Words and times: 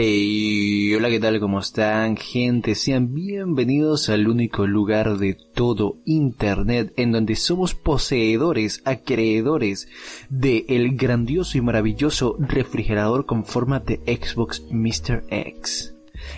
Hey, 0.00 0.94
hola, 0.94 1.10
¿qué 1.10 1.18
tal? 1.18 1.40
¿Cómo 1.40 1.58
están, 1.58 2.16
gente? 2.16 2.76
Sean 2.76 3.14
bienvenidos 3.14 4.08
al 4.08 4.28
único 4.28 4.64
lugar 4.64 5.18
de 5.18 5.36
todo 5.54 5.96
Internet 6.04 6.92
en 6.96 7.10
donde 7.10 7.34
somos 7.34 7.74
poseedores, 7.74 8.80
acreedores 8.84 9.88
de 10.28 10.66
el 10.68 10.96
grandioso 10.96 11.58
y 11.58 11.62
maravilloso 11.62 12.36
refrigerador 12.38 13.26
con 13.26 13.44
forma 13.44 13.80
de 13.80 13.96
Xbox 14.06 14.64
Mr. 14.70 15.24
X. 15.30 15.92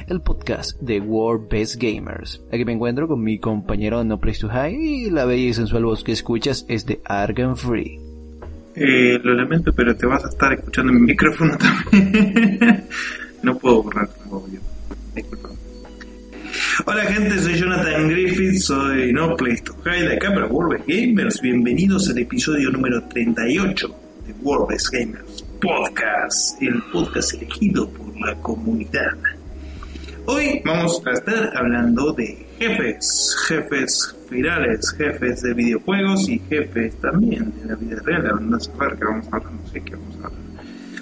El 0.08 0.22
podcast 0.22 0.80
de 0.80 0.98
World 1.00 1.50
Best 1.50 1.76
Gamers. 1.82 2.40
Aquí 2.50 2.64
me 2.64 2.72
encuentro 2.72 3.08
con 3.08 3.22
mi 3.22 3.38
compañero 3.38 4.02
No 4.04 4.18
Place 4.18 4.40
to 4.40 4.48
Hide 4.48 4.72
y 4.72 5.10
la 5.10 5.26
bella 5.26 5.50
y 5.50 5.52
sensual 5.52 5.84
voz 5.84 6.02
que 6.02 6.12
escuchas 6.12 6.64
es 6.66 6.86
de 6.86 7.02
Argan 7.04 7.58
Free. 7.58 7.98
Eh, 8.74 9.20
lo 9.22 9.34
lamento, 9.34 9.70
pero 9.74 9.94
te 9.94 10.06
vas 10.06 10.24
a 10.24 10.28
estar 10.30 10.50
escuchando 10.54 10.92
en 10.92 11.00
mi 11.02 11.08
micrófono 11.08 11.58
también. 11.58 12.84
no 13.42 13.58
puedo 13.58 13.82
borrar 13.82 14.08
audio. 14.30 14.60
Disculpa. 15.14 15.48
Hola 16.86 17.04
gente, 17.04 17.38
soy 17.38 17.54
Jonathan 17.54 18.08
Griffith, 18.08 18.60
soy 18.60 19.12
No 19.12 19.36
Place 19.36 19.62
to 19.62 19.74
Hide 19.84 20.08
de 20.08 20.14
acá 20.16 20.32
para 20.32 20.46
World 20.46 20.84
Gamers. 20.86 21.40
Bienvenidos 21.40 22.08
al 22.08 22.18
episodio 22.18 22.70
número 22.70 23.02
38 23.04 23.96
de 24.26 24.32
World 24.42 24.76
Gamers 24.92 25.44
Podcast, 25.60 26.60
el 26.62 26.82
podcast 26.92 27.34
elegido 27.34 27.88
por 27.90 28.18
la 28.20 28.34
comunidad. 28.36 29.16
Hoy 30.26 30.62
vamos 30.64 31.02
a 31.06 31.12
estar 31.12 31.56
hablando 31.56 32.12
de 32.12 32.46
jefes, 32.58 33.36
jefes 33.48 34.16
virales, 34.30 34.94
jefes 34.96 35.42
de 35.42 35.54
videojuegos 35.54 36.28
y 36.28 36.38
jefes 36.48 36.94
también 37.00 37.52
de 37.60 37.68
la 37.68 37.74
vida 37.74 38.00
real. 38.04 38.50
No 38.50 38.60
sé 38.60 38.70
qué 38.70 39.04
vamos 39.04 39.26
a 39.32 39.36
hablar, 39.36 39.52
no 39.52 39.68
sé 39.68 39.80
qué 39.82 39.96
vamos 39.96 40.14
a 40.22 40.26
hablar. 40.26 40.49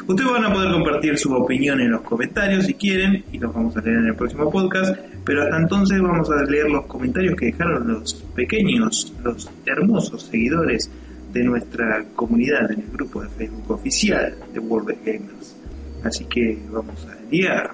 Ustedes 0.08 0.30
van 0.32 0.44
a 0.46 0.52
poder 0.54 0.72
compartir 0.72 1.18
su 1.18 1.30
opinión 1.34 1.82
en 1.82 1.90
los 1.90 2.00
comentarios 2.00 2.64
si 2.64 2.72
quieren 2.72 3.22
y 3.30 3.38
los 3.38 3.52
vamos 3.52 3.76
a 3.76 3.82
leer 3.82 3.98
en 3.98 4.06
el 4.06 4.14
próximo 4.14 4.50
podcast, 4.50 4.98
pero 5.22 5.42
hasta 5.42 5.58
entonces 5.58 6.00
vamos 6.00 6.30
a 6.30 6.42
leer 6.44 6.70
los 6.70 6.86
comentarios 6.86 7.36
que 7.36 7.46
dejaron 7.46 7.86
los 7.86 8.14
pequeños, 8.34 9.14
los 9.22 9.50
hermosos 9.66 10.22
seguidores 10.22 10.90
de 11.30 11.44
nuestra 11.44 12.06
comunidad 12.16 12.72
en 12.72 12.80
el 12.80 12.90
grupo 12.90 13.22
de 13.22 13.28
Facebook 13.28 13.70
oficial 13.70 14.34
de 14.50 14.58
World 14.58 14.92
of 14.92 14.96
Gamers. 15.04 15.56
Así 16.02 16.24
que 16.24 16.58
vamos 16.70 17.06
a 17.06 17.30
liar. 17.30 17.70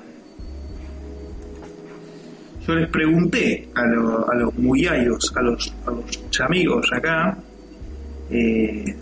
Yo 2.67 2.75
les 2.75 2.91
pregunté 2.91 3.69
a, 3.77 3.83
a 3.83 4.35
los 4.35 4.55
muyayos, 4.59 5.33
a 5.37 5.41
los, 5.41 5.73
a 5.87 5.93
los 5.93 6.31
chamigos 6.31 6.93
acá, 6.93 7.39
eh, 8.29 8.97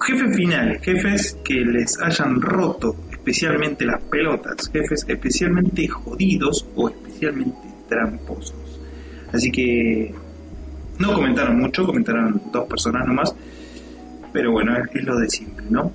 jefes 0.00 0.36
finales, 0.36 0.82
jefes 0.82 1.38
que 1.44 1.54
les 1.54 2.00
hayan 2.00 2.40
roto 2.40 2.96
especialmente 3.10 3.84
las 3.84 4.02
pelotas, 4.04 4.70
jefes 4.72 5.04
especialmente 5.06 5.86
jodidos 5.88 6.66
o 6.76 6.88
especialmente 6.88 7.58
tramposos. 7.88 8.80
Así 9.32 9.50
que 9.50 10.14
no 10.98 11.12
comentaron 11.12 11.58
mucho, 11.58 11.84
comentaron 11.84 12.40
dos 12.52 12.66
personas 12.68 13.06
nomás, 13.06 13.34
pero 14.32 14.52
bueno, 14.52 14.74
es, 14.76 15.04
lo 15.04 15.18
de 15.18 15.28
siempre, 15.28 15.66
¿no? 15.68 15.92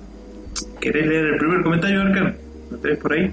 ¿Querés 0.80 1.06
leer 1.06 1.24
el 1.26 1.36
primer 1.38 1.62
comentario, 1.62 2.00
Arcan? 2.02 2.36
¿Lo 2.70 2.78
tenés 2.78 2.98
por 2.98 3.12
ahí? 3.12 3.30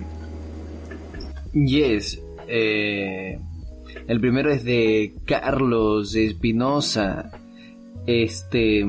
Yes. 1.53 2.19
eh, 2.47 3.37
el 4.07 4.19
primero 4.19 4.51
es 4.51 4.63
de 4.63 5.13
Carlos 5.25 6.15
Espinosa. 6.15 7.31
Este. 8.05 8.85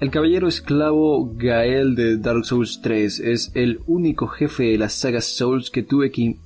El 0.00 0.12
caballero 0.12 0.46
esclavo 0.46 1.32
Gael 1.34 1.96
de 1.96 2.18
Dark 2.18 2.44
Souls 2.44 2.80
3 2.82 3.18
es 3.18 3.50
el 3.54 3.80
único 3.88 4.28
jefe 4.28 4.62
de 4.64 4.78
la 4.78 4.88
saga 4.88 5.20
Souls 5.20 5.70
que 5.70 5.82
tuve 5.82 6.12
que, 6.12 6.36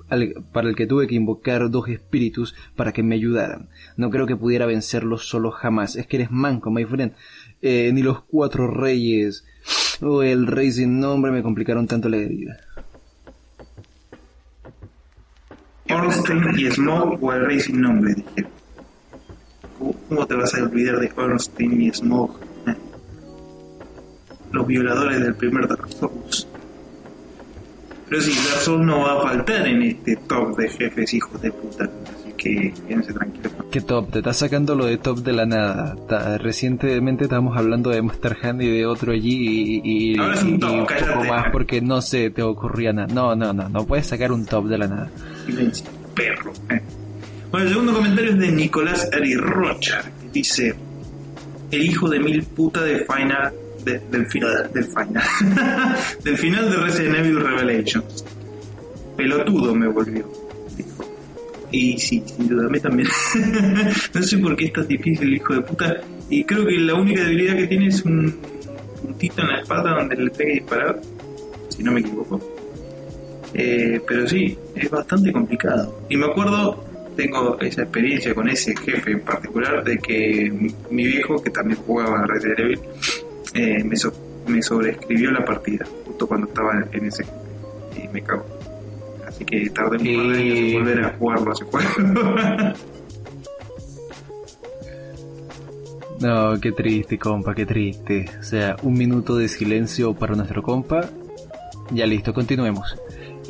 para 0.52 0.70
el 0.70 0.74
que 0.74 0.86
tuve 0.86 1.06
que 1.06 1.16
invocar 1.16 1.70
dos 1.70 1.86
espíritus 1.88 2.54
para 2.76 2.92
que 2.92 3.02
me 3.02 3.14
ayudaran. 3.14 3.68
No 3.98 4.08
creo 4.08 4.26
que 4.26 4.36
pudiera 4.36 4.64
vencerlo 4.64 5.18
solo 5.18 5.50
jamás. 5.50 5.96
Es 5.96 6.06
que 6.06 6.16
eres 6.16 6.30
manco, 6.30 6.70
my 6.70 6.86
friend. 6.86 7.12
Eh, 7.60 7.90
ni 7.92 8.02
los 8.02 8.22
cuatro 8.22 8.68
reyes 8.68 9.44
o 10.00 10.22
el 10.22 10.46
rey 10.46 10.72
sin 10.72 10.98
nombre 10.98 11.30
me 11.30 11.42
complicaron 11.42 11.86
tanto 11.86 12.08
la 12.08 12.16
vida. 12.16 12.56
Ornstein 15.90 16.42
y 16.56 16.70
Smoke 16.70 17.18
o 17.22 17.32
el 17.34 17.44
rey 17.44 17.60
sin 17.60 17.82
nombre, 17.82 18.14
dije. 18.14 18.48
¿Cómo- 19.78 19.94
¿Cómo 20.08 20.26
te 20.26 20.34
vas 20.36 20.54
a 20.54 20.62
olvidar 20.62 20.98
de 21.00 21.12
Ornstein 21.14 21.82
y 21.82 21.90
Smoke? 21.92 22.51
Los 24.52 24.66
violadores 24.66 25.20
del 25.20 25.34
primer 25.34 25.66
Dark 25.66 25.88
Souls. 25.92 26.46
Pero 28.08 28.20
sí, 28.22 28.32
Dark 28.48 28.60
Souls 28.60 28.84
no 28.84 29.00
va 29.00 29.18
a 29.18 29.22
faltar 29.22 29.66
en 29.66 29.82
este 29.82 30.16
top 30.16 30.56
de 30.58 30.68
jefes 30.68 31.14
hijos 31.14 31.40
de 31.40 31.50
puta. 31.50 31.84
Así 31.84 32.32
que 32.36 32.74
quédense 32.86 33.12
tranquilos. 33.14 33.52
¿Qué 33.70 33.80
top? 33.80 34.10
Te 34.10 34.18
estás 34.18 34.36
sacando 34.36 34.74
lo 34.74 34.84
de 34.84 34.98
top 34.98 35.18
de 35.20 35.32
la 35.32 35.46
nada. 35.46 35.96
Ta- 36.06 36.36
recientemente 36.36 37.24
estábamos 37.24 37.56
hablando 37.56 37.88
de 37.88 38.02
Monster 38.02 38.36
Hand 38.42 38.60
y 38.62 38.70
de 38.70 38.84
otro 38.84 39.12
allí 39.12 39.80
y, 39.82 40.12
y, 40.12 40.18
Ahora 40.18 40.34
es 40.34 40.42
un 40.42 40.60
top, 40.60 40.70
y 40.70 40.78
un 40.80 40.86
poco 40.86 41.24
más 41.24 41.46
porque 41.50 41.80
no 41.80 42.02
sé, 42.02 42.28
te 42.28 42.42
ocurría 42.42 42.92
nada. 42.92 43.08
No, 43.14 43.34
no, 43.34 43.54
no, 43.54 43.70
no 43.70 43.86
puedes 43.86 44.06
sacar 44.06 44.30
un 44.32 44.44
top 44.44 44.66
de 44.66 44.76
la 44.78 44.88
nada. 44.88 45.10
Silencio, 45.46 45.86
perro. 46.14 46.52
eh. 46.68 46.82
Bueno, 47.50 47.66
el 47.66 47.72
segundo 47.72 47.94
comentario 47.94 48.30
es 48.32 48.38
de 48.38 48.52
Nicolás 48.52 49.08
Ari 49.14 49.34
Rocha, 49.36 50.02
que 50.02 50.28
dice: 50.32 50.74
El 51.70 51.82
hijo 51.86 52.10
de 52.10 52.18
mil 52.20 52.42
puta 52.42 52.82
de 52.82 53.06
Final. 53.06 53.52
De- 53.84 53.98
del 54.10 54.26
final. 54.26 54.70
Del 54.72 54.84
final. 54.84 55.24
del 56.24 56.36
final 56.38 56.70
de 56.70 56.76
Resident 56.76 57.16
Evil 57.16 57.40
Revelations. 57.40 58.24
Pelotudo 59.16 59.74
me 59.74 59.88
volvió. 59.88 60.26
dijo. 60.76 61.04
Y 61.70 61.98
sí, 61.98 62.22
sin 62.26 62.48
duda, 62.48 62.68
mí 62.68 62.80
también. 62.80 63.08
no 64.14 64.22
sé 64.22 64.38
por 64.38 64.56
qué 64.56 64.72
es 64.74 64.88
difícil 64.88 65.34
hijo 65.34 65.54
de 65.54 65.60
puta. 65.62 65.96
Y 66.30 66.44
creo 66.44 66.66
que 66.66 66.78
la 66.78 66.94
única 66.94 67.22
debilidad 67.22 67.56
que 67.56 67.66
tiene 67.66 67.88
es 67.88 68.02
un 68.04 68.34
puntito 69.02 69.42
en 69.42 69.48
la 69.48 69.60
espalda 69.60 69.90
donde 69.98 70.16
le 70.16 70.30
tenga 70.30 70.48
que 70.48 70.54
disparar. 70.60 71.00
Si 71.68 71.82
no 71.82 71.92
me 71.92 72.00
equivoco. 72.00 72.40
Eh, 73.54 74.00
pero 74.06 74.26
sí, 74.26 74.56
es 74.74 74.88
bastante 74.90 75.30
complicado. 75.32 76.04
Y 76.08 76.16
me 76.16 76.24
acuerdo, 76.26 76.84
tengo 77.16 77.58
esa 77.60 77.82
experiencia 77.82 78.34
con 78.34 78.48
ese 78.48 78.74
jefe 78.76 79.12
en 79.12 79.20
particular, 79.20 79.84
de 79.84 79.98
que 79.98 80.50
mi 80.90 81.06
viejo, 81.06 81.42
que 81.42 81.50
también 81.50 81.78
jugaba 81.86 82.20
a 82.20 82.26
Resident 82.26 82.58
Evil, 82.60 82.80
eh, 83.54 83.82
me, 83.84 83.96
so- 83.96 84.12
me 84.46 84.62
sobreescribió 84.62 85.30
la 85.30 85.44
partida, 85.44 85.84
justo 86.06 86.26
cuando 86.26 86.46
estaba 86.48 86.84
en 86.92 87.06
ese. 87.06 87.24
Y 87.96 88.08
me 88.08 88.22
cago. 88.22 88.44
Así 89.26 89.44
que 89.44 89.68
tardé 89.70 89.96
un 89.98 90.16
par 90.26 90.36
de 90.36 90.42
años 90.42 90.58
en 90.58 90.72
volver 90.74 91.04
a 91.04 91.12
jugarlo 91.18 91.52
ese 91.52 91.64
juego. 91.64 91.88
No, 96.20 96.60
qué 96.60 96.70
triste, 96.70 97.18
compa, 97.18 97.54
qué 97.54 97.66
triste. 97.66 98.26
O 98.38 98.42
sea, 98.44 98.76
un 98.82 98.94
minuto 98.94 99.36
de 99.36 99.48
silencio 99.48 100.14
para 100.14 100.36
nuestro 100.36 100.62
compa. 100.62 101.08
Ya 101.90 102.06
listo, 102.06 102.32
continuemos. 102.32 102.96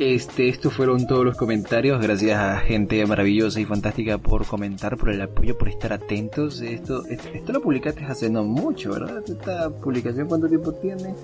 Este, 0.05 0.49
estos 0.49 0.73
fueron 0.73 1.07
todos 1.07 1.23
los 1.23 1.37
comentarios. 1.37 2.01
Gracias 2.01 2.37
a 2.37 2.59
gente 2.59 3.05
maravillosa 3.05 3.61
y 3.61 3.65
fantástica 3.65 4.17
por 4.17 4.45
comentar, 4.45 4.97
por 4.97 5.09
el 5.09 5.21
apoyo, 5.21 5.57
por 5.57 5.69
estar 5.69 5.93
atentos. 5.93 6.59
Esto, 6.59 7.05
esto, 7.05 7.29
esto 7.33 7.53
lo 7.53 7.61
publicaste 7.61 8.03
hace 8.03 8.29
no 8.29 8.43
mucho, 8.43 8.91
¿verdad? 8.91 9.23
Esta 9.25 9.69
publicación, 9.69 10.27
¿cuánto 10.27 10.49
tiempo 10.49 10.73
tiene? 10.73 11.15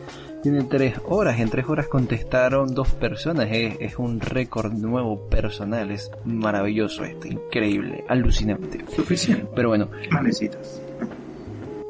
Tiene 0.42 0.64
tres 0.64 0.96
horas. 1.10 1.42
En 1.42 1.50
tres 1.50 1.68
horas 1.68 1.90
contestaron 1.90 2.74
dos 2.74 2.92
personas. 2.92 3.50
Es, 3.52 3.76
es 3.82 4.00
un 4.00 4.22
récord 4.22 4.72
nuevo 4.72 5.28
personal. 5.28 5.92
Es 5.92 6.10
maravilloso 6.24 7.04
esto, 7.04 7.28
increíble, 7.28 8.06
alucinante. 8.08 8.86
Suficiente. 8.96 9.46
Pero 9.54 9.68
bueno, 9.68 9.90
¿Qué 9.92 10.10
más 10.10 10.24
necesitas? 10.24 10.82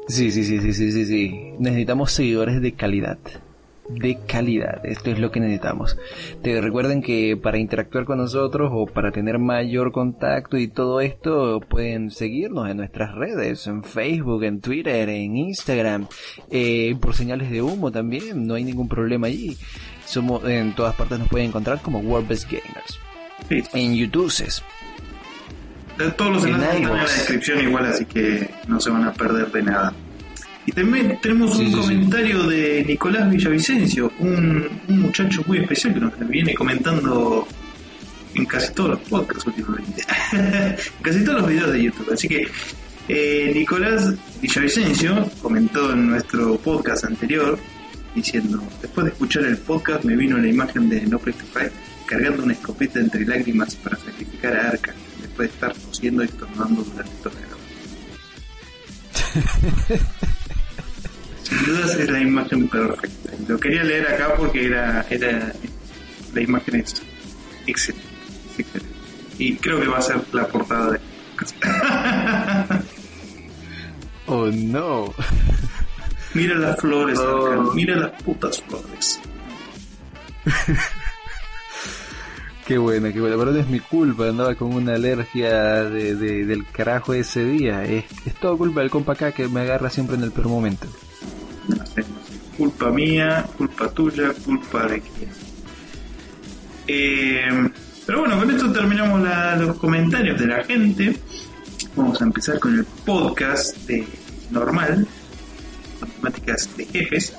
Sí, 0.08 0.32
sí, 0.32 0.42
sí, 0.42 0.60
sí, 0.60 0.72
sí, 0.72 0.90
sí, 0.90 1.04
sí. 1.04 1.54
Necesitamos 1.60 2.10
seguidores 2.10 2.60
de 2.60 2.72
calidad. 2.72 3.18
De 3.94 4.18
calidad. 4.26 4.84
Esto 4.84 5.10
es 5.10 5.18
lo 5.18 5.30
que 5.30 5.40
necesitamos. 5.40 5.98
Te 6.42 6.60
recuerden 6.60 7.02
que 7.02 7.36
para 7.36 7.58
interactuar 7.58 8.04
con 8.04 8.18
nosotros 8.18 8.70
o 8.72 8.86
para 8.86 9.10
tener 9.10 9.38
mayor 9.38 9.92
contacto 9.92 10.56
y 10.56 10.68
todo 10.68 11.00
esto 11.00 11.60
pueden 11.60 12.10
seguirnos 12.10 12.68
en 12.70 12.78
nuestras 12.78 13.14
redes, 13.14 13.66
en 13.66 13.84
Facebook, 13.84 14.44
en 14.44 14.60
Twitter, 14.60 15.08
en 15.08 15.36
Instagram, 15.36 16.06
eh, 16.50 16.94
por 17.00 17.14
señales 17.14 17.50
de 17.50 17.62
humo 17.62 17.90
también. 17.90 18.46
No 18.46 18.54
hay 18.54 18.64
ningún 18.64 18.88
problema 18.88 19.26
allí. 19.26 19.56
Somos 20.06 20.44
en 20.44 20.74
todas 20.74 20.94
partes 20.94 21.18
nos 21.18 21.28
pueden 21.28 21.48
encontrar 21.48 21.80
como 21.82 21.98
World 22.00 22.28
Best 22.28 22.50
Gamers. 22.50 22.98
Sí. 23.48 23.62
En 23.74 23.94
YouTube. 23.94 24.32
Todos 26.16 26.32
los 26.32 26.44
En 26.44 26.54
enlaces 26.54 26.76
están 26.76 26.92
en 26.92 26.96
la 26.96 27.02
descripción 27.02 27.60
igual, 27.60 27.86
así 27.86 28.06
que 28.06 28.50
no 28.66 28.80
se 28.80 28.90
van 28.90 29.04
a 29.04 29.12
perder 29.12 29.52
de 29.52 29.62
nada. 29.62 29.92
Y 30.66 30.72
también 30.72 31.18
tenemos 31.22 31.56
Sí, 31.56 31.62
un 31.62 31.66
sí, 31.68 31.72
sí. 31.74 31.80
comentario 31.80 32.42
de 32.44 32.84
Nicolás 32.86 33.30
Villavicencio, 33.30 34.12
un, 34.18 34.68
un 34.88 35.00
muchacho 35.00 35.42
muy 35.46 35.58
especial 35.58 35.94
que 35.94 36.00
nos 36.00 36.28
viene 36.28 36.54
comentando 36.54 37.46
en 38.34 38.44
casi 38.46 38.72
todos 38.74 38.90
los 38.90 39.00
podcasts 39.00 39.46
últimamente. 39.46 40.04
en 40.32 40.76
casi 41.02 41.24
todos 41.24 41.40
los 41.40 41.48
videos 41.50 41.72
de 41.72 41.82
YouTube. 41.82 42.12
Así 42.12 42.28
que 42.28 42.46
eh, 43.08 43.50
Nicolás 43.54 44.14
Villavicencio 44.40 45.28
comentó 45.42 45.92
en 45.92 46.08
nuestro 46.08 46.56
podcast 46.58 47.04
anterior 47.04 47.58
diciendo, 48.14 48.62
después 48.82 49.06
de 49.06 49.12
escuchar 49.12 49.44
el 49.44 49.56
podcast 49.58 50.04
me 50.04 50.14
vino 50.16 50.36
la 50.36 50.48
imagen 50.48 50.88
de 50.88 51.00
No 51.06 51.18
Fight 51.18 51.72
cargando 52.06 52.42
una 52.42 52.52
escopeta 52.52 52.98
entre 53.00 53.24
lágrimas 53.24 53.76
para 53.76 53.96
sacrificar 53.96 54.56
a 54.56 54.68
Arca, 54.70 54.92
después 55.22 55.48
de 55.48 55.54
estar 55.54 55.72
tosiendo 55.74 56.22
y 56.22 56.26
estornudando 56.26 56.82
durante 56.82 57.12
toda 57.22 57.34
la 57.40 57.50
Sin 61.50 61.66
dudas 61.66 61.96
es 61.96 62.08
la 62.10 62.20
imagen 62.20 62.68
perfecta. 62.68 63.32
Lo 63.46 63.58
quería 63.58 63.84
leer 63.84 64.06
acá 64.06 64.34
porque 64.36 64.66
era, 64.66 65.04
era 65.10 65.52
la 66.32 66.40
imagen 66.40 66.76
es 66.76 67.02
excelente, 67.66 68.08
excelente. 68.56 68.88
Y 69.38 69.56
creo 69.56 69.80
que 69.80 69.88
va 69.88 69.98
a 69.98 70.02
ser 70.02 70.22
la 70.32 70.46
portada 70.46 70.92
de 70.92 71.00
Oh 74.26 74.46
no. 74.46 75.12
Mira 76.34 76.54
las 76.54 76.78
flores, 76.78 77.18
oh. 77.18 77.72
mira 77.74 77.96
las 77.96 78.22
putas 78.22 78.62
flores. 78.62 79.20
qué 82.68 82.78
buena, 82.78 83.12
qué 83.12 83.20
buena. 83.20 83.36
Pero 83.36 83.50
no 83.50 83.58
es 83.58 83.66
mi 83.66 83.80
culpa, 83.80 84.28
andaba 84.28 84.54
con 84.54 84.72
una 84.72 84.94
alergia 84.94 85.82
de, 85.82 86.14
del 86.14 86.64
carajo 86.68 87.14
ese 87.14 87.44
día. 87.44 87.82
Es, 87.82 88.04
es 88.24 88.34
todo 88.36 88.56
culpa 88.56 88.78
del 88.78 88.90
compa 88.90 89.14
acá 89.14 89.32
que 89.32 89.48
me 89.48 89.62
agarra 89.62 89.90
siempre 89.90 90.14
en 90.14 90.22
el 90.22 90.30
peor 90.30 90.46
momento. 90.46 90.86
Culpa 92.56 92.90
mía, 92.90 93.46
culpa 93.56 93.90
tuya, 93.90 94.32
culpa 94.44 94.86
de 94.86 95.00
quién. 95.00 95.30
Eh, 96.86 97.70
pero 98.06 98.20
bueno, 98.20 98.38
con 98.38 98.50
esto 98.50 98.72
terminamos 98.72 99.22
los 99.58 99.76
comentarios 99.76 100.38
de 100.40 100.46
la 100.46 100.64
gente. 100.64 101.16
Vamos 101.96 102.20
a 102.20 102.24
empezar 102.24 102.58
con 102.58 102.78
el 102.78 102.84
podcast 102.84 103.76
de 103.86 104.06
normal, 104.50 105.06
con 105.98 106.08
temáticas 106.10 106.76
de 106.76 106.84
jefes. 106.86 107.32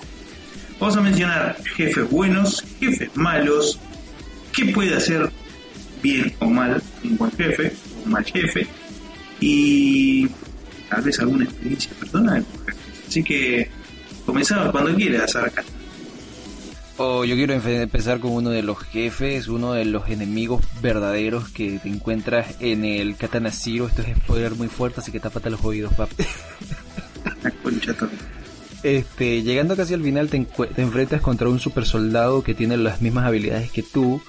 Vamos 0.80 0.98
a 0.98 1.02
mencionar 1.02 1.58
jefes 1.76 2.10
buenos, 2.10 2.64
jefes 2.80 3.10
malos, 3.16 3.80
qué 4.52 4.66
puede 4.66 4.96
hacer 4.96 5.30
bien 6.02 6.34
o 6.40 6.48
mal 6.48 6.82
un 7.04 7.18
buen 7.18 7.32
jefe 7.32 7.74
o 7.98 8.06
un 8.06 8.12
mal 8.12 8.26
jefe 8.26 8.68
y 9.40 10.28
tal 10.90 11.02
vez 11.04 11.20
alguna 11.20 11.46
experiencia 11.46 11.92
personal 12.00 12.46
Así 13.08 13.24
que 13.24 13.70
comenzamos 14.32 14.72
cuando 14.72 14.96
quieras, 14.96 15.36
Arca. 15.36 15.62
Oh, 16.98 17.26
yo 17.26 17.36
quiero 17.36 17.54
empezar 17.54 18.20
con 18.20 18.32
uno 18.32 18.50
de 18.50 18.64
los 18.64 18.80
jefes, 18.80 19.50
uno 19.50 19.74
de 19.74 19.84
los 19.84 20.08
enemigos 20.08 20.64
verdaderos 20.82 21.50
que 21.50 21.80
te 21.80 21.90
encuentras 21.90 22.56
en 22.62 22.86
el 22.86 23.18
Katana 23.18 23.52
Zero. 23.52 23.88
Esto 23.88 24.04
es 24.04 24.16
spoiler 24.16 24.56
muy 24.56 24.68
fuerte, 24.68 25.02
así 25.02 25.12
que 25.12 25.20
tápate 25.20 25.50
los 25.50 25.64
oídos, 25.66 25.94
papi. 25.94 26.16
Este, 28.84 29.44
llegando 29.44 29.76
casi 29.76 29.94
al 29.94 30.02
final 30.02 30.30
te, 30.30 30.40
te, 30.40 30.82
enfrentas 30.82 31.22
contra 31.22 31.50
un 31.50 31.60
super 31.60 31.86
soldado 31.86 32.44
que 32.44 32.56
tiene 32.56 32.78
las 32.78 33.00
mismas 33.00 33.26
habilidades 33.26 33.70
que 33.70 33.84
tú 33.84 34.22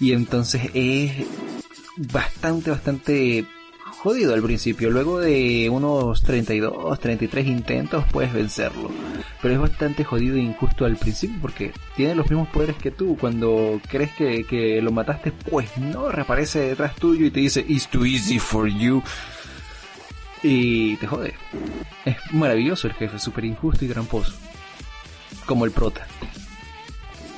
y 0.00 0.12
entonces 0.12 0.62
es 0.74 1.12
bastante, 1.96 2.70
bastante 2.70 3.46
jodido 4.02 4.34
al 4.34 4.42
principio. 4.42 4.90
Luego 4.90 5.20
de 5.20 5.68
unos 5.70 6.22
32, 6.22 6.98
33 6.98 7.46
intentos 7.46 8.04
puedes 8.10 8.32
vencerlo. 8.32 8.90
Pero 9.42 9.54
es 9.54 9.60
bastante 9.60 10.04
jodido 10.04 10.36
e 10.36 10.40
injusto 10.40 10.84
al 10.84 10.96
principio 10.96 11.38
porque 11.40 11.72
tiene 11.96 12.14
los 12.14 12.28
mismos 12.28 12.48
poderes 12.48 12.76
que 12.76 12.90
tú. 12.90 13.16
Cuando 13.18 13.80
crees 13.88 14.12
que, 14.12 14.44
que 14.44 14.82
lo 14.82 14.92
mataste, 14.92 15.32
pues 15.32 15.78
no, 15.78 16.10
reaparece 16.10 16.60
detrás 16.60 16.94
tuyo 16.96 17.26
y 17.26 17.30
te 17.30 17.40
dice, 17.40 17.64
It's 17.66 17.88
too 17.88 18.04
easy 18.04 18.38
for 18.38 18.68
you 18.68 19.02
y 20.42 20.96
te 20.96 21.06
jode. 21.06 21.34
Es 22.04 22.16
maravilloso 22.32 22.86
el 22.86 22.94
jefe, 22.94 23.18
súper 23.18 23.44
injusto 23.44 23.84
y 23.84 23.88
tramposo. 23.88 24.34
Como 25.46 25.64
el 25.64 25.70
prota. 25.70 26.06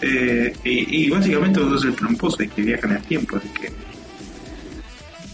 Eh, 0.00 0.52
y, 0.64 1.08
básicamente 1.10 1.60
vos 1.60 1.72
sos 1.72 1.84
el 1.84 1.94
tramposo 1.94 2.42
y 2.42 2.48
que 2.48 2.62
viaja 2.62 2.88
en 2.88 2.96
el 2.96 3.02
tiempo, 3.02 3.36
así 3.36 3.48
que... 3.48 3.72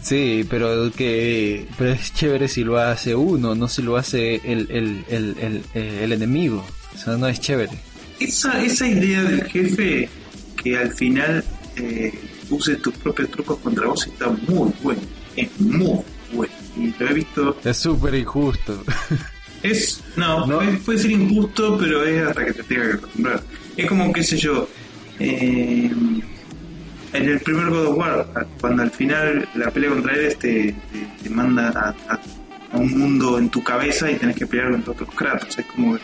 Sí, 0.08 0.42
pero 0.48 0.90
que 0.90 1.66
pero 1.76 1.90
es 1.92 2.14
chévere 2.14 2.48
si 2.48 2.64
lo 2.64 2.78
hace 2.78 3.14
uno, 3.14 3.54
no 3.54 3.68
si 3.68 3.82
lo 3.82 3.98
hace 3.98 4.36
el, 4.36 4.66
el, 4.70 5.04
el, 5.06 5.62
el, 5.74 6.12
enemigo. 6.12 6.64
Eso 6.94 7.18
no 7.18 7.28
es 7.28 7.38
chévere. 7.40 7.72
Esa, 8.18 8.64
esa 8.64 8.88
idea 8.88 9.22
del 9.24 9.44
jefe 9.44 10.08
que 10.62 10.78
al 10.78 10.94
final 10.94 11.44
eh, 11.76 12.18
use 12.48 12.76
tus 12.76 12.94
propios 12.94 13.30
trucos 13.32 13.58
contra 13.58 13.86
vos 13.86 14.06
está 14.06 14.30
muy 14.48 14.72
bueno. 14.82 15.02
Es 15.36 15.60
muy 15.60 16.00
bueno 16.32 16.54
y 16.78 16.94
lo 16.98 17.10
he 17.10 17.12
visto. 17.12 17.58
Es 17.62 17.76
súper 17.76 18.14
injusto. 18.14 18.82
Es, 19.62 20.02
no, 20.16 20.46
Puede, 20.86 20.98
ser 20.98 21.10
injusto, 21.10 21.76
pero 21.78 22.02
es 22.06 22.26
hasta 22.26 22.46
que 22.46 22.54
te 22.54 22.62
tenga 22.62 22.86
que 22.86 22.92
acostumbrar. 22.94 23.42
Es 23.76 23.86
como, 23.86 24.10
qué 24.10 24.22
sé 24.22 24.38
yo, 24.38 24.66
eh, 25.18 25.90
en 27.12 27.28
el 27.28 27.40
primer 27.40 27.70
God 27.70 27.86
of 27.86 27.96
War, 27.96 28.46
cuando 28.60 28.82
al 28.82 28.90
final 28.90 29.48
la 29.54 29.70
pelea 29.70 29.90
contra 29.90 30.14
él 30.14 30.36
te, 30.36 30.74
te, 31.22 31.30
manda 31.30 31.94
a, 32.08 32.18
un 32.76 32.98
mundo 32.98 33.38
en 33.38 33.48
tu 33.48 33.62
cabeza 33.62 34.10
y 34.10 34.16
tenés 34.16 34.36
que 34.36 34.46
pelear 34.46 34.70
contra 34.72 34.92
otros 34.92 35.14
Kratos. 35.14 35.58
Es 35.58 35.66
como, 35.66 35.98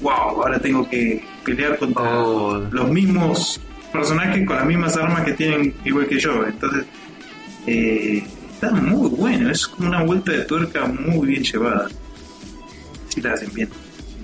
wow, 0.00 0.42
ahora 0.42 0.58
tengo 0.58 0.88
que 0.88 1.22
pelear 1.44 1.78
contra 1.78 2.24
oh. 2.24 2.58
los 2.70 2.88
mismos 2.90 3.60
personajes 3.92 4.46
con 4.46 4.56
las 4.56 4.66
mismas 4.66 4.96
armas 4.96 5.24
que 5.24 5.32
tienen 5.32 5.74
igual 5.84 6.06
que 6.06 6.18
yo. 6.18 6.46
Entonces, 6.46 6.86
eh, 7.66 8.24
está 8.52 8.70
muy 8.70 9.10
bueno, 9.10 9.50
es 9.50 9.66
como 9.66 9.88
una 9.88 10.02
vuelta 10.02 10.32
de 10.32 10.44
tuerca 10.44 10.86
muy 10.86 11.28
bien 11.28 11.42
llevada. 11.42 11.88
Si 13.08 13.20
la 13.20 13.32
hacen 13.32 13.52
bien. 13.52 13.68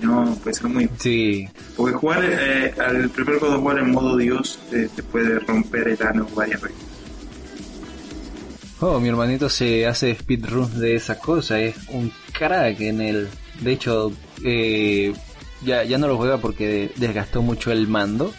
No, 0.03 0.37
puede 0.43 0.53
ser 0.53 0.67
muy. 0.67 0.89
Sí. 0.99 1.47
Porque 1.77 1.95
jugar 1.95 2.23
eh, 2.25 2.73
al 2.79 3.09
primer 3.09 3.39
God 3.39 3.55
of 3.55 3.63
War 3.63 3.79
en 3.79 3.91
modo 3.91 4.17
Dios 4.17 4.59
te, 4.69 4.87
puede 5.03 5.39
romper 5.39 5.87
el 5.87 6.03
ano 6.03 6.27
varias 6.35 6.61
veces. 6.61 6.77
Oh, 8.81 8.99
mi 8.99 9.07
hermanito 9.07 9.47
se 9.47 9.87
hace 9.87 10.13
speedrun 10.13 10.79
de 10.79 10.95
esa 10.95 11.17
cosa, 11.17 11.59
es 11.59 11.75
un 11.89 12.11
crack 12.33 12.81
en 12.81 12.99
el. 12.99 13.29
De 13.61 13.71
hecho, 13.71 14.11
eh, 14.43 15.13
ya, 15.63 15.85
ya 15.85 15.97
no 15.97 16.07
lo 16.07 16.17
juega 16.17 16.37
porque 16.37 16.91
desgastó 16.97 17.41
mucho 17.41 17.71
el 17.71 17.87
mando 17.87 18.33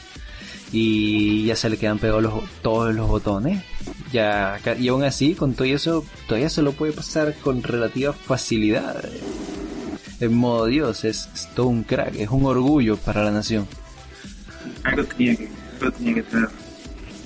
y 0.71 1.47
ya 1.47 1.57
se 1.57 1.71
le 1.71 1.79
quedan 1.79 1.99
pegados 1.99 2.23
los, 2.23 2.35
todos 2.61 2.95
los 2.95 3.09
botones. 3.09 3.63
Ya, 4.13 4.61
y 4.79 4.89
aún 4.89 5.05
así, 5.05 5.35
con 5.35 5.55
todo 5.55 5.65
eso, 5.67 6.05
todavía 6.27 6.51
se 6.51 6.63
lo 6.63 6.73
puede 6.73 6.93
pasar 6.93 7.35
con 7.43 7.63
relativa 7.63 8.13
facilidad. 8.13 9.03
En 10.25 10.35
modo 10.35 10.65
Dios, 10.65 11.05
es, 11.05 11.29
todo 11.55 11.67
un 11.67 11.85
crack, 11.85 12.15
es 12.17 12.31
un 12.31 12.47
orgullo 12.47 12.97
para 12.97 13.25
la 13.25 13.31
nación. 13.31 13.69
Algo 14.83 15.05
tenía 15.05 15.37
que, 15.37 15.49
algo 15.81 15.93
tenía 15.93 16.15
que 16.15 16.21
estar 16.21 16.49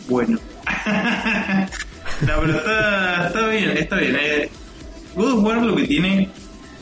bueno. 0.09 0.41
no, 2.27 2.33
pero 2.41 2.57
está, 2.57 3.49
bien, 3.51 3.71
está 3.77 3.97
bien. 3.97 4.17
Eh, 4.21 4.51
God 5.15 5.33
of 5.33 5.45
War 5.45 5.63
lo 5.63 5.77
que 5.77 5.87
tiene 5.87 6.29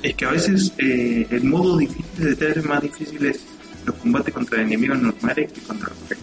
es 0.03 0.15
que 0.15 0.25
a 0.25 0.31
veces 0.31 0.73
eh, 0.79 1.27
el 1.31 1.45
modo 1.45 1.77
difícil 1.77 2.05
de 2.17 2.35
tener 2.35 2.65
más 2.65 2.81
difíciles 2.81 3.45
los 3.85 3.95
combates 3.97 4.33
contra 4.33 4.63
enemigos 4.63 4.99
normales 4.99 5.53
que 5.53 5.61
contra 5.61 5.91
los 5.91 6.19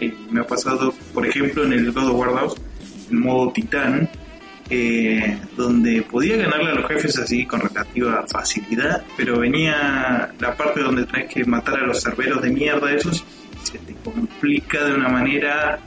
eh, 0.00 0.14
me 0.30 0.40
ha 0.40 0.46
pasado, 0.46 0.94
por 1.12 1.26
ejemplo, 1.26 1.64
en 1.64 1.72
el 1.72 1.90
God 1.90 2.10
of 2.10 2.14
War 2.14 2.30
2, 2.30 2.54
en 3.10 3.20
modo 3.20 3.50
titán, 3.50 4.08
eh, 4.68 5.38
donde 5.56 6.02
podía 6.02 6.36
ganarle 6.36 6.70
a 6.72 6.74
los 6.74 6.88
jefes 6.88 7.18
así 7.18 7.46
con 7.46 7.60
relativa 7.60 8.24
facilidad, 8.26 9.04
pero 9.16 9.38
venía 9.38 10.32
la 10.38 10.56
parte 10.56 10.80
donde 10.80 11.06
tenés 11.06 11.32
que 11.32 11.44
matar 11.44 11.80
a 11.80 11.86
los 11.86 12.02
cerberos 12.02 12.42
de 12.42 12.50
mierda 12.50 12.92
esos 12.92 13.24
se 13.62 13.78
te 13.78 13.94
complica 13.94 14.84
de 14.84 14.94
una 14.94 15.08
manera... 15.08 15.78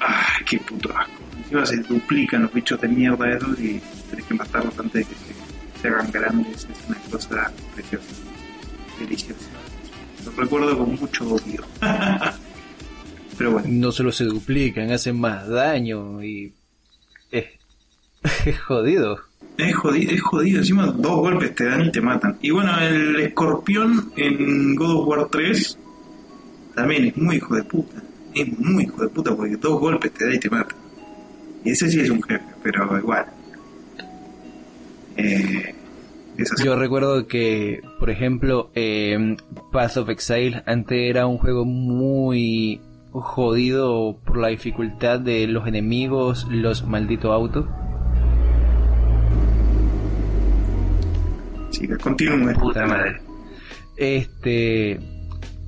¡Ah, 0.00 0.38
qué 0.44 0.58
puto 0.58 0.96
asco! 0.96 1.22
Encima 1.38 1.64
se 1.64 1.76
duplican 1.78 2.42
los 2.42 2.52
bichos 2.52 2.80
de 2.80 2.88
mierda 2.88 3.30
esos 3.30 3.58
y 3.60 3.80
tenés 4.10 4.26
que 4.26 4.34
matarlos 4.34 4.78
antes 4.78 5.08
de 5.08 5.14
que 5.14 5.80
se, 5.80 5.88
hagan 5.88 6.10
grandes. 6.10 6.64
Es 6.64 6.88
una 6.88 6.98
cosa 7.10 7.52
preciosa, 7.74 8.14
deliciosa. 8.98 9.48
Lo 10.24 10.32
recuerdo 10.32 10.78
con 10.78 10.96
mucho 10.96 11.28
odio. 11.28 11.64
Pero 13.38 13.52
bueno. 13.52 13.68
No 13.70 13.92
solo 13.92 14.12
se 14.12 14.24
duplican, 14.24 14.90
hacen 14.90 15.18
más 15.18 15.48
daño 15.48 16.22
y 16.22 16.52
jodido. 18.66 19.18
Es 19.58 19.74
jodido, 19.74 20.12
es 20.12 20.20
jodido, 20.20 20.58
encima 20.58 20.86
dos 20.86 21.16
golpes 21.16 21.54
te 21.54 21.64
dan 21.64 21.86
y 21.86 21.90
te 21.90 22.00
matan. 22.00 22.36
Y 22.42 22.50
bueno, 22.50 22.78
el 22.78 23.18
escorpión 23.20 24.12
en 24.16 24.74
God 24.74 25.00
of 25.00 25.08
War 25.08 25.28
3 25.30 25.78
también 26.74 27.06
es 27.06 27.16
muy 27.16 27.36
hijo 27.36 27.54
de 27.54 27.64
puta. 27.64 28.02
Es 28.34 28.58
muy 28.58 28.84
hijo 28.84 29.02
de 29.02 29.08
puta 29.08 29.34
porque 29.34 29.56
dos 29.56 29.80
golpes 29.80 30.12
te 30.12 30.26
da 30.26 30.34
y 30.34 30.38
te 30.38 30.50
mata. 30.50 30.74
Y 31.64 31.70
ese 31.70 31.90
sí 31.90 32.00
es 32.00 32.10
un 32.10 32.22
jefe, 32.22 32.44
pero 32.62 32.98
igual. 32.98 33.26
Eh, 35.16 35.74
Yo 36.62 36.76
recuerdo 36.76 37.26
que, 37.26 37.80
por 37.98 38.10
ejemplo, 38.10 38.70
eh, 38.74 39.36
Path 39.72 39.96
of 39.96 40.10
Exile 40.10 40.62
antes 40.66 40.98
era 40.98 41.26
un 41.26 41.38
juego 41.38 41.64
muy 41.64 42.80
jodido 43.10 44.18
por 44.24 44.36
la 44.36 44.48
dificultad 44.48 45.18
de 45.20 45.46
los 45.46 45.66
enemigos, 45.66 46.46
los 46.50 46.86
malditos 46.86 47.32
autos. 47.32 47.64
Continúe. 52.02 52.54
Puta 52.54 52.86
madre. 52.86 53.20
Este. 53.96 55.00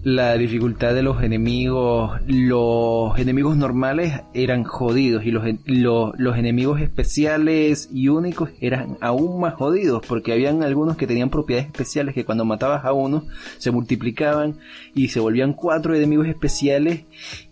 la 0.05 0.37
dificultad 0.39 0.95
de 0.95 1.03
los 1.03 1.23
enemigos, 1.23 2.21
los 2.27 3.19
enemigos 3.19 3.57
normales 3.57 4.21
eran 4.33 4.65
jodidos 4.65 5.25
y 5.25 5.31
los, 5.31 5.45
los, 5.67 6.39
enemigos 6.39 6.81
especiales 6.81 7.89
y 7.93 8.09
únicos 8.09 8.51
eran 8.61 8.97
aún 9.01 9.41
más 9.41 9.55
jodidos 9.55 10.07
porque 10.07 10.33
habían 10.33 10.63
algunos 10.63 10.97
que 10.97 11.07
tenían 11.07 11.31
propiedades 11.31 11.67
especiales 11.67 12.15
que 12.15 12.25
cuando 12.25 12.45
matabas 12.45 12.85
a 12.85 12.93
uno 12.93 13.25
se 13.59 13.71
multiplicaban 13.71 14.59
y 14.95 15.09
se 15.09 15.21
volvían 15.21 15.53
cuatro 15.53 15.95
enemigos 15.95 16.29
especiales 16.29 17.05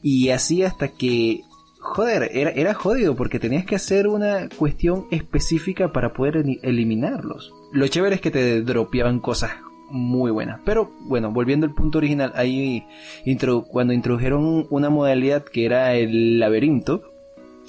y 0.02 0.30
así 0.30 0.62
hasta 0.62 0.88
que 0.88 1.40
joder, 1.86 2.30
era, 2.32 2.50
era 2.50 2.74
jodido 2.74 3.14
porque 3.14 3.38
tenías 3.38 3.64
que 3.64 3.76
hacer 3.76 4.08
una 4.08 4.48
cuestión 4.48 5.06
específica 5.10 5.92
para 5.92 6.12
poder 6.12 6.44
eliminarlos. 6.62 7.52
Lo 7.76 7.86
chévere 7.88 8.14
es 8.14 8.22
que 8.22 8.30
te 8.30 8.62
dropeaban 8.62 9.20
cosas 9.20 9.52
muy 9.90 10.30
buena. 10.30 10.62
Pero 10.64 10.92
bueno, 11.00 11.30
volviendo 11.30 11.66
al 11.66 11.74
punto 11.74 11.98
original, 11.98 12.32
ahí 12.34 12.86
cuando 13.68 13.92
introdujeron 13.92 14.66
una 14.70 14.88
modalidad 14.88 15.44
que 15.44 15.66
era 15.66 15.94
el 15.94 16.40
laberinto, 16.40 17.02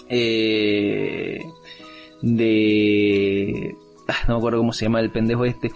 eh, 0.07 1.43
de... 2.21 3.75
Ah, 4.07 4.15
no 4.29 4.35
me 4.35 4.37
acuerdo 4.37 4.59
cómo 4.59 4.71
se 4.71 4.85
llama 4.85 5.01
el 5.01 5.11
pendejo 5.11 5.43
este. 5.43 5.71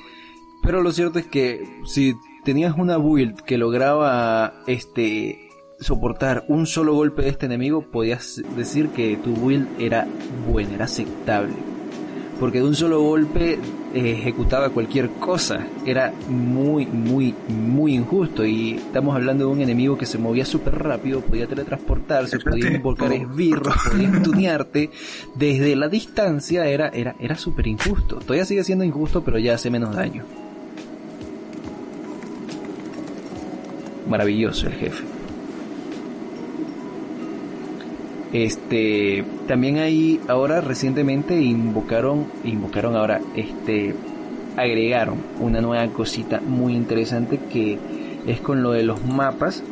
Pero 0.64 0.82
lo 0.82 0.94
cierto 0.94 1.20
es 1.20 1.28
que 1.28 1.66
si 1.86 2.16
tenías 2.46 2.78
una 2.78 2.96
build 2.96 3.42
que 3.42 3.58
lograba 3.58 4.54
este 4.66 5.50
soportar 5.82 6.46
un 6.48 6.68
solo 6.68 6.94
golpe 6.94 7.24
de 7.24 7.30
este 7.30 7.48
enemigo, 7.48 7.82
podías 7.82 8.42
decir 8.56 8.92
que 8.92 9.18
tu 9.18 9.36
build 9.36 9.68
era 9.78 10.08
buena, 10.48 10.76
era 10.76 10.86
aceptable 10.86 11.56
porque 12.42 12.58
de 12.58 12.64
un 12.64 12.76
solo 12.76 13.00
golpe 13.04 13.60
ejecutaba 13.94 14.70
cualquier 14.70 15.10
cosa. 15.10 15.66
Era 15.86 16.14
muy, 16.30 16.86
muy, 16.86 17.34
muy 17.48 17.96
injusto. 17.96 18.46
Y 18.46 18.74
estamos 18.74 19.16
hablando 19.16 19.46
de 19.46 19.52
un 19.52 19.62
enemigo 19.62 19.98
que 19.98 20.06
se 20.06 20.18
movía 20.18 20.46
súper 20.46 20.76
rápido, 20.76 21.22
podía 21.22 21.48
teletransportarse, 21.48 22.40
podía 22.40 22.72
invocar 22.72 23.12
esbirros, 23.14 23.76
podía 23.92 24.22
tunearte. 24.22 24.90
Desde 25.36 25.76
la 25.76 25.88
distancia 25.88 26.66
era, 26.66 26.90
era, 26.90 27.16
era 27.20 27.36
súper 27.36 27.68
injusto. 27.68 28.18
Todavía 28.18 28.46
sigue 28.46 28.64
siendo 28.64 28.84
injusto, 28.84 29.24
pero 29.24 29.40
ya 29.40 29.56
hace 29.56 29.70
menos 29.70 29.96
daño. 29.96 30.26
Maravilloso 34.08 34.68
el 34.68 34.74
jefe. 34.74 35.21
Este, 38.34 39.26
también 39.48 39.78
ahí 39.78 40.22
ahora 40.28 40.62
recientemente 40.62 41.42
invocaron, 41.42 42.28
invocaron 42.46 42.96
ahora, 42.96 43.20
este, 43.36 43.94
agregaron 44.56 45.18
una 45.40 45.60
nueva 45.62 45.86
cosita 45.88 46.40
muy 46.40 46.74
interesante 46.74 47.40
que 47.52 47.78
es 48.26 48.40
con 48.40 48.64
lo 48.64 48.72
de 48.72 48.84
los 48.84 49.04
mapas 49.06 49.64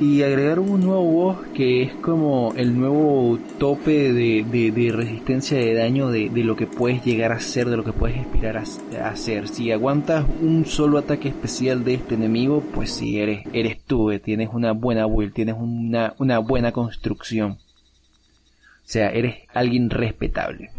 y 0.00 0.22
agregaron 0.22 0.70
un 0.70 0.80
nuevo 0.80 1.04
boss 1.04 1.46
que 1.54 1.82
es 1.82 1.92
como 1.96 2.54
el 2.56 2.78
nuevo 2.78 3.38
tope 3.58 4.14
de, 4.14 4.92
resistencia 4.94 5.58
de 5.58 5.74
daño 5.74 6.08
de, 6.08 6.30
lo 6.42 6.56
que 6.56 6.66
puedes 6.66 7.04
llegar 7.04 7.32
a 7.32 7.36
hacer, 7.36 7.68
de 7.68 7.76
lo 7.76 7.84
que 7.84 7.92
puedes 7.92 8.18
aspirar 8.18 8.56
a, 8.56 9.10
hacer. 9.10 9.46
Si 9.48 9.70
aguantas 9.70 10.24
un 10.40 10.64
solo 10.64 10.96
ataque 10.96 11.28
especial 11.28 11.84
de 11.84 11.94
este 11.94 12.14
enemigo, 12.14 12.62
pues 12.74 12.90
si 12.90 13.20
eres, 13.20 13.44
eres 13.52 13.84
tú, 13.84 14.10
eh, 14.10 14.18
tienes 14.18 14.48
una 14.50 14.72
buena 14.72 15.04
build, 15.04 15.34
tienes 15.34 15.56
una, 15.58 16.14
una 16.18 16.38
buena 16.38 16.72
construcción. 16.72 17.52
O 17.52 18.92
sea, 18.92 19.10
eres 19.10 19.36
alguien 19.52 19.90
respetable. 19.90 20.70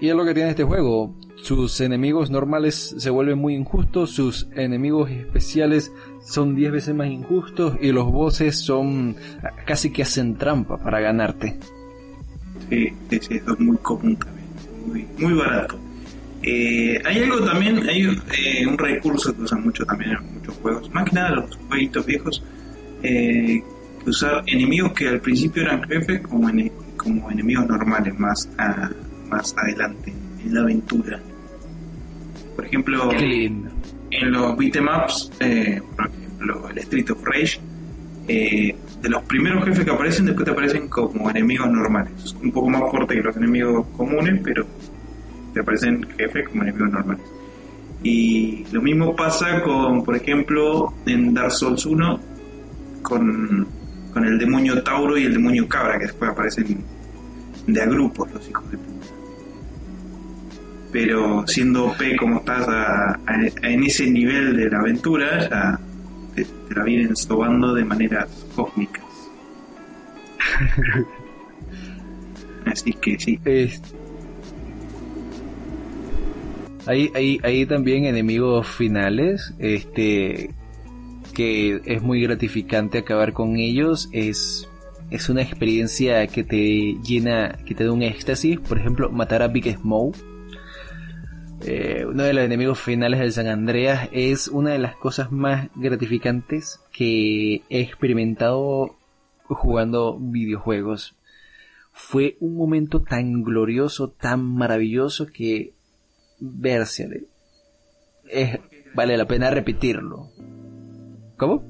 Y 0.00 0.08
es 0.08 0.16
lo 0.16 0.24
que 0.24 0.34
tiene 0.34 0.50
este 0.50 0.64
juego. 0.64 1.14
Sus 1.36 1.80
enemigos 1.80 2.30
normales 2.30 2.94
se 2.98 3.10
vuelven 3.10 3.38
muy 3.38 3.54
injustos, 3.54 4.10
sus 4.10 4.48
enemigos 4.56 5.10
especiales 5.10 5.92
son 6.24 6.54
10 6.54 6.72
veces 6.72 6.94
más 6.94 7.08
injustos 7.08 7.76
y 7.80 7.92
los 7.92 8.10
bosses 8.10 8.58
son 8.58 9.16
casi 9.66 9.90
que 9.90 10.02
hacen 10.02 10.36
trampa 10.36 10.78
para 10.78 11.00
ganarte. 11.00 11.58
Sí, 12.68 12.92
sí, 13.10 13.34
es 13.34 13.60
muy 13.60 13.76
común 13.78 14.16
también, 14.16 14.46
muy, 14.86 15.06
muy 15.18 15.34
barato. 15.34 15.78
Eh, 16.42 17.00
hay 17.04 17.22
algo 17.22 17.42
también, 17.44 17.88
hay 17.88 18.02
eh, 18.02 18.66
un 18.66 18.76
recurso 18.76 19.34
que 19.34 19.42
usan 19.42 19.62
mucho 19.62 19.84
también 19.84 20.12
en 20.12 20.34
muchos 20.34 20.54
juegos, 20.56 20.92
más 20.92 21.08
que 21.08 21.14
nada 21.16 21.30
los 21.36 21.56
jueguitos 21.68 22.04
viejos, 22.04 22.42
eh, 23.02 23.62
usar 24.06 24.42
enemigos 24.46 24.92
que 24.92 25.08
al 25.08 25.20
principio 25.20 25.62
eran 25.62 25.82
jefes 25.84 26.20
como, 26.20 26.50
como 26.96 27.30
enemigos 27.30 27.66
normales 27.66 28.18
más, 28.18 28.48
más 29.30 29.54
adelante 29.56 30.12
en 30.44 30.54
la 30.54 30.60
aventura. 30.60 31.20
Por 32.56 32.66
ejemplo, 32.66 33.10
en 34.20 34.32
los 34.32 34.56
beatemaps, 34.56 35.32
eh, 35.40 35.80
por 35.96 36.06
ejemplo, 36.06 36.68
el 36.68 36.78
Street 36.78 37.10
of 37.10 37.24
Rage, 37.24 37.60
eh, 38.28 38.74
de 39.02 39.08
los 39.08 39.22
primeros 39.24 39.64
jefes 39.64 39.84
que 39.84 39.90
aparecen, 39.90 40.26
después 40.26 40.44
te 40.44 40.52
aparecen 40.52 40.88
como 40.88 41.28
enemigos 41.30 41.70
normales. 41.70 42.34
Un 42.42 42.52
poco 42.52 42.70
más 42.70 42.90
fuerte 42.90 43.14
que 43.14 43.22
los 43.22 43.36
enemigos 43.36 43.86
comunes, 43.96 44.40
pero 44.42 44.66
te 45.52 45.60
aparecen 45.60 46.06
jefes 46.16 46.48
como 46.48 46.62
enemigos 46.62 46.90
normales. 46.90 47.24
Y 48.02 48.64
lo 48.72 48.82
mismo 48.82 49.16
pasa 49.16 49.62
con, 49.62 50.04
por 50.04 50.16
ejemplo, 50.16 50.94
en 51.06 51.34
Dark 51.34 51.52
Souls 51.52 51.84
1, 51.84 52.20
con, 53.02 53.66
con 54.12 54.24
el 54.24 54.38
demonio 54.38 54.82
Tauro 54.82 55.18
y 55.18 55.24
el 55.24 55.32
demonio 55.32 55.68
Cabra, 55.68 55.98
que 55.98 56.06
después 56.06 56.30
aparecen 56.30 56.84
de 57.66 57.82
a 57.82 57.86
grupos 57.86 58.30
los 58.32 58.48
hijos 58.48 58.70
de 58.70 58.76
puta 58.78 58.93
pero 60.94 61.44
siendo 61.48 61.86
OP 61.86 62.00
como 62.16 62.38
estás 62.38 62.68
en 63.62 63.82
ese 63.82 64.08
nivel 64.08 64.56
de 64.56 64.70
la 64.70 64.78
aventura, 64.78 65.40
ya 65.40 65.80
te, 66.36 66.46
la 66.72 66.84
vienen 66.84 67.16
sobando 67.16 67.74
de 67.74 67.84
maneras 67.84 68.28
cósmicas. 68.54 69.02
Así 72.66 72.92
que 72.92 73.18
sí. 73.18 73.40
Hay, 76.86 77.10
hay, 77.12 77.40
hay 77.42 77.66
también 77.66 78.04
enemigos 78.04 78.68
finales, 78.68 79.52
este 79.58 80.50
que 81.34 81.80
es 81.86 82.02
muy 82.02 82.22
gratificante 82.22 82.98
acabar 82.98 83.32
con 83.32 83.56
ellos, 83.56 84.08
es 84.12 84.70
es 85.10 85.28
una 85.28 85.42
experiencia 85.42 86.24
que 86.28 86.44
te 86.44 86.96
llena, 87.02 87.58
que 87.66 87.74
te 87.74 87.82
da 87.82 87.90
un 87.90 88.02
éxtasis, 88.02 88.60
por 88.60 88.78
ejemplo, 88.78 89.10
matar 89.10 89.42
a 89.42 89.48
Big 89.48 89.76
Smoke 89.76 90.33
eh, 91.66 92.04
uno 92.06 92.24
de 92.24 92.34
los 92.34 92.44
enemigos 92.44 92.78
finales 92.78 93.20
del 93.20 93.32
San 93.32 93.46
Andreas 93.46 94.08
es 94.12 94.48
una 94.48 94.70
de 94.72 94.78
las 94.78 94.96
cosas 94.96 95.32
más 95.32 95.68
gratificantes 95.74 96.80
que 96.92 97.62
he 97.70 97.80
experimentado 97.80 98.96
jugando 99.44 100.18
videojuegos. 100.18 101.16
Fue 101.92 102.36
un 102.40 102.56
momento 102.56 103.02
tan 103.02 103.42
glorioso, 103.42 104.10
tan 104.10 104.44
maravilloso 104.44 105.26
que 105.26 105.72
vérsele. 106.38 107.24
Es, 108.28 108.58
vale 108.94 109.16
la 109.16 109.26
pena 109.26 109.50
repetirlo. 109.50 110.30
¿Cómo? 111.36 111.64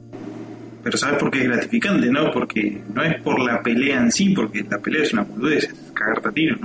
Pero 0.82 0.98
¿sabes 0.98 1.18
por 1.18 1.30
qué 1.30 1.38
es 1.38 1.48
gratificante, 1.48 2.10
no? 2.10 2.30
Porque 2.32 2.82
no 2.92 3.02
es 3.02 3.22
por 3.22 3.40
la 3.40 3.62
pelea 3.62 4.00
en 4.00 4.12
sí, 4.12 4.34
porque 4.34 4.62
la 4.68 4.78
pelea 4.80 5.02
es 5.02 5.12
una 5.12 5.22
boludez, 5.22 5.64
es 5.64 5.92
cagarte 5.94 6.28
a 6.28 6.32
tiros. 6.32 6.60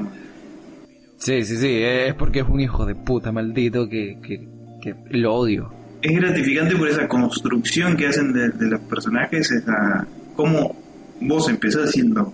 Sí, 1.20 1.44
sí, 1.44 1.58
sí, 1.58 1.82
es 1.84 2.16
porque 2.16 2.40
es 2.40 2.48
un 2.48 2.62
hijo 2.62 2.86
de 2.86 2.96
puta 2.96 3.34
maldito 3.34 3.90
que, 3.90 4.18
que, 4.22 4.96
lo 5.10 5.36
odio. 5.36 5.70
Es 6.02 6.16
gratificante 6.16 6.78
por 6.78 6.88
esa 6.88 7.10
construcción 7.10 7.98
que 7.98 8.08
hacen 8.08 8.32
de, 8.32 8.68
los 8.68 8.80
personajes, 8.82 9.52
esa, 9.52 10.08
cómo 10.38 10.78
vos 11.20 11.50
empezás 11.50 11.92
siendo 11.92 12.34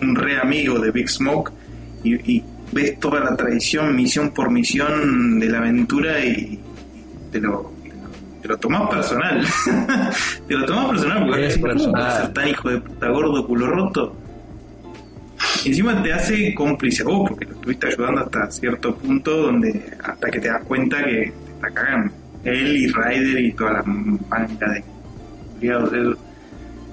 un 0.00 0.14
re 0.14 0.38
amigo 0.38 0.78
de 0.78 0.92
Big 0.92 1.08
Smoke 1.08 1.50
y, 2.04 2.42
ves 2.70 3.00
toda 3.00 3.18
la 3.20 3.34
tradición, 3.34 3.96
misión 3.96 4.30
por 4.30 4.50
misión 4.50 5.40
de 5.40 5.48
la 5.48 5.58
aventura 5.58 6.24
y 6.24 6.60
te 7.32 7.40
lo, 7.40 7.72
te 8.42 8.46
lo 8.46 8.58
tomás 8.58 8.90
personal. 8.90 9.44
te 10.46 10.54
lo 10.54 10.66
tomás 10.66 10.90
personal 10.90 11.26
porque 11.26 11.46
es 11.46 11.58
personal. 11.58 12.32
tan 12.32 12.48
hijo 12.48 12.68
de 12.70 12.80
puta 12.80 13.08
gordo 13.08 13.44
culo 13.44 13.66
roto 13.66 14.27
encima 15.66 16.02
te 16.02 16.12
hace 16.12 16.54
cómplice 16.54 17.02
a 17.02 17.06
vos, 17.06 17.28
porque 17.28 17.44
lo 17.46 17.54
estuviste 17.54 17.86
ayudando 17.88 18.20
hasta 18.22 18.50
cierto 18.50 18.96
punto 18.96 19.36
donde 19.36 19.82
hasta 20.02 20.30
que 20.30 20.40
te 20.40 20.48
das 20.48 20.62
cuenta 20.64 20.98
que 21.04 21.32
te 21.34 21.50
está 21.54 21.70
cagando. 21.70 22.12
Él 22.44 22.76
y 22.76 22.86
Ryder 22.86 23.40
y 23.40 23.52
toda 23.52 23.72
la 23.74 23.82
banda 23.84 24.72
de 24.72 24.84
eh, 25.60 25.90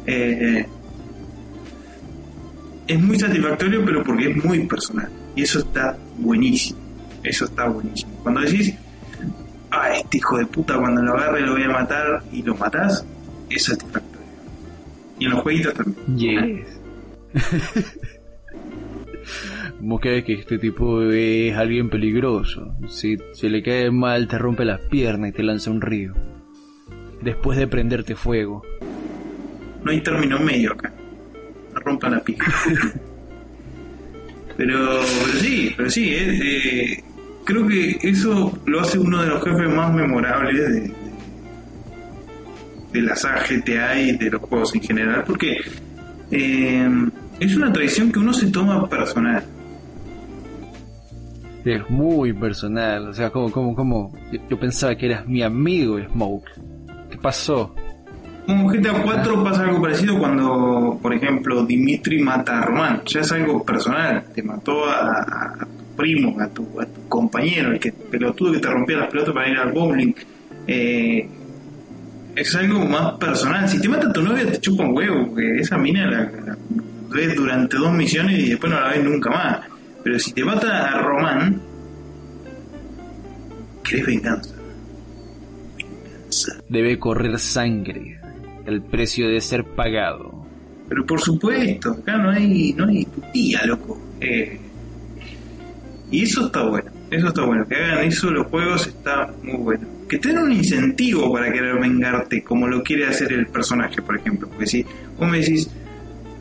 eh, 0.08 0.66
es 2.88 3.00
muy 3.00 3.20
satisfactorio, 3.20 3.84
pero 3.86 4.04
porque 4.04 4.30
es 4.30 4.44
muy 4.44 4.66
personal. 4.68 5.10
Y 5.36 5.44
eso 5.44 5.60
está 5.60 5.98
buenísimo. 6.18 6.80
Eso 7.24 7.46
está 7.46 7.68
buenísimo. 7.68 8.12
Cuando 8.22 8.42
decís, 8.42 8.74
ah, 9.72 9.96
este 9.96 10.18
hijo 10.18 10.38
de 10.38 10.46
puta, 10.46 10.78
cuando 10.78 11.02
lo 11.02 11.14
agarre 11.14 11.42
lo 11.42 11.54
voy 11.54 11.64
a 11.64 11.70
matar 11.70 12.24
y 12.32 12.44
lo 12.44 12.56
matás, 12.56 13.06
es 13.50 13.64
satisfactorio. 13.64 14.28
Y 15.20 15.26
en 15.26 15.32
los 15.32 15.42
jueguitos 15.42 15.74
también. 15.74 16.66
¿Cómo 19.86 20.00
crees 20.00 20.26
que 20.26 20.34
este 20.34 20.58
tipo 20.58 21.04
es 21.12 21.56
alguien 21.56 21.92
peligroso? 21.92 22.76
Si 22.90 23.20
se 23.34 23.50
le 23.50 23.62
cae 23.62 23.92
mal, 23.92 24.28
te 24.28 24.40
rompe 24.40 24.66
las 24.66 24.82
piernas 24.82 25.30
y 25.30 25.34
te 25.34 25.44
lanza 25.44 25.70
un 25.70 25.80
río. 25.80 26.16
después 27.22 27.56
de 27.60 27.68
prenderte 27.68 28.16
fuego. 28.16 28.64
No 29.84 29.92
hay 29.92 30.02
término 30.02 30.40
medio 30.40 30.74
acá. 30.74 30.92
No 31.72 31.80
rompan 31.82 32.14
la 32.14 32.24
pija. 32.24 32.52
pero, 34.58 35.04
sí, 35.40 35.72
pero 35.78 35.88
sí, 35.88 36.16
eh, 36.16 36.40
eh, 36.42 37.04
creo 37.44 37.68
que 37.68 38.00
eso 38.02 38.58
lo 38.66 38.82
hace 38.82 38.98
uno 38.98 39.22
de 39.22 39.28
los 39.28 39.44
jefes 39.44 39.70
más 39.70 39.94
memorables 39.94 40.56
de, 40.56 40.94
de 42.92 43.02
la 43.04 43.16
saga 43.16 43.44
GTA 43.48 44.02
y 44.02 44.18
de 44.18 44.32
los 44.32 44.42
juegos 44.42 44.74
en 44.74 44.82
general, 44.82 45.24
porque 45.28 45.58
eh, 46.32 46.90
es 47.40 47.56
una 47.56 47.72
tradición 47.72 48.12
que 48.12 48.18
uno 48.18 48.34
se 48.34 48.48
toma 48.48 48.90
personal. 48.90 49.44
Es 51.66 51.90
muy 51.90 52.32
personal, 52.32 53.10
o 53.10 53.14
sea, 53.14 53.32
como, 53.32 53.52
como, 53.52 53.76
como, 53.76 54.14
yo, 54.48 54.60
pensaba 54.60 54.96
que 54.96 55.08
eras 55.08 55.28
mi 55.28 55.42
amigo 55.42 55.98
Smoke. 56.00 56.52
¿Qué 57.10 57.18
pasó? 57.18 57.74
Con 58.46 58.68
GTA 58.68 59.02
4 59.02 59.44
pasa 59.44 59.64
algo 59.64 59.82
parecido 59.82 60.20
cuando, 60.20 61.00
por 61.02 61.12
ejemplo, 61.12 61.66
Dimitri 61.66 62.22
mata 62.22 62.60
a 62.60 62.66
Román. 62.66 63.02
Ya 63.08 63.22
es 63.22 63.32
algo 63.32 63.66
personal. 63.66 64.26
Te 64.36 64.44
mató 64.44 64.88
a, 64.88 65.58
tu 65.60 65.96
primo, 65.96 66.40
a 66.40 66.48
tu, 66.50 66.80
a 66.80 66.86
tu 66.86 67.10
compañero, 67.10 67.72
el 67.72 67.80
que 67.80 67.92
pelotudo 67.92 68.54
que 68.54 68.60
te 68.60 68.70
rompía 68.70 68.98
las 68.98 69.10
pelotas 69.10 69.34
para 69.34 69.50
ir 69.50 69.58
al 69.58 69.72
bowling. 69.72 70.14
Eh, 70.68 71.28
es 72.36 72.56
algo 72.56 72.86
más 72.86 73.14
personal. 73.14 73.68
Si 73.68 73.82
te 73.82 73.90
mata 73.90 74.08
a 74.08 74.14
tu 74.14 74.22
novia, 74.22 74.46
te 74.46 74.60
chupa 74.60 74.84
un 74.84 74.96
huevo, 74.96 75.30
porque 75.30 75.62
esa 75.62 75.80
mina 75.80 76.06
la 76.06 76.32
ves 77.10 77.36
durante 77.36 77.78
dos 77.78 77.92
misiones 77.92 78.38
y 78.38 78.50
después 78.50 78.72
no 78.72 78.80
la 78.80 78.90
ves 78.90 79.04
nunca 79.04 79.32
más. 79.32 79.75
Pero 80.06 80.20
si 80.20 80.34
te 80.34 80.46
mata 80.46 80.92
a 80.92 81.02
Román, 81.02 81.60
querés 83.84 84.06
venganza. 84.06 84.56
Venganza. 85.76 86.64
Debe 86.70 87.00
correr 87.00 87.40
sangre. 87.40 88.20
El 88.68 88.84
precio 88.84 89.28
de 89.28 89.42
ser 89.42 89.64
pagado. 89.64 90.46
Pero 90.88 91.08
por 91.08 91.20
supuesto, 91.20 91.94
acá 91.94 92.18
no 92.18 92.30
hay, 92.30 92.72
no 92.74 92.88
hay 92.88 93.04
putía, 93.06 93.66
loco. 93.66 94.00
Eh, 94.22 94.60
y 96.12 96.22
eso 96.22 96.46
está 96.46 96.62
bueno, 96.68 96.92
eso 97.10 97.28
está 97.30 97.44
bueno. 97.44 97.68
Que 97.68 97.76
hagan 97.76 98.06
eso 98.06 98.30
los 98.30 98.46
juegos 98.46 98.86
está 98.86 99.34
muy 99.42 99.58
bueno. 99.58 99.88
Que 100.08 100.20
tengan 100.20 100.44
un 100.44 100.52
incentivo 100.52 101.34
para 101.34 101.52
querer 101.52 101.80
vengarte, 101.80 102.44
como 102.44 102.68
lo 102.68 102.84
quiere 102.84 103.08
hacer 103.08 103.34
el 103.34 103.48
personaje, 103.48 104.04
por 104.04 104.18
ejemplo. 104.18 104.50
Porque 104.50 104.68
si 104.68 104.86
vos 105.18 105.28
me 105.28 105.40
decís, 105.40 105.68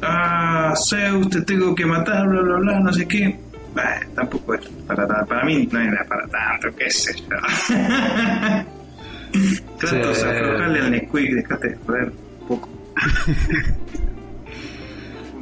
ah, 0.02 0.75
Zeus, 0.87 1.30
te 1.30 1.40
tengo 1.40 1.75
que 1.75 1.87
matar, 1.87 2.28
bla, 2.28 2.42
bla, 2.42 2.59
bla, 2.59 2.80
no 2.80 2.92
sé 2.92 3.09
qué. 3.09 3.43
Tampoco 4.14 4.54
es 4.54 4.66
para, 4.87 5.07
para, 5.07 5.25
para 5.25 5.45
mí, 5.45 5.69
no 5.73 5.81
era 5.81 6.04
para 6.04 6.26
tanto, 6.28 6.69
qué 6.76 6.90
sé 6.90 7.14
yo. 7.19 7.37
Kratos, 9.78 10.19
Sí. 10.19 10.26
aflojale 10.26 10.81
al 10.81 10.90
Nesquik, 10.93 11.33
dejate 11.35 11.69
de 11.71 11.76
joder 11.85 12.12
un 12.40 12.47
poco. 12.49 12.69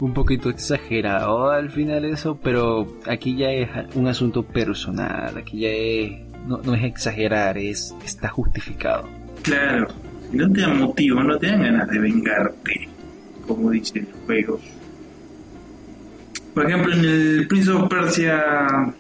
Un 0.00 0.14
poquito 0.14 0.48
exagerado 0.50 1.50
al 1.50 1.70
final 1.70 2.04
eso, 2.06 2.36
pero 2.42 2.98
aquí 3.06 3.36
ya 3.36 3.50
es 3.52 3.68
un 3.94 4.08
asunto 4.08 4.42
personal. 4.42 5.36
Aquí 5.36 5.60
ya 5.60 5.68
es, 5.68 6.12
no, 6.46 6.58
no 6.64 6.74
es 6.74 6.82
exagerar, 6.84 7.56
es 7.58 7.94
está 8.04 8.28
justificado. 8.30 9.08
Claro, 9.42 9.86
si 10.30 10.36
no 10.38 10.50
te 10.50 10.60
dan 10.62 10.78
motivo, 10.78 11.22
no 11.22 11.38
te 11.38 11.46
dan 11.48 11.62
ganas 11.62 11.88
de 11.88 11.98
vengarte, 11.98 12.88
como 13.46 13.70
dice 13.70 14.00
el 14.00 14.08
juego. 14.26 14.58
Por 16.54 16.66
ejemplo, 16.66 16.92
en 16.92 17.04
el 17.04 17.46
Prince 17.48 17.70
of 17.70 17.88
Persia, 17.88 18.94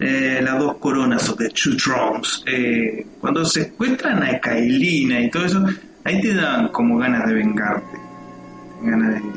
eh, 0.00 0.40
las 0.42 0.58
dos 0.58 0.76
coronas 0.76 1.28
o 1.28 1.34
The 1.34 1.50
Two 1.50 1.76
Thrones, 1.76 2.42
eh, 2.46 3.06
cuando 3.20 3.44
se 3.44 3.68
encuentran 3.68 4.22
a 4.22 4.38
Kailina 4.40 5.20
y 5.20 5.30
todo 5.30 5.44
eso, 5.44 5.64
ahí 6.04 6.20
te 6.20 6.34
dan 6.34 6.68
como 6.68 6.98
ganas 6.98 7.26
de 7.26 7.34
vengarte. 7.34 7.98
Ganas 8.82 9.08
de 9.08 9.14
decir, 9.14 9.32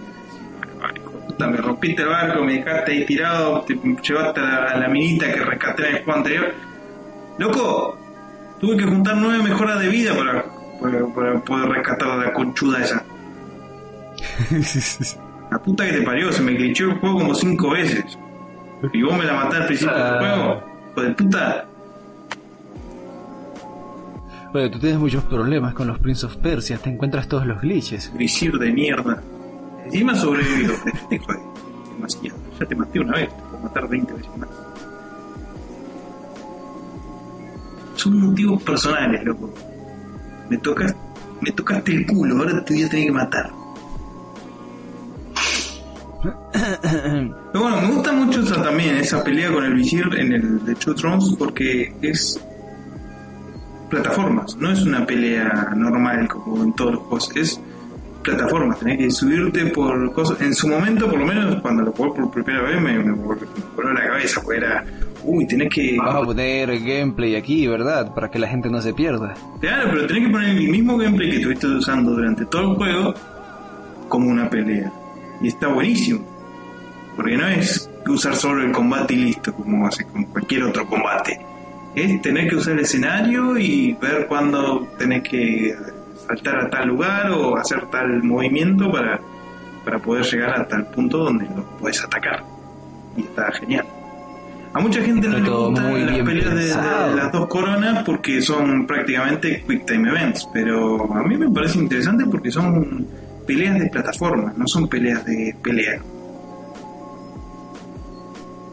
"Ay, 0.82 0.92
hijo 0.96 1.12
de 1.12 1.26
puta, 1.28 1.48
me 1.48 1.58
rompiste 1.58 2.02
el 2.04 2.10
barco, 2.10 2.44
me 2.44 2.54
dejaste 2.54 2.92
ahí 2.92 3.06
tirado, 3.06 3.62
te 3.62 3.74
llevaste 3.76 4.39
a 4.39 4.78
la, 4.78 4.88
minita 4.88 5.32
que 5.34 5.39
rescaté 5.42 5.89
en 5.89 5.96
el 5.98 6.04
juego 6.04 6.18
anterior. 6.20 6.54
Loco, 7.39 7.98
Tuve 8.63 8.78
que 8.78 8.86
juntar 8.86 9.18
nueve 9.18 9.44
mejoras 9.44 9.78
de 9.78 9.89
vida 9.89 10.16
para 10.16 10.46
poder 11.44 11.68
rescatar 11.68 12.12
a 12.12 12.16
la 12.16 12.32
conchuda 12.32 12.82
esa. 12.82 13.04
La 15.54 15.60
puta 15.62 15.86
que 15.86 15.94
te 15.94 16.02
parió, 16.02 16.32
se 16.32 16.42
me 16.42 16.54
glitchó 16.54 16.86
el 16.86 16.96
juego 16.96 17.20
como 17.20 17.36
cinco 17.36 17.70
veces. 17.70 18.18
Y 18.92 19.04
vos 19.04 19.16
me 19.16 19.24
la 19.24 19.34
matás 19.34 19.62
al 19.62 19.68
principio 19.68 19.94
del 19.94 20.04
Ah. 20.04 20.18
juego. 20.18 20.63
Hijo 20.94 21.02
de 21.04 21.12
puta. 21.13 21.66
Bueno, 24.52 24.72
tú 24.72 24.80
tienes 24.80 24.98
muchos 25.00 25.24
problemas 25.26 25.76
con 25.76 25.88
los 25.88 26.00
Prince 26.00 26.26
of 26.26 26.38
Persia, 26.38 26.80
te 26.80 26.89
encuentras 26.89 27.28
todos 27.28 27.46
los 27.46 27.62
glitches. 27.62 28.12
Visir 28.18 28.58
de 28.58 28.72
mierda. 28.72 29.22
Encima 29.86 30.16
jodí. 30.20 30.42
Demasiado. 31.96 32.38
Ya 32.60 32.66
te 32.66 32.76
maté 32.76 33.00
una 33.00 33.13
vez, 33.13 33.30
te 33.30 33.42
puedo 33.44 33.63
matar 33.63 33.88
20 33.88 34.12
veces 34.13 34.38
más. 34.38 34.50
Son 37.96 38.20
motivos 38.20 38.63
personales, 38.63 39.24
loco. 39.24 39.54
Me 40.50 40.58
tocas, 40.58 40.96
me 41.42 41.52
tocaste 41.52 41.92
el 41.92 42.08
culo, 42.08 42.38
ahora 42.39 42.66
te 42.66 42.74
voy 42.74 42.84
a 42.84 42.89
tener 42.89 43.06
que 43.06 43.12
matar. 43.12 43.52
Pero 46.23 47.63
bueno, 47.63 47.81
me 47.81 47.88
gusta 47.91 48.13
mucho 48.13 48.41
esa 48.41 48.62
también, 48.62 48.95
esa 48.95 49.23
pelea 49.23 49.51
con 49.51 49.63
el 49.65 49.73
visir 49.73 50.05
en 50.17 50.31
el 50.31 50.65
de 50.65 50.75
Two 50.75 50.95
Thrones 50.95 51.36
porque 51.38 51.93
es 52.01 52.39
plataformas, 53.89 54.55
no 54.57 54.71
es 54.71 54.81
una 54.83 55.05
pelea 55.05 55.73
normal 55.75 56.27
como 56.27 56.63
en 56.63 56.73
todos 56.73 56.93
los 56.93 57.03
juegos, 57.03 57.36
es 57.36 57.62
plataformas, 58.23 58.79
tenés 58.79 58.97
que 58.97 59.12
subirte 59.12 59.65
por 59.67 60.12
cosas. 60.13 60.41
En 60.41 60.55
su 60.55 60.67
momento, 60.67 61.09
por 61.09 61.19
lo 61.19 61.25
menos, 61.25 61.62
cuando 61.62 61.83
lo 61.83 61.91
jugué 61.91 62.21
por 62.21 62.31
primera 62.31 62.62
vez, 62.63 62.81
me, 62.81 62.97
me 62.99 63.12
voló 63.12 63.39
me 63.41 63.75
voló 63.75 63.93
la 63.93 64.07
cabeza, 64.07 64.41
porque 64.41 64.57
era, 64.57 64.86
uy, 65.23 65.45
tenés 65.45 65.69
que. 65.73 65.97
Vamos 65.97 66.23
a 66.23 66.25
poner 66.25 66.79
gameplay 66.79 67.36
aquí, 67.36 67.67
¿verdad? 67.67 68.13
Para 68.15 68.31
que 68.31 68.39
la 68.39 68.47
gente 68.47 68.69
no 68.69 68.81
se 68.81 68.93
pierda. 68.93 69.33
Claro, 69.59 69.89
pero 69.91 70.07
tenés 70.07 70.25
que 70.25 70.31
poner 70.31 70.49
el 70.49 70.69
mismo 70.69 70.97
gameplay 70.97 71.29
que 71.29 71.36
estuviste 71.38 71.67
usando 71.67 72.12
durante 72.12 72.45
todo 72.45 72.71
el 72.71 72.77
juego 72.77 73.13
como 74.07 74.29
una 74.29 74.49
pelea. 74.49 74.91
Y 75.43 75.49
está 75.49 75.67
buenísimo. 75.67 76.25
Porque 77.15 77.38
no 77.38 77.47
es 77.47 77.89
usar 78.08 78.36
solo 78.36 78.63
el 78.63 78.71
combate 78.71 79.13
y 79.13 79.17
listo, 79.17 79.53
como 79.53 79.86
hace 79.86 80.06
con 80.06 80.23
cualquier 80.25 80.63
otro 80.63 80.88
combate. 80.88 81.39
Es 81.93 82.19
tener 82.23 82.49
que 82.49 82.56
usar 82.56 82.73
el 82.73 82.79
escenario 82.79 83.56
y 83.58 83.93
ver 84.01 84.25
cuándo 84.27 84.88
tenés 84.97 85.21
que 85.21 85.75
saltar 86.27 86.56
a 86.58 86.69
tal 86.71 86.88
lugar 86.88 87.29
o 87.29 87.56
hacer 87.56 87.86
tal 87.91 88.23
movimiento 88.23 88.91
para, 88.91 89.19
para 89.86 89.99
poder 89.99 90.25
llegar 90.25 90.60
a 90.62 90.67
tal 90.67 90.88
punto 90.88 91.19
donde 91.19 91.45
lo 91.45 91.63
puedes 91.79 92.03
atacar. 92.03 92.43
Y 93.15 93.21
está 93.21 93.51
genial. 93.51 93.86
A 94.73 94.79
mucha 94.79 95.03
gente 95.03 95.27
no 95.27 95.38
le 95.38 95.47
gustan 95.47 96.08
las 96.08 96.15
peleas 96.25 96.56
de- 96.56 96.65
de, 96.65 97.15
las 97.15 97.32
dos 97.32 97.45
coronas 97.47 98.03
porque 98.03 98.41
son 98.41 98.88
prácticamente 98.88 99.63
quick 99.67 99.86
time 99.86 100.10
events, 100.10 100.49
pero 100.51 101.13
a 101.13 101.21
mí 101.21 101.38
me 101.38 101.47
parece 101.51 101.77
interesante 101.77 102.25
porque 102.25 102.49
son 102.49 103.06
peleas 103.43 103.79
de 103.79 103.89
plataforma, 103.89 104.53
no 104.56 104.67
son 104.67 104.88
peleas 104.88 105.25
de 105.25 105.56
pelea. 105.62 106.01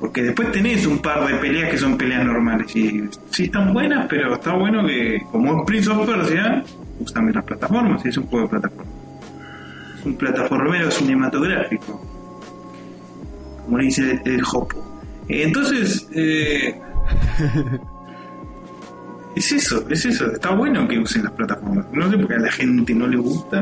Porque 0.00 0.22
después 0.22 0.50
tenés 0.50 0.86
un 0.86 0.98
par 0.98 1.26
de 1.26 1.34
peleas 1.34 1.70
que 1.70 1.76
son 1.76 1.98
peleas 1.98 2.24
normales 2.24 2.74
y 2.74 3.04
sí 3.30 3.44
están 3.44 3.74
buenas, 3.74 4.06
pero 4.08 4.34
está 4.34 4.54
bueno 4.54 4.86
que 4.86 5.20
como 5.30 5.58
es 5.58 5.66
Prince 5.66 5.90
of 5.90 6.06
Persia, 6.06 6.64
usan 6.98 7.32
las 7.32 7.44
plataformas, 7.44 8.04
es 8.06 8.16
un 8.16 8.26
juego 8.26 8.46
de 8.46 8.50
plataforma. 8.50 8.90
Es 9.98 10.06
un 10.06 10.16
plataformero 10.16 10.90
cinematográfico, 10.90 12.00
como 13.64 13.78
le 13.78 13.84
dice 13.84 14.20
el, 14.24 14.32
el 14.32 14.42
Hopo. 14.42 14.90
Entonces, 15.28 16.08
eh, 16.14 16.80
es 19.36 19.52
eso, 19.52 19.84
es 19.88 20.04
eso, 20.06 20.32
está 20.32 20.54
bueno 20.54 20.88
que 20.88 20.98
usen 20.98 21.24
las 21.24 21.32
plataformas. 21.32 21.86
No 21.92 22.10
sé 22.10 22.16
por 22.16 22.28
qué 22.28 22.34
a 22.34 22.38
la 22.38 22.52
gente 22.52 22.94
no 22.94 23.06
le 23.06 23.16
gusta, 23.16 23.60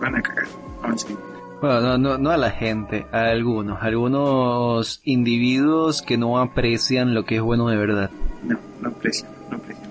van 0.00 0.16
a 0.16 0.22
cagar. 0.22 0.46
Vamos 0.82 1.04
a 1.04 1.08
decir. 1.08 1.18
Bueno, 1.60 1.80
no, 1.80 1.98
no, 1.98 2.18
no 2.18 2.30
a 2.30 2.36
la 2.36 2.50
gente, 2.50 3.06
a 3.10 3.22
algunos, 3.30 3.82
algunos 3.82 5.00
individuos 5.04 6.02
que 6.02 6.18
no 6.18 6.38
aprecian 6.38 7.14
lo 7.14 7.24
que 7.24 7.36
es 7.36 7.42
bueno 7.42 7.68
de 7.68 7.76
verdad. 7.76 8.10
No, 8.42 8.58
no 8.82 8.88
aprecio, 8.90 9.26
no 9.50 9.56
aprecio. 9.56 9.84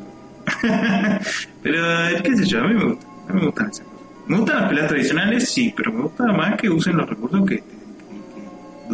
pero, 1.63 1.77
qué 2.23 2.35
sé 2.37 2.45
yo, 2.45 2.59
a 2.59 2.67
mí 2.67 2.73
me 2.75 2.85
gusta, 2.85 3.07
a 3.29 3.33
mí 3.33 3.39
me 3.39 3.45
gustan 3.47 3.69
esas 3.69 3.85
cosas. 3.85 4.03
Me 4.27 4.37
gustan 4.37 4.57
las 4.59 4.69
peleas 4.69 4.87
tradicionales, 4.87 5.51
sí, 5.51 5.73
pero 5.75 5.91
me 5.93 6.01
gusta 6.03 6.25
más 6.31 6.55
que 6.61 6.69
usen 6.69 6.97
los 6.97 7.09
recursos 7.09 7.41
que, 7.49 7.55
que- 7.57 7.63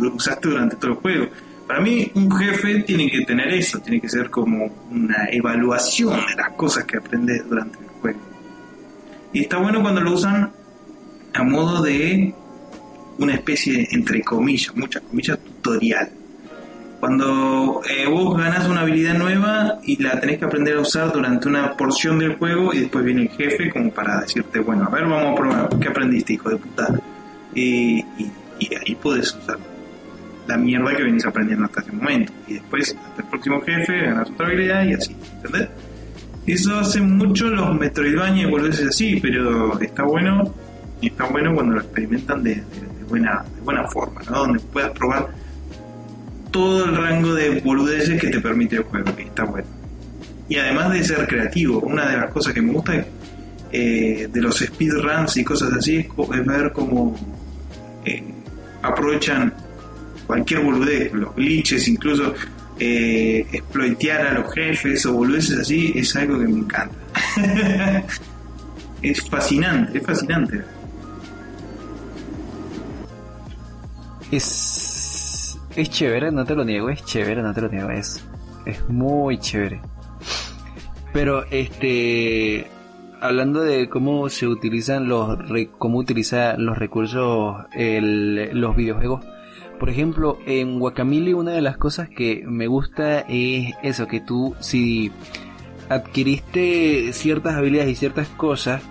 que 0.02 0.08
usaste 0.08 0.48
durante 0.50 0.76
todo 0.78 0.92
el 0.92 0.98
juego. 0.98 1.26
Para 1.68 1.82
mí, 1.82 2.12
un 2.16 2.32
jefe 2.32 2.84
tiene 2.84 3.10
que 3.12 3.26
tener 3.26 3.50
eso, 3.50 3.80
tiene 3.80 4.00
que 4.00 4.10
ser 4.10 4.30
como 4.30 4.72
una 4.90 5.26
evaluación 5.32 6.16
de 6.28 6.36
las 6.36 6.52
cosas 6.52 6.86
que 6.86 6.98
aprendes 6.98 7.48
durante 7.48 7.78
el 7.78 7.86
juego. 8.02 8.20
Y 9.34 9.42
está 9.42 9.58
bueno 9.58 9.82
cuando 9.82 10.02
lo 10.02 10.14
usan 10.14 10.52
a 11.34 11.44
modo 11.44 11.82
de 11.82 12.34
una 13.18 13.34
especie, 13.34 13.88
entre 13.92 14.22
comillas, 14.22 14.76
muchas 14.76 15.02
comillas, 15.04 15.40
tutorial 15.40 16.10
cuando 17.00 17.82
eh, 17.90 18.06
vos 18.10 18.38
ganas 18.38 18.68
una 18.68 18.82
habilidad 18.82 19.18
nueva 19.18 19.80
y 19.84 20.02
la 20.04 20.20
tenés 20.20 20.38
que 20.38 20.46
aprender 20.46 20.76
a 20.76 20.82
usar 20.82 21.14
durante 21.14 21.48
una 21.48 21.78
porción 21.78 22.20
del 22.20 22.36
juego 22.36 22.74
y 22.74 22.80
después 22.80 23.06
viene 23.06 23.22
el 23.22 23.30
jefe 23.30 23.70
como 23.70 23.90
para 23.92 24.20
decirte, 24.20 24.60
bueno, 24.60 24.86
a 24.86 24.90
ver, 24.90 25.06
vamos 25.06 25.32
a 25.32 25.36
probar, 25.36 25.80
¿qué 25.80 25.88
aprendiste, 25.88 26.34
hijo 26.34 26.50
de 26.50 26.58
puta? 26.58 27.00
y, 27.56 28.00
y 28.60 28.76
ahí 28.76 28.96
puedes 29.02 29.34
usar 29.34 29.58
la 30.48 30.58
mierda 30.58 30.96
que 30.96 31.04
venís 31.04 31.26
aprendiendo 31.26 31.66
hasta 31.66 31.82
ese 31.82 31.92
momento. 31.92 32.34
Y 32.48 32.56
después, 32.56 32.98
hasta 33.08 33.22
el 33.22 33.28
próximo 33.30 33.62
jefe, 33.62 34.02
ganas 34.02 34.30
otra 34.30 34.48
habilidad 34.48 34.84
y 34.86 34.94
así, 34.94 35.16
¿entendés? 35.36 35.70
Eso 36.48 36.80
hace 36.80 37.00
mucho 37.02 37.48
los 37.48 37.76
Metroidvania 37.80 38.44
y 38.44 38.50
volverse 38.50 38.86
así, 38.86 39.20
pero 39.22 39.80
está 39.80 40.04
bueno, 40.04 40.54
y 41.02 41.08
está 41.08 41.26
bueno 41.26 41.54
cuando 41.54 41.76
lo 41.76 41.82
experimentan 41.82 42.44
de, 42.44 42.64
buena, 43.08 43.44
buena 43.64 43.88
forma, 43.88 44.22
¿no? 44.30 44.40
Donde 44.40 44.60
puedas 44.60 44.92
probar 44.92 45.30
todo 46.52 46.86
el 46.86 46.96
rango 46.96 47.34
de 47.34 47.60
boludeces 47.62 48.20
que 48.20 48.28
te 48.28 48.40
permite 48.40 48.78
el 48.78 48.84
juego, 48.84 49.16
que 49.16 49.24
está 49.24 49.44
bueno. 49.44 49.68
Y 50.48 50.58
además 50.58 50.92
de 50.92 51.04
ser 51.04 51.28
creativo, 51.28 51.80
una 51.80 52.10
de 52.10 52.18
las 52.18 52.32
cosas 52.32 52.54
que 52.54 52.62
me 52.62 52.74
gusta 52.74 53.06
eh, 53.72 54.28
de 54.32 54.42
los 54.42 54.58
speedruns 54.60 55.38
y 55.38 55.44
cosas 55.44 55.74
así 55.74 55.98
es, 55.98 56.46
ver 56.46 56.72
cómo 56.74 57.16
eh, 58.04 58.24
aprovechan 58.82 59.54
cualquier 60.26 60.62
boludez, 60.62 61.14
los 61.14 61.36
glitches, 61.36 61.88
incluso 61.88 62.34
eh, 62.80 63.46
exploitear 63.52 64.28
a 64.28 64.34
los 64.34 64.54
jefes 64.54 65.06
o 65.06 65.14
boludeces 65.14 65.60
así, 65.60 65.92
es 65.96 66.16
algo 66.16 66.40
que 66.40 66.48
me 66.48 66.60
encanta. 66.60 66.96
es 69.02 69.30
fascinante, 69.30 69.98
es 70.00 70.06
fascinante. 70.06 70.64
Es, 74.32 75.60
es 75.76 75.90
chévere, 75.90 76.32
no 76.32 76.46
te 76.46 76.56
lo 76.56 76.64
niego, 76.64 76.90
es 76.90 77.04
chévere, 77.04 77.42
no 77.42 77.54
te 77.54 77.62
lo 77.62 77.70
niego, 77.70 77.90
es, 77.90 78.24
es 78.66 78.88
muy 78.90 79.38
chévere. 79.40 79.82
Pero 81.14 81.44
este 81.50 82.68
hablando 83.22 83.62
de 83.62 83.90
cómo 83.90 84.30
se 84.30 84.48
utilizan 84.48 85.08
los 85.10 85.38
cómo 85.78 85.98
utiliza 85.98 86.56
los 86.58 86.78
recursos 86.78 87.58
los 87.76 88.76
videojuegos 88.76 89.26
por 89.78 89.90
ejemplo 89.90 90.38
en 90.46 90.80
Guacamole 90.80 91.34
una 91.34 91.52
de 91.52 91.62
las 91.62 91.78
cosas 91.78 92.10
que 92.10 92.44
me 92.46 92.68
gusta 92.68 93.26
es 93.28 93.74
eso 93.84 94.08
que 94.08 94.22
tú 94.22 94.56
si 94.60 95.12
adquiriste 95.90 97.12
ciertas 97.14 97.56
habilidades 97.56 97.92
y 97.92 97.96
ciertas 97.96 98.30
cosas 98.30 98.82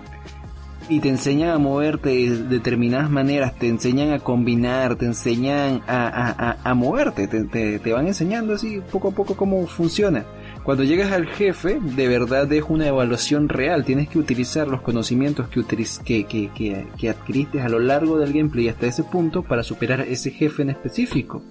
y 0.89 0.99
te 0.99 1.09
enseñan 1.09 1.51
a 1.51 1.57
moverte 1.59 2.09
de 2.09 2.43
determinadas 2.43 3.09
maneras, 3.09 3.55
te 3.57 3.67
enseñan 3.67 4.11
a 4.11 4.19
combinar, 4.19 4.95
te 4.95 5.05
enseñan 5.05 5.81
a, 5.87 6.57
a, 6.63 6.73
moverte, 6.73 7.27
te, 7.27 7.79
te, 7.79 7.93
van 7.93 8.07
enseñando 8.07 8.55
así 8.55 8.81
poco 8.91 9.09
a 9.09 9.11
poco 9.11 9.37
cómo 9.37 9.65
funciona. 9.67 10.25
Cuando 10.63 10.83
llegas 10.83 11.11
al 11.11 11.27
jefe, 11.27 11.79
de 11.79 12.07
verdad 12.07 12.51
es 12.51 12.63
una 12.67 12.87
evaluación 12.87 13.49
real. 13.49 13.85
Tienes 13.85 14.09
que 14.09 14.19
utilizar 14.19 14.67
los 14.67 14.81
conocimientos 14.81 15.47
que, 15.47 15.63
que, 15.63 16.25
que, 16.25 16.87
que, 16.97 17.09
adquiriste 17.09 17.61
a 17.61 17.69
lo 17.69 17.79
largo 17.79 18.17
del 18.17 18.33
gameplay 18.33 18.67
hasta 18.67 18.87
ese 18.87 19.03
punto 19.03 19.43
para 19.43 19.63
superar 19.63 20.01
ese 20.01 20.31
jefe 20.31 20.63
en 20.63 20.71
específico. 20.71 21.43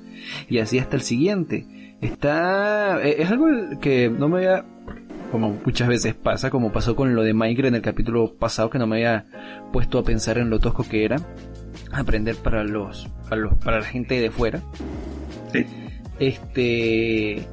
Y 0.49 0.59
así 0.59 0.79
hasta 0.79 0.97
el 0.97 1.03
siguiente. 1.03 1.97
Está... 2.01 3.01
E, 3.03 3.23
es 3.23 3.31
algo 3.31 3.47
que 3.81 4.11
no 4.11 4.29
me 4.29 4.39
había 4.39 4.65
como 5.31 5.59
muchas 5.65 5.89
veces 5.89 6.15
pasa, 6.15 6.51
como 6.51 6.73
pasó 6.73 6.97
con 6.97 7.15
lo 7.15 7.23
de 7.23 7.35
Minecraft 7.35 7.69
en 7.69 7.75
el 7.75 7.83
capítulo 7.83 8.35
pasado, 8.35 8.71
que 8.71 8.79
no 8.79 8.87
me 8.87 8.97
había 8.97 9.27
puesto 9.73 9.99
a 9.99 10.05
pensar 10.05 10.39
en 10.39 10.51
lo 10.51 10.59
tosco 10.59 10.85
que 10.85 11.05
era 11.05 11.17
aprender 11.93 12.37
para 12.37 12.65
los, 12.65 13.09
para 13.29 13.37
los, 13.37 13.55
para 13.59 13.81
la 13.81 13.85
gente 13.85 14.21
de 14.21 14.31
fuera. 14.31 14.63
Este, 16.19 17.47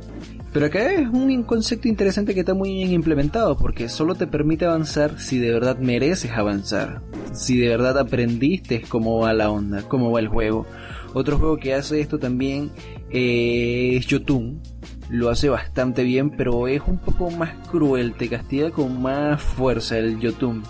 pero 0.55 0.67
acá 0.67 0.91
es 0.91 1.07
un 1.09 1.43
concepto 1.43 1.87
interesante 1.87 2.33
que 2.33 2.39
está 2.39 2.53
muy 2.53 2.73
bien 2.73 2.91
implementado 2.91 3.57
porque 3.57 3.89
solo 3.89 4.15
te 4.15 4.25
permite 4.25 4.65
avanzar 4.65 5.19
si 5.19 5.37
de 5.37 5.51
verdad 5.51 5.77
mereces 5.79 6.31
avanzar. 6.31 7.01
Si 7.33 7.57
de 7.57 7.67
verdad 7.67 7.99
aprendiste 7.99 8.81
cómo 8.81 9.19
va 9.19 9.33
la 9.33 9.51
onda, 9.51 9.83
cómo 9.83 10.11
va 10.11 10.21
el 10.21 10.29
juego. 10.29 10.65
Otro 11.13 11.37
juego 11.37 11.57
que 11.57 11.73
hace 11.73 11.99
esto 11.99 12.19
también 12.19 12.71
es 13.09 14.05
Jotun. 14.09 14.61
Lo 15.09 15.29
hace 15.29 15.49
bastante 15.49 16.03
bien, 16.03 16.31
pero 16.31 16.67
es 16.67 16.81
un 16.85 16.97
poco 16.97 17.29
más 17.29 17.53
cruel, 17.69 18.13
te 18.13 18.27
castiga 18.27 18.71
con 18.71 19.01
más 19.01 19.41
fuerza 19.41 19.97
el 19.97 20.19
Jotun. 20.21 20.63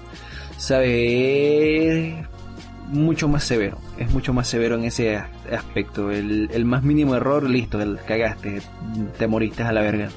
¿Sabes? 0.58 2.16
mucho 2.88 3.28
más 3.28 3.44
severo. 3.44 3.78
Es 3.98 4.12
mucho 4.12 4.34
más 4.34 4.48
severo 4.48 4.76
en 4.76 4.86
ese 4.86 5.18
aspecto. 5.52 6.12
El, 6.12 6.66
más 6.66 6.84
mínimo 6.84 7.16
error, 7.16 7.50
listo, 7.50 7.82
el 7.82 7.98
cagaste, 7.98 8.62
te 9.18 9.28
moriste 9.28 9.64
a 9.64 9.72
la 9.72 9.82
verga. 9.82 10.10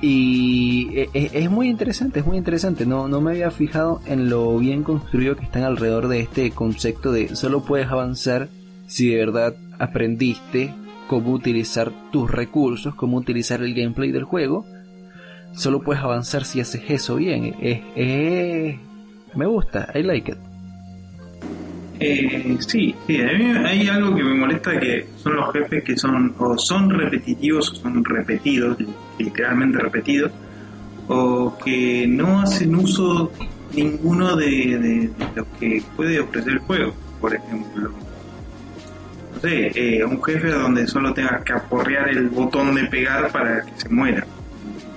Y 0.00 0.90
e, 0.98 1.08
e, 1.14 1.30
es, 1.32 1.50
muy 1.50 1.68
interesante, 1.68 2.20
es 2.20 2.26
muy 2.26 2.36
interesante. 2.36 2.84
No, 2.84 3.08
no 3.08 3.20
me 3.20 3.32
había 3.32 3.50
fijado 3.50 4.00
en 4.06 4.28
lo 4.28 4.58
bien 4.58 4.82
construido 4.82 5.36
que 5.36 5.44
están 5.44 5.62
alrededor 5.62 6.08
de 6.08 6.20
este 6.20 6.50
concepto 6.50 7.12
de 7.12 7.34
solo 7.36 7.64
puedes 7.64 7.88
avanzar 7.88 8.48
si 8.86 9.08
de 9.08 9.16
verdad 9.16 9.56
aprendiste 9.78 10.74
cómo 11.08 11.32
utilizar 11.32 11.92
tus 12.10 12.30
recursos, 12.30 12.94
cómo 12.94 13.16
utilizar 13.16 13.62
el 13.62 13.74
gameplay 13.74 14.12
del 14.12 14.24
juego. 14.24 14.66
Solo 15.54 15.80
puedes 15.82 16.02
avanzar 16.02 16.44
si 16.44 16.60
haces 16.60 16.82
eso 16.88 17.16
bien. 17.16 17.54
es, 17.60 18.76
me 19.34 19.46
gusta, 19.46 19.90
I 19.94 20.02
like 20.02 20.32
it. 20.32 20.38
Eh, 22.00 22.56
sí, 22.58 22.94
sí, 23.06 23.20
a 23.20 23.32
mí 23.32 23.44
hay 23.64 23.86
algo 23.86 24.16
que 24.16 24.24
me 24.24 24.34
molesta 24.34 24.78
que 24.80 25.06
son 25.16 25.36
los 25.36 25.52
jefes 25.52 25.84
que 25.84 25.96
son 25.96 26.34
o 26.38 26.58
son 26.58 26.90
repetitivos 26.90 27.70
o 27.70 27.74
son 27.76 28.04
repetidos, 28.04 28.76
literalmente 29.18 29.78
repetidos, 29.78 30.32
o 31.06 31.56
que 31.64 32.06
no 32.08 32.40
hacen 32.40 32.74
uso 32.74 33.30
ninguno 33.74 34.34
de, 34.36 35.10
lo 35.36 35.46
que 35.58 35.82
puede 35.96 36.20
ofrecer 36.20 36.54
el 36.54 36.58
juego. 36.60 36.94
Por 37.20 37.34
ejemplo, 37.34 37.92
sé, 39.48 39.72
eh, 39.74 40.04
un 40.04 40.22
jefe 40.22 40.48
donde 40.48 40.86
solo 40.86 41.12
tengas 41.14 41.42
que 41.42 41.52
aporrear 41.52 42.08
el 42.08 42.28
botón 42.28 42.74
de 42.74 42.84
pegar 42.84 43.30
para 43.30 43.62
que 43.62 43.72
se 43.76 43.88
muera. 43.88 44.26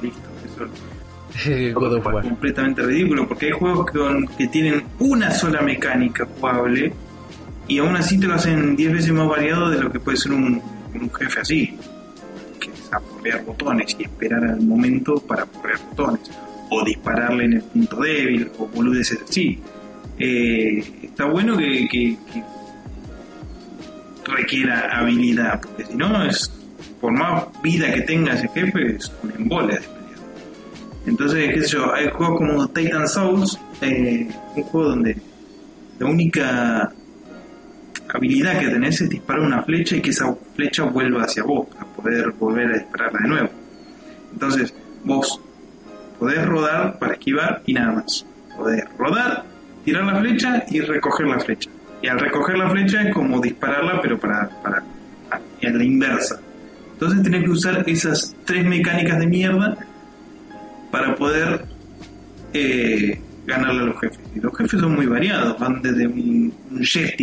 Listo, 0.01 0.29
eso 0.45 0.65
es 0.65 1.73
completamente 2.23 2.81
ridículo 2.81 3.27
porque 3.27 3.47
hay 3.47 3.51
juegos 3.51 3.91
que, 3.91 4.25
que 4.37 4.47
tienen 4.47 4.83
una 4.99 5.29
sola 5.31 5.61
mecánica 5.61 6.25
jugable 6.25 6.93
y 7.67 7.79
aún 7.79 7.95
así 7.95 8.17
te 8.17 8.27
lo 8.27 8.35
hacen 8.35 8.75
10 8.75 8.93
veces 8.93 9.11
más 9.11 9.27
variado 9.27 9.69
de 9.69 9.79
lo 9.81 9.91
que 9.91 9.99
puede 9.99 10.17
ser 10.17 10.31
un, 10.31 10.61
jefe 11.19 11.41
así, 11.41 11.77
que 12.59 12.71
es 12.71 12.93
aporrear 12.93 13.43
botones 13.43 13.95
y 13.99 14.03
esperar 14.03 14.43
al 14.43 14.61
momento 14.61 15.19
para 15.19 15.43
aporrear 15.43 15.79
botones, 15.89 16.31
o 16.69 16.83
dispararle 16.83 17.45
en 17.45 17.53
el 17.53 17.61
punto 17.61 17.97
débil, 17.97 18.49
o 18.57 18.67
boludeces 18.67 19.19
así. 19.21 19.59
Eh, 20.17 20.83
está 21.03 21.25
bueno 21.25 21.57
que, 21.57 22.17
requiera 24.27 24.89
habilidad, 24.99 25.61
porque 25.61 25.85
si 25.85 25.95
no, 25.95 26.23
es 26.23 26.51
por 27.01 27.11
más 27.11 27.45
vida 27.61 27.93
que 27.93 28.01
tenga 28.01 28.33
ese 28.33 28.47
jefe, 28.49 28.95
es 28.95 29.11
un 29.23 29.31
embole 29.31 29.79
Entonces, 31.05 31.53
qué 31.53 31.61
sé 31.61 31.67
yo, 31.69 31.93
hay 31.93 32.09
juegos 32.09 32.37
como 32.37 32.67
Titan 32.69 33.07
Souls, 33.07 33.59
eh, 33.81 34.27
un 34.55 34.63
juego 34.63 34.89
donde 34.89 35.17
la 35.99 36.05
única 36.05 36.93
habilidad 38.13 38.59
que 38.59 38.69
tenés 38.69 39.01
es 39.01 39.09
disparar 39.09 39.41
una 39.41 39.63
flecha 39.63 39.95
y 39.95 40.01
que 40.01 40.11
esa 40.11 40.35
flecha 40.55 40.83
vuelva 40.83 41.23
hacia 41.23 41.43
vos 41.43 41.67
para 41.67 41.85
poder 41.85 42.31
volver 42.31 42.67
a 42.67 42.77
dispararla 42.77 43.19
de 43.21 43.27
nuevo. 43.27 43.49
Entonces, 44.33 44.73
vos 45.03 45.41
podés 46.19 46.45
rodar 46.45 46.99
para 46.99 47.13
esquivar 47.13 47.61
y 47.65 47.73
nada 47.73 47.93
más. 47.93 48.25
Podés 48.55 48.85
rodar, 48.97 49.43
tirar 49.85 50.03
la 50.05 50.19
flecha 50.19 50.65
y 50.69 50.81
recoger 50.81 51.27
la 51.27 51.39
flecha. 51.39 51.69
Y 52.01 52.07
al 52.07 52.19
recoger 52.19 52.57
la 52.57 52.69
flecha 52.69 53.01
es 53.01 53.13
como 53.13 53.39
dispararla, 53.41 54.01
pero 54.01 54.19
para, 54.19 54.49
para 54.61 54.83
en 55.61 55.77
la 55.77 55.83
inversa. 55.83 56.39
Entonces 56.93 57.21
tenés 57.23 57.43
que 57.43 57.49
usar 57.49 57.83
esas 57.87 58.35
tres 58.45 58.65
mecánicas 58.65 59.19
de 59.19 59.27
mierda 59.27 59.77
para 60.91 61.15
poder 61.15 61.65
eh, 62.53 63.19
ganarle 63.45 63.81
a 63.81 63.85
los 63.85 63.99
jefes. 63.99 64.19
Y 64.35 64.39
los 64.39 64.55
jefes 64.57 64.79
son 64.79 64.95
muy 64.95 65.05
variados, 65.05 65.59
van 65.59 65.81
desde 65.81 66.07
un, 66.07 66.53
un 66.71 66.81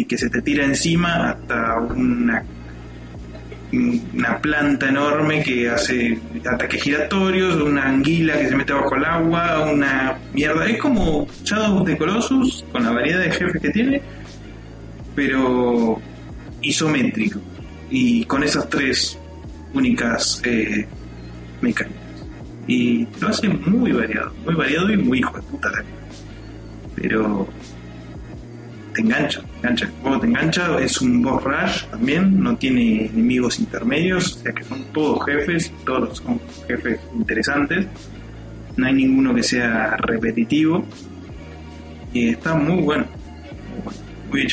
que 0.09 0.19
se 0.19 0.31
te 0.31 0.43
tira 0.43 0.65
encima 0.65 1.31
hasta 1.31 1.81
una, 1.81 2.45
una 3.73 4.39
planta 4.39 4.89
enorme 4.89 5.43
que 5.43 5.69
hace 5.69 6.19
ataques 6.49 6.83
giratorios, 6.83 7.57
una 7.57 7.89
anguila 7.89 8.39
que 8.39 8.49
se 8.49 8.57
mete 8.57 8.73
bajo 8.73 8.95
el 8.97 9.05
agua, 9.05 9.71
una 9.73 10.19
mierda. 10.33 10.67
Es 10.67 10.79
como 10.79 11.27
Shadow 11.43 11.81
of 11.81 11.87
the 11.87 11.97
Colossus, 11.97 12.65
con 12.71 12.85
la 12.85 12.93
variedad 12.93 13.21
de 13.21 13.31
jefes 13.31 13.61
que 13.61 13.71
tiene, 13.71 14.03
pero 15.15 16.01
isométrico. 16.61 17.41
Y 17.91 18.25
con 18.25 18.43
esas 18.43 18.69
tres 18.69 19.19
únicas 19.73 20.41
eh, 20.45 20.87
mecánicas. 21.61 22.03
Y 22.67 23.07
lo 23.21 23.29
hace 23.29 23.49
muy 23.49 23.93
variado, 23.93 24.33
muy 24.45 24.55
variado 24.55 24.91
y 24.91 24.97
muy 24.97 25.19
hijo 25.19 25.37
de 25.37 25.43
puta 25.43 25.71
pero 26.97 27.47
te 28.95 29.01
engancha, 29.01 29.41
te 29.41 29.67
engancha. 29.67 29.91
El 30.05 30.21
te 30.21 30.27
engancha, 30.27 30.79
es 30.81 31.01
un 31.01 31.23
boss 31.23 31.43
rush 31.43 31.85
también, 31.91 32.41
no 32.43 32.57
tiene 32.57 33.07
enemigos 33.07 33.59
intermedios, 33.59 34.37
o 34.37 34.39
sea 34.39 34.53
que 34.53 34.63
son 34.65 34.85
todos 34.93 35.25
jefes, 35.27 35.73
todos 35.85 36.19
son 36.19 36.41
jefes 36.69 37.01
interesantes. 37.15 37.87
No 38.77 38.87
hay 38.87 38.95
ninguno 38.95 39.35
que 39.35 39.43
sea 39.43 39.97
repetitivo. 39.99 40.85
Y 42.13 42.31
está 42.31 42.55
muy 42.55 42.81
bueno, 42.83 43.07
muy, 43.71 43.83
bueno, 43.83 43.99
muy. 44.31 44.47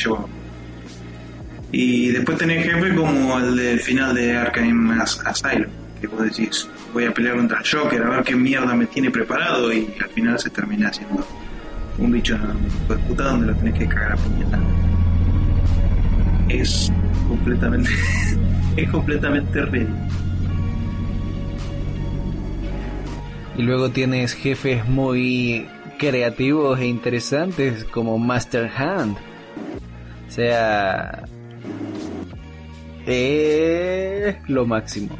Y 1.72 2.10
después 2.10 2.36
tenés 2.36 2.66
jefes 2.66 2.94
como 2.94 3.38
el 3.38 3.56
del 3.56 3.80
final 3.80 4.14
de 4.14 4.36
Arkham 4.36 5.00
Asylum, 5.00 5.70
que 5.98 6.06
vos 6.06 6.22
decís, 6.22 6.68
voy 6.92 7.06
a 7.06 7.14
pelear 7.14 7.36
contra 7.36 7.60
el 7.60 7.64
Joker, 7.66 8.02
a 8.02 8.10
ver 8.10 8.24
qué 8.24 8.36
mierda 8.36 8.74
me 8.74 8.84
tiene 8.86 9.10
preparado, 9.10 9.72
y 9.72 9.88
al 9.98 10.10
final 10.10 10.38
se 10.38 10.50
termina 10.50 10.88
haciendo 10.88 11.26
un 11.96 12.12
bicho 12.12 12.36
de 12.88 12.94
puta 12.96 13.24
donde 13.24 13.46
lo 13.46 13.54
tenés 13.54 13.78
que 13.78 13.88
cagar 13.88 14.12
a 14.12 14.16
puñetas. 14.16 14.60
Es 16.50 16.92
completamente. 17.26 17.90
es 18.76 18.90
completamente 18.90 19.64
real. 19.64 20.08
Y 23.56 23.62
luego 23.62 23.90
tienes 23.90 24.34
jefes 24.34 24.86
muy 24.86 25.66
creativos 25.98 26.80
e 26.80 26.86
interesantes 26.86 27.84
como 27.84 28.18
Master 28.18 28.70
Hand. 28.76 29.16
O 30.28 30.30
sea, 30.30 31.24
es 33.06 34.36
lo 34.48 34.66
máximo. 34.66 35.16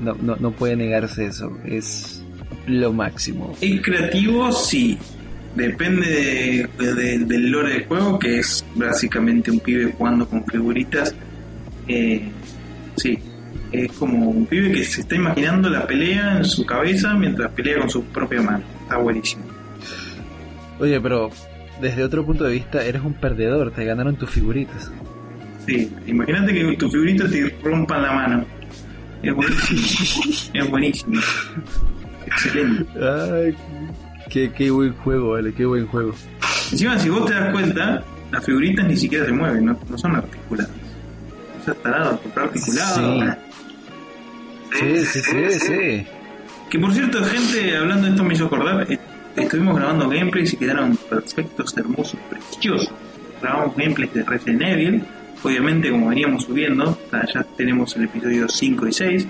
No, 0.00 0.14
no, 0.14 0.36
no 0.36 0.50
puede 0.52 0.76
negarse 0.76 1.26
eso. 1.26 1.56
Es 1.64 2.22
lo 2.66 2.92
máximo. 2.92 3.54
Es 3.60 3.80
creativo, 3.80 4.52
sí. 4.52 4.98
Depende 5.54 6.68
del 6.78 7.50
lore 7.50 7.72
del 7.72 7.86
juego, 7.86 8.18
que 8.18 8.38
es 8.38 8.64
básicamente 8.74 9.50
un 9.50 9.60
pibe 9.60 9.92
jugando 9.92 10.28
con 10.28 10.44
figuritas. 10.44 11.14
Eh, 11.88 12.22
sí, 12.96 13.18
es 13.72 13.92
como 13.92 14.30
un 14.30 14.46
pibe 14.46 14.72
que 14.72 14.84
se 14.84 15.00
está 15.00 15.16
imaginando 15.16 15.68
la 15.68 15.86
pelea 15.86 16.38
en 16.38 16.44
su 16.44 16.64
cabeza 16.64 17.14
mientras 17.14 17.50
pelea 17.52 17.80
con 17.80 17.90
su 17.90 18.04
propia 18.04 18.42
mano. 18.42 18.64
Está 18.82 18.98
buenísimo. 18.98 19.42
Oye, 20.78 21.00
pero 21.00 21.30
desde 21.80 22.04
otro 22.04 22.24
punto 22.24 22.44
de 22.44 22.52
vista, 22.52 22.84
eres 22.84 23.02
un 23.02 23.14
perdedor, 23.14 23.72
te 23.72 23.84
ganaron 23.84 24.16
tus 24.16 24.30
figuritas. 24.30 24.92
Sí, 25.68 25.92
imagínate 26.06 26.54
que 26.54 26.76
tus 26.78 26.90
figuritas 26.90 27.30
te 27.30 27.54
rompan 27.62 28.02
la 28.02 28.12
mano. 28.12 28.46
Es 29.22 29.34
buenísimo. 29.34 30.50
es 30.54 30.70
buenísimo. 30.70 31.20
Excelente. 32.26 32.86
Ay, 32.98 33.54
qué, 34.30 34.50
qué 34.50 34.70
buen 34.70 34.94
juego, 34.94 35.32
vale, 35.32 35.52
qué 35.52 35.66
buen 35.66 35.86
juego. 35.86 36.14
Encima, 36.72 36.98
si 36.98 37.10
vos 37.10 37.26
te 37.26 37.34
das 37.34 37.52
cuenta, 37.52 38.02
las 38.32 38.44
figuritas 38.46 38.86
ni 38.86 38.96
siquiera 38.96 39.26
se 39.26 39.32
mueven, 39.32 39.66
no, 39.66 39.78
no 39.90 39.98
son 39.98 40.16
articuladas. 40.16 40.70
O 41.60 41.64
sea, 41.66 41.74
tarado, 41.74 42.20
articulado. 42.34 43.36
Sí. 44.72 45.04
Sí, 45.04 45.04
sí, 45.04 45.50
sí, 45.60 46.06
Que 46.70 46.78
por 46.78 46.94
cierto, 46.94 47.22
gente, 47.24 47.76
hablando 47.76 48.06
de 48.06 48.10
esto 48.12 48.24
me 48.24 48.32
hizo 48.32 48.46
acordar, 48.46 48.90
eh, 48.90 48.98
estuvimos 49.36 49.76
grabando 49.76 50.08
gameplays 50.08 50.54
y 50.54 50.56
quedaron 50.56 50.96
perfectos, 50.96 51.76
hermosos, 51.76 52.18
preciosos. 52.30 52.90
Grabamos 53.42 53.76
gameplays 53.76 54.14
de 54.14 54.22
Resident 54.24 54.62
Evil, 54.62 55.04
obviamente 55.42 55.90
como 55.90 56.08
veníamos 56.08 56.44
subiendo, 56.44 56.98
ya 57.12 57.44
tenemos 57.56 57.96
el 57.96 58.04
episodio 58.04 58.48
5 58.48 58.86
y 58.86 58.92
6, 58.92 59.28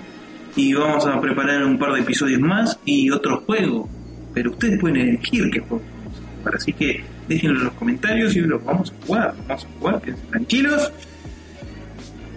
y 0.55 0.73
vamos 0.73 1.05
a 1.05 1.19
preparar 1.21 1.63
un 1.63 1.77
par 1.77 1.93
de 1.93 2.01
episodios 2.01 2.41
más 2.41 2.79
y 2.85 3.09
otro 3.11 3.41
juego 3.41 3.87
pero 4.33 4.51
ustedes 4.51 4.79
pueden 4.79 4.97
elegir 4.97 5.49
qué 5.51 5.59
juego 5.59 5.83
Así 6.53 6.71
que 6.73 7.03
déjenlo 7.27 7.59
en 7.59 7.65
los 7.65 7.73
comentarios 7.73 8.35
y 8.35 8.39
los 8.39 8.63
vamos 8.63 8.91
a 8.91 9.05
jugar. 9.05 9.35
Vamos 9.47 9.65
a 9.65 9.79
jugar, 9.79 10.01
que 10.01 10.13
tranquilos, 10.13 10.91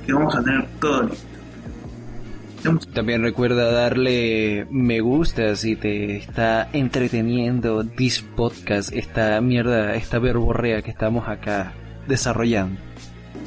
que 0.05 0.13
vamos 0.13 0.35
a 0.35 0.43
tener 0.43 0.67
todo 0.81 1.03
listo. 1.05 2.91
También 2.93 3.23
recuerda 3.23 3.71
darle 3.71 4.67
me 4.71 5.01
gusta 5.01 5.55
si 5.55 5.77
te 5.77 6.17
está 6.17 6.69
entreteniendo 6.73 7.85
this 7.85 8.23
podcast, 8.23 8.93
esta 8.93 9.41
mierda, 9.41 9.95
esta 9.95 10.19
verborrea 10.19 10.83
que 10.83 10.91
estamos 10.91 11.29
acá 11.29 11.73
desarrollando. 12.09 12.81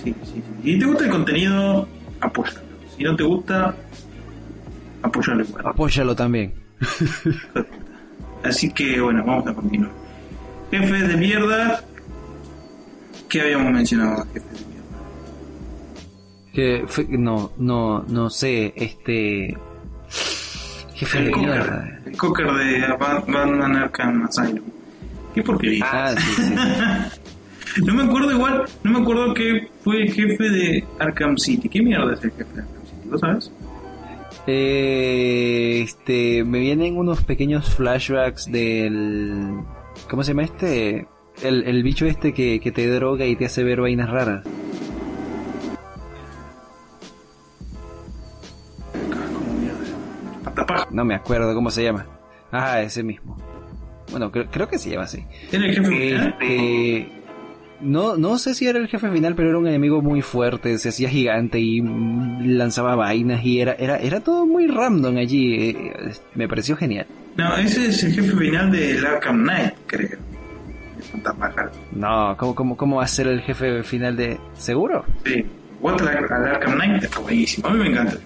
Sí, 0.04 0.16
sí, 0.24 0.32
sí. 0.34 0.44
Si 0.64 0.80
te 0.80 0.86
gusta 0.86 1.06
el 1.06 1.12
contenido, 1.12 1.88
apóyalo. 2.22 2.60
Si 2.98 3.04
no 3.04 3.16
te 3.16 3.24
gusta, 3.24 3.76
apóyalo 5.02 5.44
igual. 5.44 5.68
Apóyalo 5.68 6.16
también. 6.16 6.54
Así 8.44 8.72
que 8.72 9.02
bueno, 9.02 9.24
vamos 9.26 9.48
a 9.48 9.54
continuar. 9.54 9.92
Jefes 10.72 11.08
de 11.08 11.18
mierda. 11.18 11.82
¿Qué 13.30 13.42
habíamos 13.42 13.72
mencionado? 13.72 14.26
Jefes 14.34 14.60
de 14.60 14.66
mierda. 14.66 14.86
Que 16.54 17.18
no, 17.18 17.52
no, 17.58 18.04
no 18.04 18.30
sé, 18.30 18.74
este. 18.76 19.58
Jefe 20.94 21.24
de 21.24 21.36
mierda. 21.36 22.00
El 22.06 22.18
cocker 22.18 22.52
de 22.54 22.88
Batman 23.00 23.76
Arkham 23.76 24.24
Asylum. 24.24 24.64
¿Qué 25.34 25.44
porquería? 25.44 25.86
Ah, 25.86 26.16
sí, 26.18 26.32
sí. 26.34 26.56
no 27.84 27.94
me 27.94 28.04
acuerdo 28.04 28.32
igual, 28.32 28.64
no 28.84 28.92
me 28.92 29.00
acuerdo 29.00 29.34
que 29.34 29.68
fue 29.84 30.04
el 30.04 30.14
jefe 30.14 30.50
de 30.50 30.84
Arkham 31.00 31.38
City. 31.38 31.70
¿Qué 31.70 31.82
mierda 31.82 32.14
es 32.14 32.24
el 32.24 32.32
jefe 32.32 32.54
de 32.54 32.62
Arkham 32.62 32.86
City? 32.86 33.10
¿Lo 33.10 33.18
sabes? 33.18 33.52
Eh, 34.48 35.82
este, 35.84 36.44
me 36.44 36.60
vienen 36.60 36.98
unos 36.98 37.24
pequeños 37.24 37.74
flashbacks 37.76 38.52
del... 38.52 39.62
¿Cómo 40.10 40.24
se 40.24 40.32
llama 40.32 40.44
este? 40.44 41.08
El, 41.44 41.64
el 41.64 41.84
bicho 41.84 42.06
este 42.06 42.34
que, 42.34 42.60
que 42.60 42.72
te 42.72 42.88
droga 42.88 43.26
y 43.26 43.36
te 43.36 43.46
hace 43.46 43.64
ver 43.64 43.82
vainas 43.82 44.10
raras. 44.10 44.46
No 50.92 51.04
me 51.04 51.16
acuerdo 51.16 51.54
cómo 51.54 51.70
se 51.72 51.84
llama. 51.84 52.06
Ah, 52.52 52.82
ese 52.82 53.04
mismo. 53.04 53.38
Bueno, 54.12 54.32
creo, 54.32 54.46
creo 54.50 54.68
que 54.70 54.78
se 54.78 54.92
llama 54.92 55.04
así. 55.04 55.26
¿Tiene 55.50 55.70
el 55.70 55.76
jefe 55.76 56.16
este, 56.16 57.12
no, 57.82 58.18
no 58.18 58.38
sé 58.38 58.54
si 58.54 58.68
era 58.68 58.80
el 58.80 58.88
jefe 58.88 59.10
final, 59.10 59.36
pero 59.36 59.50
era 59.50 59.58
un 59.58 59.68
enemigo 59.68 60.02
muy 60.02 60.22
fuerte, 60.22 60.78
se 60.78 60.90
hacía 60.90 61.10
gigante 61.10 61.60
y 61.60 61.82
lanzaba 61.82 62.96
vainas 62.96 63.44
y 63.44 63.60
era, 63.62 63.74
era, 63.74 63.98
era 63.98 64.20
todo 64.22 64.46
muy 64.46 64.68
random 64.68 65.18
allí. 65.18 65.56
Eh, 65.56 65.94
me 66.36 66.48
pareció 66.48 66.76
genial. 66.76 67.08
No, 67.38 67.56
ese 67.58 67.88
es 67.88 68.04
el 68.04 68.14
jefe 68.14 68.36
final 68.36 68.72
de 68.72 69.00
Arkham 69.06 69.44
Knight, 69.44 69.74
creo. 69.88 70.18
No, 71.92 72.36
¿cómo, 72.38 72.56
cómo, 72.56 72.78
¿cómo 72.78 72.98
va 72.98 73.04
a 73.04 73.08
ser 73.08 73.28
el 73.28 73.42
jefe 73.42 73.84
final 73.84 74.16
de... 74.16 74.38
¿Seguro? 74.54 75.06
Sí, 75.26 75.46
What 75.82 76.02
Arkham 76.02 76.76
Knight 76.76 77.04
está 77.04 77.20
buenísimo, 77.20 77.68
a 77.68 77.72
mí 77.72 77.80
me 77.80 77.90
encanta. 77.90 78.18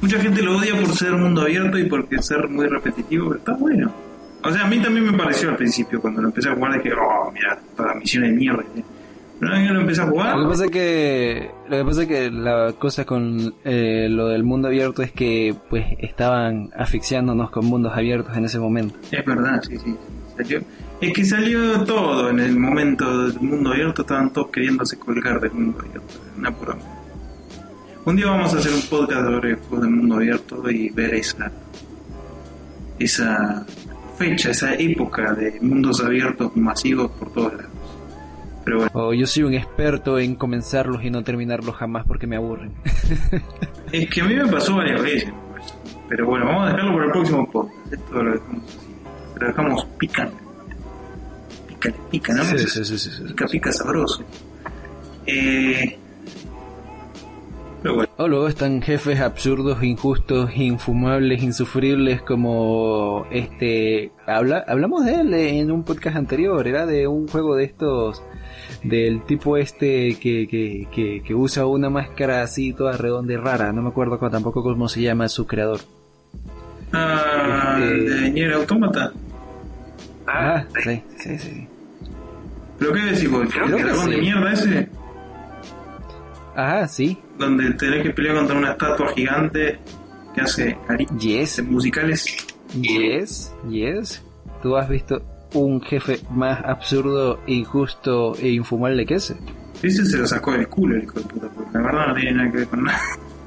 Mucha 0.00 0.20
gente 0.20 0.42
lo 0.42 0.58
odia 0.58 0.74
por 0.74 0.94
ser 0.94 1.12
mundo 1.12 1.42
abierto 1.42 1.78
y 1.78 1.84
porque 1.84 2.22
ser 2.22 2.48
muy 2.48 2.66
repetitivo, 2.66 3.28
pero 3.28 3.38
está 3.38 3.52
bueno. 3.54 3.92
O 4.44 4.52
sea, 4.52 4.64
a 4.64 4.68
mí 4.68 4.78
también 4.78 5.06
me 5.06 5.16
pareció 5.16 5.48
al 5.48 5.56
principio, 5.56 6.00
cuando 6.00 6.20
lo 6.20 6.28
empecé 6.28 6.50
a 6.50 6.54
jugar, 6.54 6.82
dije, 6.82 6.94
oh, 6.94 7.30
mira, 7.32 7.58
toda 7.76 7.94
misión 7.94 8.24
de 8.24 8.32
mierda. 8.32 8.62
Pero 9.40 9.56
yo 9.58 9.72
lo 9.72 9.80
empecé 9.80 10.02
a 10.02 10.06
jugar. 10.06 10.36
Lo 10.36 10.44
que 10.44 10.48
pasa 10.50 10.64
es 10.66 10.70
que, 10.70 11.50
lo 11.68 11.76
que, 11.78 11.84
pasa 11.84 12.02
es 12.02 12.08
que 12.08 12.30
la 12.30 12.72
cosa 12.78 13.04
con 13.04 13.54
eh, 13.64 14.06
lo 14.10 14.28
del 14.28 14.44
mundo 14.44 14.68
abierto 14.68 15.02
es 15.02 15.12
que, 15.12 15.56
pues, 15.70 15.86
estaban 15.98 16.70
asfixiándonos 16.76 17.50
con 17.50 17.64
mundos 17.64 17.92
abiertos 17.96 18.36
en 18.36 18.44
ese 18.44 18.58
momento. 18.58 18.98
Es 19.10 19.24
verdad, 19.24 19.62
sí, 19.62 19.78
sí. 19.78 19.96
Es 21.00 21.12
que 21.12 21.24
salió 21.24 21.82
todo 21.84 22.28
en 22.30 22.40
el 22.40 22.58
momento 22.58 23.28
del 23.28 23.40
mundo 23.40 23.70
abierto, 23.70 24.02
estaban 24.02 24.32
todos 24.32 24.48
queriéndose 24.48 24.98
colgar 24.98 25.40
del 25.40 25.52
mundo 25.52 25.78
abierto. 25.80 26.14
Una 26.36 26.50
pura. 26.54 26.76
Un 28.04 28.16
día 28.16 28.26
vamos 28.26 28.52
a 28.52 28.58
hacer 28.58 28.72
un 28.72 28.82
podcast 28.82 29.24
sobre 29.24 29.54
juegos 29.54 29.80
del 29.80 29.90
mundo 29.90 30.16
abierto 30.16 30.70
y 30.70 30.90
ver 30.90 31.14
esa 31.14 31.50
esa 32.98 33.66
fecha, 34.16 34.50
esa 34.50 34.74
época 34.74 35.32
de 35.34 35.58
mundos 35.60 36.02
abiertos 36.02 36.56
masivos 36.56 37.10
por 37.12 37.32
todos 37.32 37.54
lados. 37.54 37.70
Pero 38.64 38.78
bueno. 38.78 38.90
Oh, 38.94 39.12
yo 39.12 39.26
soy 39.26 39.42
un 39.42 39.54
experto 39.54 40.18
en 40.18 40.36
comenzarlos 40.36 41.04
y 41.04 41.10
no 41.10 41.22
terminarlos 41.22 41.74
jamás 41.76 42.06
porque 42.06 42.26
me 42.26 42.36
aburren. 42.36 42.72
es 43.92 44.08
que 44.08 44.20
a 44.20 44.24
mí 44.24 44.34
me 44.34 44.46
pasó 44.46 44.76
varias 44.76 45.02
veces. 45.02 45.32
Pues. 45.50 45.74
Pero 46.08 46.26
bueno, 46.26 46.46
vamos 46.46 46.64
a 46.64 46.72
dejarlo 46.72 46.92
para 46.92 47.04
el 47.04 47.12
próximo 47.12 47.50
podcast. 47.50 47.92
Esto 47.92 48.22
lo 48.22 48.32
dejamos 48.32 48.64
así. 48.68 48.88
Lo 49.38 49.46
dejamos 49.46 49.84
picante. 49.98 50.36
Pica, 51.68 51.92
pica, 52.10 52.34
¿no? 52.34 52.44
Sí, 52.44 52.58
sí, 52.58 52.84
sí, 52.84 52.98
sí, 52.98 53.22
Pica, 53.28 53.46
pica 53.46 53.72
sabroso. 53.72 54.24
Eh, 55.26 55.98
o 58.16 58.28
luego 58.28 58.48
están 58.48 58.80
jefes 58.80 59.20
absurdos, 59.20 59.82
injustos, 59.82 60.50
infumables, 60.56 61.42
insufribles 61.42 62.22
como 62.22 63.26
este... 63.30 64.10
Habla, 64.26 64.64
hablamos 64.66 65.04
de 65.04 65.14
él 65.16 65.34
en 65.34 65.70
un 65.70 65.84
podcast 65.84 66.16
anterior, 66.16 66.66
era 66.66 66.86
de 66.86 67.06
un 67.06 67.28
juego 67.28 67.56
de 67.56 67.64
estos 67.64 68.22
del 68.82 69.22
tipo 69.24 69.56
este 69.56 70.18
que, 70.18 70.48
que, 70.48 71.22
que, 71.22 71.34
usa 71.34 71.66
una 71.66 71.90
máscara 71.90 72.42
así 72.42 72.72
toda 72.72 72.96
redonda 72.96 73.32
y 73.32 73.36
rara, 73.36 73.72
no 73.72 73.82
me 73.82 73.88
acuerdo 73.88 74.18
tampoco 74.30 74.62
cómo 74.62 74.88
se 74.88 75.02
llama 75.02 75.28
su 75.28 75.46
creador. 75.46 75.80
Ah, 76.92 77.78
este... 77.82 78.10
de 78.14 78.30
Nier 78.30 78.52
Automata. 78.54 79.12
Ah, 80.26 80.64
sí, 80.82 81.02
sí, 81.18 81.38
sí. 81.38 81.68
¿Pero 82.78 82.92
qué 82.92 83.00
decís 83.00 83.30
vos? 83.30 83.42
¿El 83.42 83.70
dragón 83.70 84.10
de 84.10 84.16
sí. 84.16 84.20
mierda 84.22 84.52
ese? 84.52 84.88
Ah, 86.56 86.86
sí. 86.88 87.18
Donde 87.38 87.72
tenés 87.74 88.02
que 88.02 88.10
pelear 88.10 88.36
contra 88.36 88.56
una 88.56 88.72
estatua 88.72 89.12
gigante 89.14 89.78
que 90.34 90.40
hace 90.40 90.78
Yes, 91.18 91.62
musicales. 91.64 92.24
yes, 92.80 93.54
yes. 93.68 94.22
¿Tú 94.62 94.76
has 94.76 94.88
visto 94.88 95.22
un 95.52 95.80
jefe 95.82 96.20
más 96.30 96.64
absurdo, 96.64 97.40
injusto 97.46 98.34
e 98.38 98.48
infumable 98.50 99.04
que 99.06 99.14
ese? 99.14 99.36
Ese 99.82 100.04
se 100.06 100.16
lo 100.18 100.26
sacó 100.26 100.52
del 100.52 100.68
culo 100.68 100.96
el 100.96 101.02
hijo 101.04 101.20
de 101.20 101.26
puta, 101.26 101.48
porque 101.54 101.70
la 101.78 101.82
verdad 101.82 102.06
no 102.08 102.14
tiene 102.14 102.32
nada 102.32 102.50
que 102.50 102.56
ver 102.58 102.66
con 102.68 102.84
nada. 102.84 103.00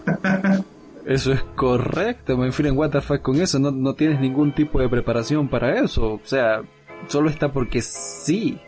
Eso 1.06 1.32
es 1.32 1.42
correcto, 1.56 2.38
me 2.38 2.48
en 2.50 2.78
what 2.78 2.90
the 2.92 3.00
fuck 3.00 3.22
con 3.22 3.38
eso, 3.40 3.60
no, 3.60 3.72
no 3.72 3.94
tienes 3.96 4.20
ningún 4.20 4.54
tipo 4.54 4.78
de 4.82 4.90
preparación 4.90 5.48
para 5.48 5.80
eso, 5.80 6.16
o 6.16 6.22
sea, 6.26 6.62
solo 7.08 7.30
está 7.30 7.50
porque 7.54 7.82
sí. 7.82 8.60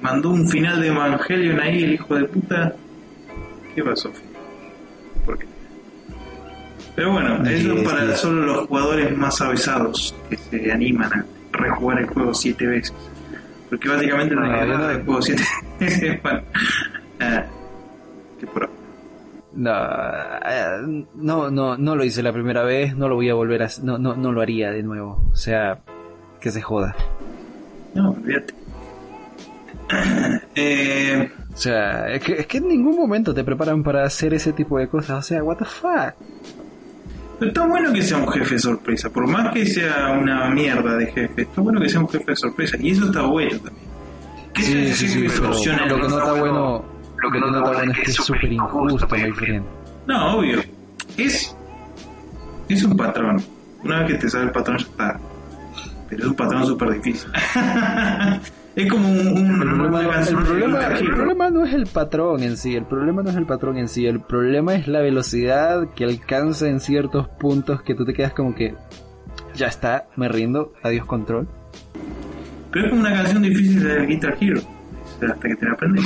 Mandó 0.00 0.30
un 0.30 0.48
final 0.48 0.80
de 0.80 0.88
Evangelion 0.88 1.58
ahí, 1.58 1.82
el 1.82 1.94
hijo 1.94 2.14
de 2.14 2.24
puta. 2.26 2.76
¿Qué 3.74 3.82
pasó? 3.82 4.12
Pero 6.94 7.12
bueno, 7.12 7.42
eso 7.48 7.72
es 7.74 7.82
para 7.88 8.16
solo 8.16 8.42
los 8.46 8.66
jugadores 8.66 9.16
más 9.16 9.40
avesados 9.40 10.14
que 10.28 10.36
se 10.36 10.70
animan 10.72 11.10
a 11.12 11.24
rejugar 11.52 12.00
el 12.00 12.06
juego 12.06 12.34
siete 12.34 12.66
veces. 12.66 12.94
Porque 13.70 13.88
básicamente 13.88 14.34
no 14.34 14.42
nada 14.42 14.64
no- 14.66 14.86
del 14.88 15.02
juego 15.04 15.22
siete 15.22 15.42
veces. 15.80 16.22
Bueno, 16.22 16.42
ah, 17.20 17.44
qué 18.38 18.46
pro. 18.46 18.68
No, 19.54 19.70
eh, 19.74 21.04
no, 21.14 21.50
no, 21.50 21.76
no 21.76 21.96
lo 21.96 22.04
hice 22.04 22.22
la 22.22 22.32
primera 22.32 22.62
vez, 22.62 22.96
no 22.96 23.08
lo 23.08 23.14
voy 23.16 23.28
a 23.30 23.34
volver 23.34 23.62
a, 23.62 23.68
no, 23.82 23.98
no, 23.98 24.14
no 24.16 24.32
lo 24.32 24.40
haría 24.40 24.70
de 24.70 24.82
nuevo, 24.82 25.22
o 25.30 25.36
sea, 25.36 25.78
que 26.40 26.50
se 26.50 26.62
joda. 26.62 26.94
No, 27.94 28.10
olvídate. 28.12 28.54
eh, 30.54 31.30
O 31.52 31.56
sea, 31.56 32.08
es 32.08 32.22
que, 32.22 32.32
es 32.34 32.46
que 32.46 32.58
en 32.58 32.68
ningún 32.68 32.96
momento 32.96 33.34
te 33.34 33.44
preparan 33.44 33.82
para 33.82 34.04
hacer 34.04 34.32
ese 34.34 34.52
tipo 34.52 34.78
de 34.78 34.88
cosas, 34.88 35.18
o 35.18 35.22
sea, 35.22 35.42
what 35.44 35.56
the 35.58 35.64
fuck. 35.66 36.14
Pero 37.42 37.50
está 37.50 37.66
bueno 37.66 37.92
que 37.92 38.02
sea 38.02 38.18
un 38.18 38.28
jefe 38.28 38.56
sorpresa, 38.56 39.10
por 39.10 39.26
más 39.26 39.52
que 39.52 39.66
sea 39.66 40.12
una 40.12 40.48
mierda 40.50 40.96
de 40.96 41.06
jefe, 41.06 41.42
está 41.42 41.60
bueno 41.60 41.80
que 41.80 41.88
sea 41.88 41.98
un 41.98 42.08
jefe 42.08 42.36
sorpresa, 42.36 42.76
y 42.78 42.92
eso 42.92 43.06
está 43.06 43.22
bueno 43.22 43.58
también. 43.58 43.88
¿Qué 44.54 44.62
Sí, 44.62 44.78
es 44.78 44.96
sí, 44.96 45.26
pero 45.26 45.48
lo 45.88 45.96
que 45.96 46.08
no 46.08 46.18
está 46.18 46.32
bueno, 46.34 46.84
lo 47.20 47.30
que 47.32 47.40
no 47.40 47.46
está 47.48 47.72
bueno 47.72 47.90
es 47.90 47.98
que 47.98 48.10
es 48.12 48.14
súper 48.14 48.52
injusto, 48.52 49.08
my 49.10 49.32
friend. 49.32 49.64
No, 50.06 50.36
obvio. 50.36 50.62
Es. 51.16 51.56
Es 52.68 52.84
un 52.84 52.96
patrón. 52.96 53.42
Una 53.82 54.02
vez 54.02 54.12
que 54.12 54.18
te 54.18 54.30
sale 54.30 54.44
el 54.44 54.52
patrón 54.52 54.78
ya 54.78 54.84
está. 54.84 55.20
Pero 56.08 56.22
es 56.22 56.28
un 56.28 56.36
patrón 56.36 56.64
súper 56.64 56.92
difícil. 56.92 57.28
es 58.76 58.90
como 58.90 59.08
un, 59.10 59.18
un- 59.28 59.62
El 59.62 59.68
problema, 59.68 60.00
el, 60.00 60.08
canción 60.10 60.38
de 60.40 60.44
problema, 60.48 60.86
el 60.98 61.10
problema 61.10 61.50
no 61.50 61.64
es 61.64 61.74
el 61.74 61.86
patrón 61.86 62.42
en 62.42 62.56
sí, 62.56 62.74
el 62.74 62.84
problema 62.86 63.22
no 63.22 63.30
es 63.30 63.36
el 63.36 63.46
patrón 63.46 63.76
en 63.76 63.88
sí, 63.88 64.06
el 64.06 64.20
problema 64.20 64.74
es 64.74 64.88
la 64.88 65.00
velocidad 65.00 65.88
que 65.94 66.04
alcanza 66.04 66.68
en 66.68 66.80
ciertos 66.80 67.28
puntos 67.28 67.82
que 67.82 67.94
tú 67.94 68.04
te 68.04 68.14
quedas 68.14 68.32
como 68.32 68.54
que 68.54 68.74
ya 69.54 69.66
está, 69.66 70.06
me 70.16 70.28
rindo, 70.28 70.72
adiós 70.82 71.04
control. 71.06 71.46
Pero 72.70 72.86
es 72.86 72.90
como 72.90 73.02
una 73.02 73.12
canción 73.12 73.42
difícil 73.42 73.82
de 73.84 74.06
Guitar 74.06 74.36
Hero. 74.40 74.60
Hasta 75.20 75.48
que 75.48 75.54
te 75.56 75.66
la 75.66 75.72
aprendes. 75.72 76.04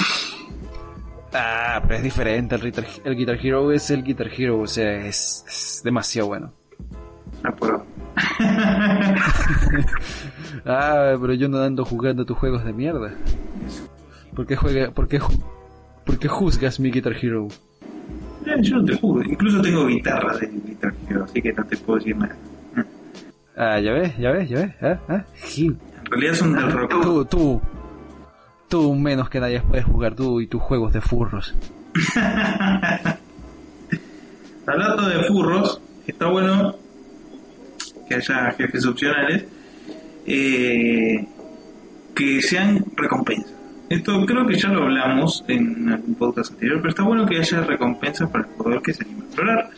Ah, 1.33 1.81
pero 1.83 1.95
es 1.97 2.03
diferente, 2.03 2.55
el 2.57 2.63
Guitar, 2.63 2.85
el 3.05 3.15
Guitar 3.17 3.39
Hero 3.41 3.71
es 3.71 3.91
el 3.91 4.03
Guitar 4.03 4.29
Hero, 4.37 4.59
o 4.61 4.67
sea, 4.67 5.07
es, 5.07 5.45
es 5.47 5.81
demasiado 5.85 6.29
bueno. 6.29 6.53
Ah, 7.45 7.53
por- 7.55 7.85
Ah, 10.67 11.17
pero 11.21 11.33
yo 11.35 11.49
no 11.49 11.59
ando 11.63 11.85
jugando 11.85 12.25
tus 12.25 12.37
juegos 12.37 12.65
de 12.65 12.73
mierda. 12.73 13.15
¿Por 14.35 14.47
qué, 14.47 14.57
juega, 14.57 14.91
por 14.91 15.07
qué, 15.09 15.21
por 16.05 16.19
qué 16.19 16.29
juzgas 16.29 16.81
mi 16.81 16.91
Guitar 16.91 17.13
Hero? 17.15 17.49
Eh, 18.45 18.57
Yo 18.63 18.77
no 18.77 18.85
te 18.85 18.97
juro. 18.97 19.23
Incluso 19.29 19.63
tengo 19.63 19.87
guitarra 19.87 20.37
de 20.39 20.49
Guitar 20.49 20.93
Hero, 21.09 21.25
así 21.25 21.41
que 21.41 21.53
no 21.53 21.65
te 21.65 21.77
puedo 21.77 21.99
decir 21.99 22.17
nada. 22.17 22.37
Ah, 23.57 23.81
ya 23.81 23.93
ves, 23.93 24.17
ya 24.19 24.31
ves, 24.33 24.49
ya 24.49 24.57
ves, 24.59 24.75
ah, 24.83 24.99
ah. 25.09 25.25
En 25.57 25.79
realidad 26.11 26.35
son 26.35 26.53
del 26.53 26.71
rock. 26.71 26.91
Tú, 27.03 27.25
tú, 27.25 27.61
tú 28.69 28.95
menos 28.95 29.31
que 29.31 29.41
nadie 29.41 29.61
puedes 29.63 29.85
jugar 29.87 30.15
tú 30.15 30.41
y 30.41 30.47
tus 30.47 30.61
juegos 30.61 30.93
de 30.93 31.01
furros. 31.01 31.55
Hablando 34.67 35.09
de 35.09 35.25
furros, 35.25 35.81
está 36.07 36.27
bueno 36.29 36.75
que 38.09 38.17
haya 38.17 38.53
jefes 38.53 38.85
opcionales 38.87 39.47
eh, 40.27 41.27
que 42.15 42.43
sean 42.43 42.85
recompensas. 42.97 43.55
Esto 43.89 44.27
creo 44.27 44.45
que 44.47 44.59
ya 44.59 44.69
lo 44.69 44.83
hablamos 44.83 45.45
en 45.47 45.89
algún 45.89 46.17
podcast 46.17 46.53
anterior, 46.53 46.79
pero 46.79 46.91
está 46.91 47.03
bueno 47.05 47.25
que 47.25 47.39
haya 47.39 47.61
recompensas 47.61 48.29
para 48.31 48.45
el 48.45 48.51
jugador 48.55 48.83
que 48.83 48.93
se 48.93 49.05
anima 49.05 49.23
a 49.23 49.27
explorar. 49.27 49.71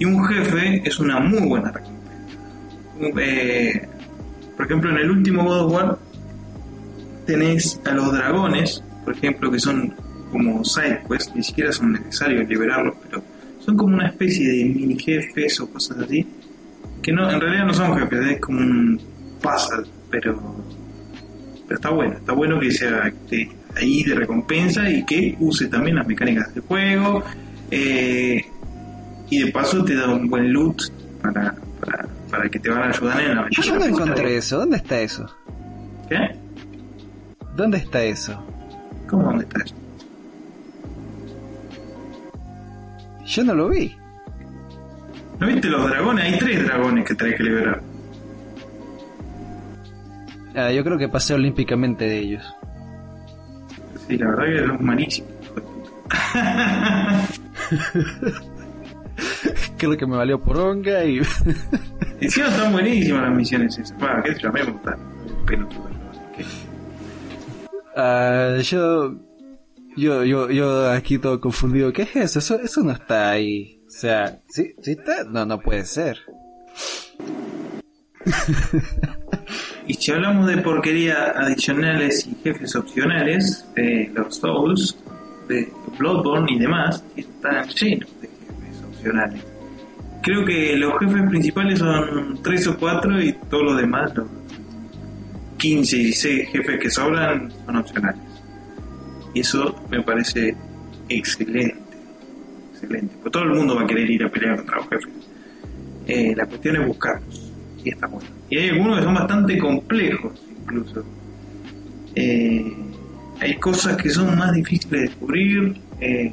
Y 0.00 0.04
un 0.04 0.24
jefe 0.24 0.82
es 0.84 0.98
una 0.98 1.20
muy 1.20 1.46
buena 1.46 1.70
recompensa. 1.70 2.00
Eh, 3.20 3.88
por 4.56 4.66
ejemplo, 4.66 4.90
en 4.90 4.96
el 4.96 5.10
último 5.10 5.44
God 5.44 5.60
of 5.60 5.72
War 5.72 5.98
tenés 7.26 7.80
a 7.84 7.92
los 7.92 8.12
dragones, 8.12 8.82
por 9.04 9.14
ejemplo, 9.14 9.50
que 9.50 9.60
son 9.60 9.94
como 10.32 10.64
side 10.64 11.02
quests, 11.08 11.34
ni 11.36 11.42
siquiera 11.44 11.72
son 11.72 11.92
necesarios 11.92 12.48
liberarlos, 12.48 12.96
pero 13.04 13.22
son 13.60 13.76
como 13.76 13.94
una 13.94 14.08
especie 14.08 14.48
de 14.48 14.64
mini 14.64 14.98
jefes 14.98 15.60
o 15.60 15.70
cosas 15.70 15.98
así, 15.98 16.26
que 17.02 17.12
no, 17.12 17.30
en 17.30 17.40
realidad 17.40 17.66
no 17.66 17.74
son 17.74 17.96
jefes, 17.98 18.26
es 18.32 18.40
como 18.40 18.58
un 18.58 19.00
puzzle, 19.40 19.86
pero, 20.10 20.40
pero 21.66 21.76
está 21.76 21.90
bueno, 21.90 22.14
está 22.14 22.32
bueno 22.32 22.58
que 22.58 22.70
sea 22.70 23.08
este, 23.08 23.50
ahí 23.76 24.02
de 24.02 24.14
recompensa 24.14 24.88
y 24.88 25.04
que 25.04 25.36
use 25.38 25.66
también 25.66 25.96
las 25.96 26.06
mecánicas 26.06 26.54
del 26.54 26.62
juego, 26.64 27.22
eh, 27.70 28.44
y 29.30 29.42
de 29.42 29.52
paso 29.52 29.84
te 29.84 29.94
da 29.94 30.08
un 30.08 30.28
buen 30.28 30.52
loot 30.52 30.80
para, 31.22 31.54
para, 31.80 32.08
para 32.30 32.48
que 32.48 32.58
te 32.58 32.70
van 32.70 32.82
a 32.82 32.88
ayudar 32.88 33.20
en 33.20 33.34
la 33.34 33.40
aventura. 33.42 33.66
Yo 33.66 33.78
no 33.78 33.84
encontré 33.84 34.36
eso, 34.36 34.58
¿dónde 34.58 34.76
está 34.76 35.00
eso? 35.00 35.26
¿Qué? 36.08 36.36
¿Dónde 37.54 37.78
está 37.78 38.02
eso? 38.04 38.42
¿Cómo 39.08 39.24
dónde 39.24 39.44
está 39.44 39.62
eso? 39.64 39.74
Yo 43.26 43.44
no 43.44 43.54
lo 43.54 43.68
vi. 43.68 43.94
¿No 45.38 45.46
viste 45.46 45.68
los 45.68 45.88
dragones? 45.88 46.24
Hay 46.24 46.38
tres 46.38 46.64
dragones 46.64 47.06
que 47.06 47.14
tenés 47.14 47.36
que 47.36 47.42
liberar. 47.42 47.82
Ah, 50.58 50.72
yo 50.72 50.82
creo 50.82 50.98
que 50.98 51.08
pasé 51.08 51.34
olímpicamente 51.34 52.04
de 52.06 52.18
ellos. 52.18 52.44
Sí, 54.08 54.16
la 54.18 54.30
verdad 54.30 54.44
que 54.44 54.74
es 54.74 54.80
malísimo. 54.80 55.28
hijo 55.44 55.54
de 55.54 55.60
puta. 55.60 56.18
Creo 59.76 59.96
que 59.96 60.06
me 60.06 60.16
valió 60.16 60.40
por 60.40 60.58
onga 60.58 61.04
y... 61.04 61.18
Encima 62.20 62.48
están 62.48 62.72
buenísimas 62.72 63.22
las 63.22 63.32
misiones 63.34 63.78
esas. 63.78 63.96
Bueno, 63.98 64.22
qué 64.24 64.34
sé 64.34 64.40
yo, 64.40 64.52
me. 64.52 64.60
Pelotudo. 65.46 65.88
que- 66.36 66.44
Ah, 67.96 68.56
yo, 68.62 69.14
yo, 69.96 70.24
yo, 70.24 70.50
yo 70.50 70.90
aquí 70.90 71.18
todo 71.18 71.40
confundido. 71.40 71.92
¿Qué 71.92 72.02
es 72.02 72.16
eso? 72.16 72.38
Eso, 72.40 72.58
eso 72.60 72.82
no 72.82 72.92
está 72.92 73.30
ahí. 73.30 73.80
O 73.86 73.90
sea, 73.90 74.40
¿sí, 74.48 74.74
sí 74.82 74.92
está? 74.92 75.24
No, 75.24 75.44
no 75.46 75.60
puede 75.60 75.84
ser. 75.84 76.18
Y 79.88 79.94
si 79.94 80.12
hablamos 80.12 80.46
de 80.46 80.58
porquería 80.58 81.30
adicionales 81.30 82.26
y 82.26 82.34
jefes 82.44 82.76
opcionales, 82.76 83.66
eh, 83.74 84.10
los 84.14 84.36
Souls, 84.36 84.98
de 85.48 85.72
Bloodborne 85.98 86.52
y 86.52 86.58
demás, 86.58 87.02
están 87.16 87.66
llenos 87.68 88.20
de 88.20 88.28
jefes 88.28 88.84
opcionales. 88.86 89.42
Creo 90.22 90.44
que 90.44 90.76
los 90.76 90.92
jefes 90.98 91.22
principales 91.30 91.78
son 91.78 92.38
3 92.42 92.66
o 92.66 92.76
4 92.76 93.22
y 93.22 93.32
todos 93.48 93.64
los 93.64 93.76
demás, 93.78 94.14
los 94.14 94.28
15 95.56 95.96
y 95.96 96.04
16 96.04 96.48
jefes 96.50 96.80
que 96.80 96.90
sobran, 96.90 97.50
son 97.64 97.76
opcionales. 97.76 98.20
Y 99.32 99.40
eso 99.40 99.74
me 99.90 100.02
parece 100.02 100.54
excelente. 101.08 101.78
Excelente. 102.74 103.14
Porque 103.22 103.30
todo 103.30 103.44
el 103.44 103.54
mundo 103.54 103.74
va 103.74 103.84
a 103.84 103.86
querer 103.86 104.10
ir 104.10 104.22
a 104.22 104.28
pelear 104.28 104.56
contra 104.56 104.76
los 104.76 104.88
jefes. 104.90 105.14
Eh, 106.06 106.34
la 106.36 106.44
cuestión 106.44 106.76
es 106.76 106.86
buscarlos. 106.86 107.52
Y 107.82 107.88
está 107.88 108.06
bueno. 108.06 108.37
Y 108.50 108.58
hay 108.58 108.68
algunos 108.70 108.98
que 108.98 109.04
son 109.04 109.14
bastante 109.14 109.58
complejos, 109.58 110.32
incluso. 110.62 111.04
Eh, 112.14 112.72
hay 113.40 113.54
cosas 113.56 113.96
que 113.96 114.10
son 114.10 114.36
más 114.36 114.52
difíciles 114.52 114.90
de 114.90 115.00
descubrir. 115.00 115.80
eh. 116.00 116.32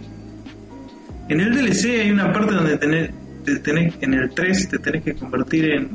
en 1.29 1.39
el 1.39 1.53
DLC 1.53 1.85
hay 2.01 2.11
una 2.11 2.31
parte 2.31 2.53
donde 2.55 2.77
tenés, 2.77 3.11
te 3.43 3.59
tenés, 3.59 3.93
en 4.01 4.13
el 4.13 4.29
3 4.31 4.69
te 4.69 4.79
tenés 4.79 5.03
que 5.03 5.13
convertir 5.15 5.65
en, 5.71 5.89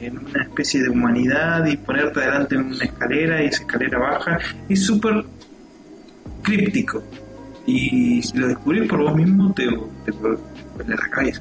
en 0.00 0.18
una 0.18 0.42
especie 0.44 0.82
de 0.82 0.88
humanidad 0.88 1.66
y 1.66 1.76
ponerte 1.76 2.20
adelante 2.20 2.54
en 2.54 2.62
una 2.66 2.84
escalera 2.84 3.42
y 3.42 3.46
esa 3.46 3.62
escalera 3.62 3.98
baja. 3.98 4.38
Es 4.68 4.84
súper 4.86 5.24
críptico. 6.42 7.02
Y 7.66 8.22
si 8.22 8.38
lo 8.38 8.48
descubrís 8.48 8.88
por 8.88 9.00
vos 9.00 9.14
mismo, 9.14 9.52
te, 9.54 9.66
te, 9.66 10.12
la 10.88 10.96
cabeza. 10.96 11.40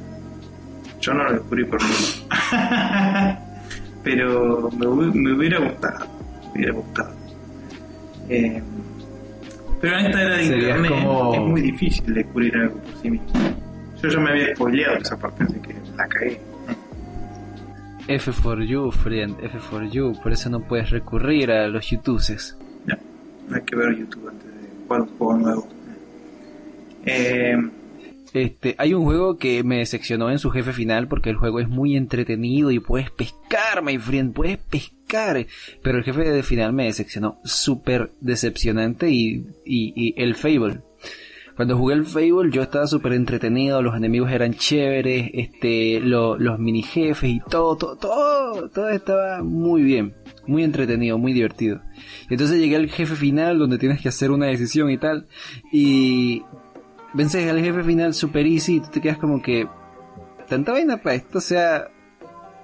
Yo 1.00 1.14
no 1.14 1.24
lo 1.24 1.34
descubrí 1.34 1.64
por 1.66 1.82
mí. 1.82 1.90
Pero 4.16 4.70
me, 4.78 4.86
hu- 4.88 5.14
me 5.14 5.34
hubiera 5.34 5.60
gustado. 5.60 6.06
Me 6.46 6.52
hubiera 6.60 6.74
gustado. 6.74 7.12
Eh, 8.30 8.62
pero 9.82 9.98
en 10.00 10.06
esta 10.08 10.22
era 10.24 10.38
de 10.38 10.44
internet 10.46 10.92
como- 10.92 11.34
es 11.34 11.42
muy 11.42 11.62
difícil 11.62 12.14
descubrir 12.14 12.56
algo 12.58 12.76
por 12.78 13.02
sí 13.02 13.10
mismo. 13.12 13.28
Yo 14.02 14.10
ya 14.10 14.20
me 14.20 14.30
había 14.32 14.56
spoileado 14.56 14.98
esa 14.98 15.18
parte, 15.18 15.44
así 15.44 15.60
que 15.60 15.76
la 15.98 16.08
cagué. 16.08 16.40
F 18.08 18.32
for 18.32 18.60
you, 18.64 18.92
friend, 18.92 19.36
F 19.44 19.60
for 19.60 19.84
you. 19.90 20.14
Por 20.24 20.32
eso 20.32 20.50
no 20.50 20.62
puedes 20.62 20.90
recurrir 20.90 21.52
a 21.52 21.68
los 21.68 21.88
YouTubes. 21.90 22.58
Ya, 22.88 22.98
no 23.48 23.56
hay 23.56 23.62
que 23.62 23.76
ver 23.76 23.96
YouTube 23.96 24.28
antes 24.30 24.46
de 24.48 24.68
jugar 24.88 25.02
un 25.02 25.08
juego 25.18 25.38
nuevo. 25.38 25.68
Eh, 27.06 27.58
Este, 28.34 28.76
hay 28.78 28.94
un 28.94 29.04
juego 29.04 29.38
que 29.38 29.64
me 29.64 29.78
decepcionó 29.80 30.30
en 30.30 30.38
su 30.40 30.52
jefe 30.52 30.72
final 30.74 31.08
porque 31.08 31.30
el 31.32 31.36
juego 31.38 31.60
es 31.60 31.68
muy 31.68 31.96
entretenido 31.96 32.70
y 32.72 32.80
puedes 32.80 33.10
pescar, 33.10 33.82
my 33.84 33.98
friend, 33.98 34.34
puedes 34.34 34.58
pescar. 34.58 35.46
Pero 35.82 35.98
el 35.98 36.04
jefe 36.04 36.30
de 36.30 36.44
final 36.44 36.72
me 36.74 36.86
decepcionó, 36.86 37.40
súper 37.44 38.12
decepcionante 38.22 39.10
y, 39.10 39.48
y, 39.66 39.94
y 39.96 40.14
el 40.22 40.36
Fable. 40.36 40.82
Cuando 41.56 41.76
jugué 41.76 41.96
el 41.96 42.06
Fable 42.06 42.52
yo 42.52 42.62
estaba 42.62 42.88
súper 42.88 43.14
entretenido, 43.14 43.82
los 43.82 43.96
enemigos 43.96 44.32
eran 44.32 44.54
chéveres, 44.54 45.30
este, 45.34 46.00
lo- 46.00 46.38
los 46.38 46.58
mini 46.60 46.84
jefes 46.84 47.30
y 47.32 47.42
todo, 47.50 47.76
todo, 47.76 47.96
todo, 47.98 48.70
todo 48.70 48.90
estaba 48.90 49.44
muy 49.44 49.82
bien, 49.82 50.14
muy 50.48 50.64
entretenido, 50.64 51.18
muy 51.18 51.34
divertido. 51.34 51.82
Entonces 52.30 52.60
llegué 52.60 52.78
al 52.78 52.90
jefe 52.90 53.16
final 53.16 53.60
donde 53.60 53.78
tienes 53.78 54.00
que 54.02 54.08
hacer 54.08 54.32
una 54.32 54.46
decisión 54.46 54.90
y 54.90 54.98
tal, 55.00 55.28
y 55.74 56.44
vences 57.14 57.50
al 57.50 57.60
jefe 57.60 57.84
final 57.84 58.14
super 58.14 58.46
easy 58.46 58.76
y 58.76 58.80
tú 58.82 58.88
te 58.90 59.02
quedas 59.02 59.18
como 59.18 59.42
que 59.42 59.68
tanta 60.48 60.72
vaina 60.72 60.98
para 60.98 61.16
esto, 61.16 61.38
o 61.38 61.42
sea, 61.42 61.88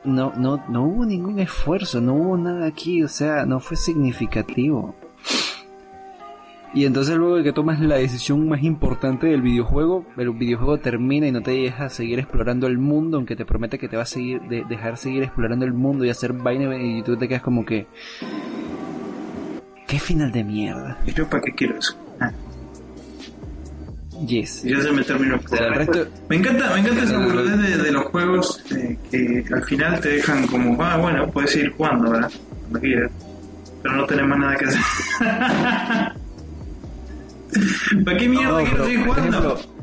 no, 0.04 0.34
no, 0.38 0.64
no 0.70 0.84
hubo 0.84 1.06
ningún 1.06 1.40
esfuerzo, 1.40 2.02
no 2.02 2.14
hubo 2.14 2.38
nada 2.38 2.68
aquí, 2.68 3.04
o 3.04 3.08
sea, 3.08 3.46
no 3.46 3.60
fue 3.60 3.78
significativo. 3.78 4.96
Y 6.74 6.86
entonces 6.86 7.16
luego 7.16 7.38
de 7.38 7.44
que 7.44 7.54
tomas 7.54 7.80
la 7.80 7.96
decisión 7.96 8.50
más 8.50 8.62
importante 8.62 9.28
del 9.28 9.42
videojuego, 9.42 10.06
el 10.18 10.32
videojuego 10.32 10.78
termina 10.78 11.26
y 11.26 11.32
no 11.32 11.42
te 11.42 11.52
deja 11.52 11.90
seguir 11.90 12.20
explorando 12.20 12.68
el 12.68 12.78
mundo, 12.78 13.16
aunque 13.18 13.38
te 13.38 13.46
promete 13.46 13.80
que 13.80 13.88
te 13.88 13.96
va 13.96 14.04
a 14.04 14.08
seguir, 14.08 14.42
de- 14.42 14.66
dejar 14.66 14.98
seguir 14.98 15.24
explorando 15.24 15.64
el 15.66 15.72
mundo 15.74 16.04
y 16.04 16.10
hacer 16.10 16.34
vaina 16.34 16.76
y 16.78 17.02
tú 17.02 17.16
te 17.16 17.30
quedas 17.30 17.44
como 17.44 17.66
que... 17.66 17.88
¿Qué 19.88 20.00
final 20.00 20.32
de 20.34 20.44
mierda? 20.44 20.98
¿Y 21.06 21.14
yo 21.14 21.30
para 21.30 21.44
qué 21.44 21.54
quiero 21.54 21.78
eso? 21.78 21.96
Ah, 22.20 22.32
Yes. 24.26 24.64
y 24.64 24.72
ya 24.72 24.82
se 24.82 24.92
me 24.92 25.04
terminó 25.04 25.38
resto... 25.38 26.08
Me 26.30 26.38
encanta, 26.38 26.74
me 26.74 26.80
encanta 26.80 27.04
esa 27.04 27.18
boludez 27.18 27.58
de, 27.58 27.84
de 27.84 27.92
los 27.92 28.06
juegos 28.06 28.64
eh, 28.72 28.98
que 29.12 29.44
al 29.54 29.64
final 29.66 30.00
te 30.00 30.10
dejan 30.10 30.48
como, 30.48 30.82
ah, 30.82 30.98
bueno, 30.98 31.30
puedes 31.32 31.52
seguir 31.52 31.72
jugando, 31.74 32.12
¿verdad? 32.12 32.32
Cuando 32.62 32.80
quieras. 32.80 33.12
Pero 33.84 33.96
no 33.98 34.06
tenés 34.06 34.26
más 34.26 34.40
nada 34.40 34.56
que 34.56 34.66
hacer. 34.66 34.82
¿Para 38.06 38.18
qué 38.18 38.28
mierda 38.30 38.52
No, 38.62 38.66
seguir 38.86 39.06
por 39.06 39.16
jugando? 39.16 39.38
ejemplo, 39.38 39.76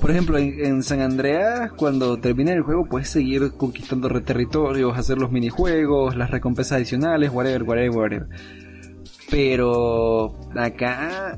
por 0.00 0.10
ejemplo, 0.10 0.38
en, 0.38 0.64
en 0.64 0.82
San 0.82 1.00
Andreas, 1.00 1.72
cuando 1.72 2.18
termina 2.18 2.52
el 2.52 2.62
juego, 2.62 2.86
puedes 2.86 3.08
seguir 3.08 3.52
conquistando 3.56 4.08
territorios, 4.22 4.96
hacer 4.96 5.18
los 5.18 5.30
minijuegos, 5.32 6.16
las 6.16 6.30
recompensas 6.30 6.76
adicionales, 6.76 7.30
whatever, 7.32 7.62
whatever, 7.62 7.90
whatever. 7.90 8.28
Pero 9.30 10.38
acá 10.54 11.36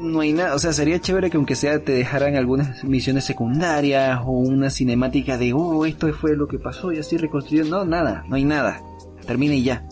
no 0.00 0.20
hay 0.20 0.32
nada, 0.32 0.54
o 0.54 0.58
sea, 0.58 0.72
sería 0.72 1.00
chévere 1.00 1.30
que 1.30 1.36
aunque 1.36 1.54
sea 1.54 1.78
te 1.78 1.92
dejaran 1.92 2.34
algunas 2.36 2.82
misiones 2.84 3.24
secundarias 3.24 4.20
o 4.24 4.30
una 4.30 4.70
cinemática 4.70 5.36
de, 5.38 5.52
oh, 5.52 5.84
esto 5.84 6.12
fue 6.12 6.36
lo 6.36 6.48
que 6.48 6.58
pasó 6.58 6.92
y 6.92 6.98
así 6.98 7.16
reconstruyó. 7.16 7.64
No, 7.64 7.84
nada, 7.84 8.24
no 8.28 8.36
hay 8.36 8.44
nada. 8.44 8.80
Termina 9.26 9.54
y 9.54 9.64
ya. 9.64 9.84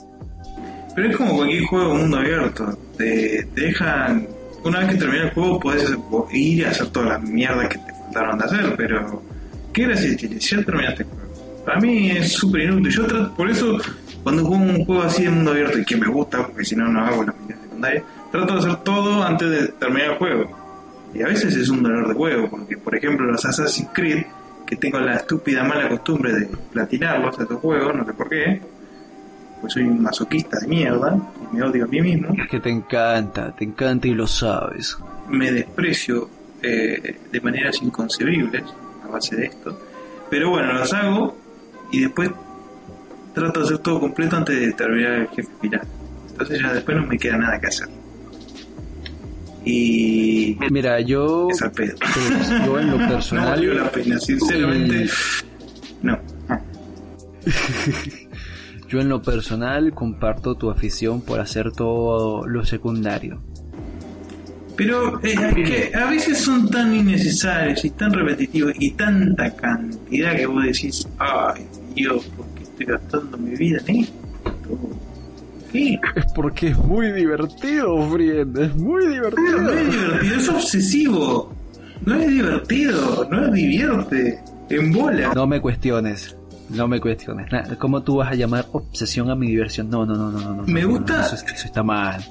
Pero 0.94 1.10
es 1.10 1.16
como 1.16 1.36
cualquier 1.36 1.64
juego 1.66 1.94
mundo 1.94 2.16
abierto. 2.16 2.78
Te, 2.96 3.44
dejan. 3.54 4.26
Una 4.64 4.80
vez 4.80 4.90
que 4.90 4.96
termina 4.96 5.24
el 5.24 5.30
juego, 5.30 5.60
puedes 5.60 5.96
ir 6.32 6.66
a 6.66 6.70
hacer 6.70 6.88
todas 6.88 7.10
las 7.10 7.22
mierdas 7.22 7.68
que 7.68 7.78
te 7.78 7.92
faltaron 7.92 8.38
de 8.38 8.44
hacer, 8.44 8.74
pero. 8.76 9.22
¿Qué 9.72 9.84
gracia 9.84 10.16
tiene? 10.16 10.38
Ya 10.40 10.64
terminaste 10.64 11.02
el 11.04 11.08
juego. 11.08 11.64
Para 11.64 11.80
mí 11.80 12.10
es 12.10 12.32
súper 12.32 12.62
inútil. 12.62 12.90
Yo 12.90 13.06
trato, 13.06 13.32
por 13.36 13.48
eso, 13.48 13.78
cuando 14.24 14.44
juego 14.44 14.62
un 14.62 14.84
juego 14.84 15.02
así 15.02 15.24
de 15.24 15.30
mundo 15.30 15.52
abierto 15.52 15.78
y 15.78 15.84
que 15.84 15.96
me 15.96 16.08
gusta, 16.08 16.46
porque 16.46 16.64
si 16.64 16.74
no, 16.74 16.88
no 16.88 17.04
hago 17.04 17.22
las 17.22 17.36
misiones 17.36 17.62
secundarias, 17.62 18.04
trato 18.30 18.54
de 18.54 18.58
hacer 18.60 18.76
todo 18.76 19.22
antes 19.22 19.50
de 19.50 19.68
terminar 19.68 20.12
el 20.12 20.18
juego. 20.18 20.50
Y 21.14 21.22
a 21.22 21.26
veces 21.26 21.56
es 21.56 21.68
un 21.68 21.82
dolor 21.82 22.08
de 22.08 22.14
huevo, 22.14 22.50
porque 22.50 22.76
por 22.76 22.94
ejemplo, 22.94 23.26
los 23.26 23.44
Assassin's 23.44 23.90
Creed, 23.92 24.24
que 24.66 24.76
tengo 24.76 24.98
la 25.00 25.14
estúpida 25.14 25.64
mala 25.64 25.88
costumbre 25.88 26.32
de 26.32 26.46
platinarlos 26.72 27.38
a 27.38 27.42
estos 27.42 27.58
juegos, 27.60 27.94
no 27.94 28.04
sé 28.04 28.12
por 28.12 28.28
qué, 28.28 28.60
pues 29.60 29.72
soy 29.72 29.84
un 29.84 30.02
masoquista 30.02 30.58
de 30.60 30.68
mierda 30.68 31.18
y 31.50 31.56
me 31.56 31.62
odio 31.62 31.84
a 31.84 31.88
mí 31.88 32.00
mismo, 32.00 32.28
Es 32.36 32.48
que 32.48 32.60
te 32.60 32.70
encanta, 32.70 33.54
te 33.56 33.64
encanta 33.64 34.06
y 34.06 34.12
lo 34.14 34.26
sabes. 34.26 34.96
me 35.28 35.50
desprecio 35.50 36.28
eh, 36.62 37.18
de 37.32 37.40
maneras 37.40 37.80
inconcebibles 37.82 38.62
a 39.04 39.08
base 39.08 39.36
de 39.36 39.46
esto. 39.46 39.80
Pero 40.30 40.50
bueno, 40.50 40.72
los 40.74 40.92
hago 40.92 41.36
y 41.90 42.00
después 42.02 42.30
trato 43.34 43.60
de 43.60 43.66
hacer 43.66 43.78
todo 43.78 44.00
completo 44.00 44.36
antes 44.36 44.60
de 44.60 44.72
terminar 44.72 45.12
el 45.12 45.28
jefe 45.28 45.48
final. 45.60 45.86
Entonces 46.30 46.60
ya 46.60 46.72
después 46.72 46.96
no 46.96 47.06
me 47.06 47.18
queda 47.18 47.36
nada 47.38 47.58
que 47.58 47.66
hacer. 47.68 47.88
Y 49.70 50.56
Mira, 50.70 50.98
yo, 51.00 51.48
es 51.50 51.60
al 51.60 51.72
pedo. 51.72 51.94
yo 52.64 52.80
en 52.80 52.90
lo 52.90 52.98
No 52.98 53.08
personal, 53.08 53.50
valió 53.50 53.74
la 53.74 53.90
pena, 53.90 54.18
sinceramente. 54.18 55.04
Eh, 55.04 55.08
No. 56.02 56.18
Yo 58.88 59.00
en 59.02 59.10
lo 59.10 59.20
personal 59.20 59.92
comparto 59.92 60.54
tu 60.54 60.70
afición 60.70 61.20
por 61.20 61.40
hacer 61.40 61.72
todo 61.72 62.46
lo 62.46 62.64
secundario. 62.64 63.42
Pero 64.76 65.22
eh, 65.22 65.34
es 65.34 65.54
que 65.54 65.94
a 65.94 66.08
veces 66.08 66.38
son 66.38 66.70
tan 66.70 66.94
innecesarios 66.94 67.84
y 67.84 67.90
tan 67.90 68.14
repetitivos 68.14 68.72
y 68.78 68.92
tanta 68.92 69.54
cantidad 69.54 70.34
que 70.36 70.46
vos 70.46 70.64
decís, 70.64 71.06
ay 71.18 71.66
Dios, 71.94 72.24
¿por 72.34 72.46
qué 72.54 72.62
estoy 72.62 72.86
gastando 72.86 73.36
mi 73.36 73.54
vida 73.56 73.78
en 73.88 73.96
esto? 73.96 74.14
¿Qué? 75.72 75.98
Es 76.16 76.24
porque 76.34 76.68
es 76.68 76.78
muy 76.78 77.12
divertido, 77.12 78.10
friend, 78.10 78.58
es 78.58 78.74
muy 78.76 79.04
No 79.04 79.10
divertido. 79.12 79.70
es 79.72 79.90
divertido, 79.90 80.34
es 80.36 80.48
obsesivo. 80.48 81.52
No 82.04 82.14
es 82.14 82.28
divertido, 82.28 83.28
no 83.30 83.46
es 83.46 83.52
divierte. 83.52 84.38
En 84.70 84.92
bola. 84.92 85.32
No 85.34 85.46
me 85.46 85.60
cuestiones, 85.60 86.36
no 86.70 86.86
me 86.88 87.00
cuestiones. 87.00 87.48
¿Cómo 87.78 88.02
tú 88.02 88.16
vas 88.16 88.30
a 88.32 88.34
llamar 88.34 88.66
obsesión 88.72 89.30
a 89.30 89.34
mi 89.34 89.48
diversión? 89.48 89.88
No, 89.90 90.04
no, 90.06 90.14
no, 90.14 90.30
no, 90.30 90.40
no. 90.40 90.54
no, 90.56 90.62
Me 90.64 90.82
no, 90.82 90.88
no, 90.88 90.94
gusta- 90.98 91.26
eso, 91.26 91.34
es- 91.36 91.44
eso 91.54 91.66
está 91.66 91.82
mal. 91.82 92.22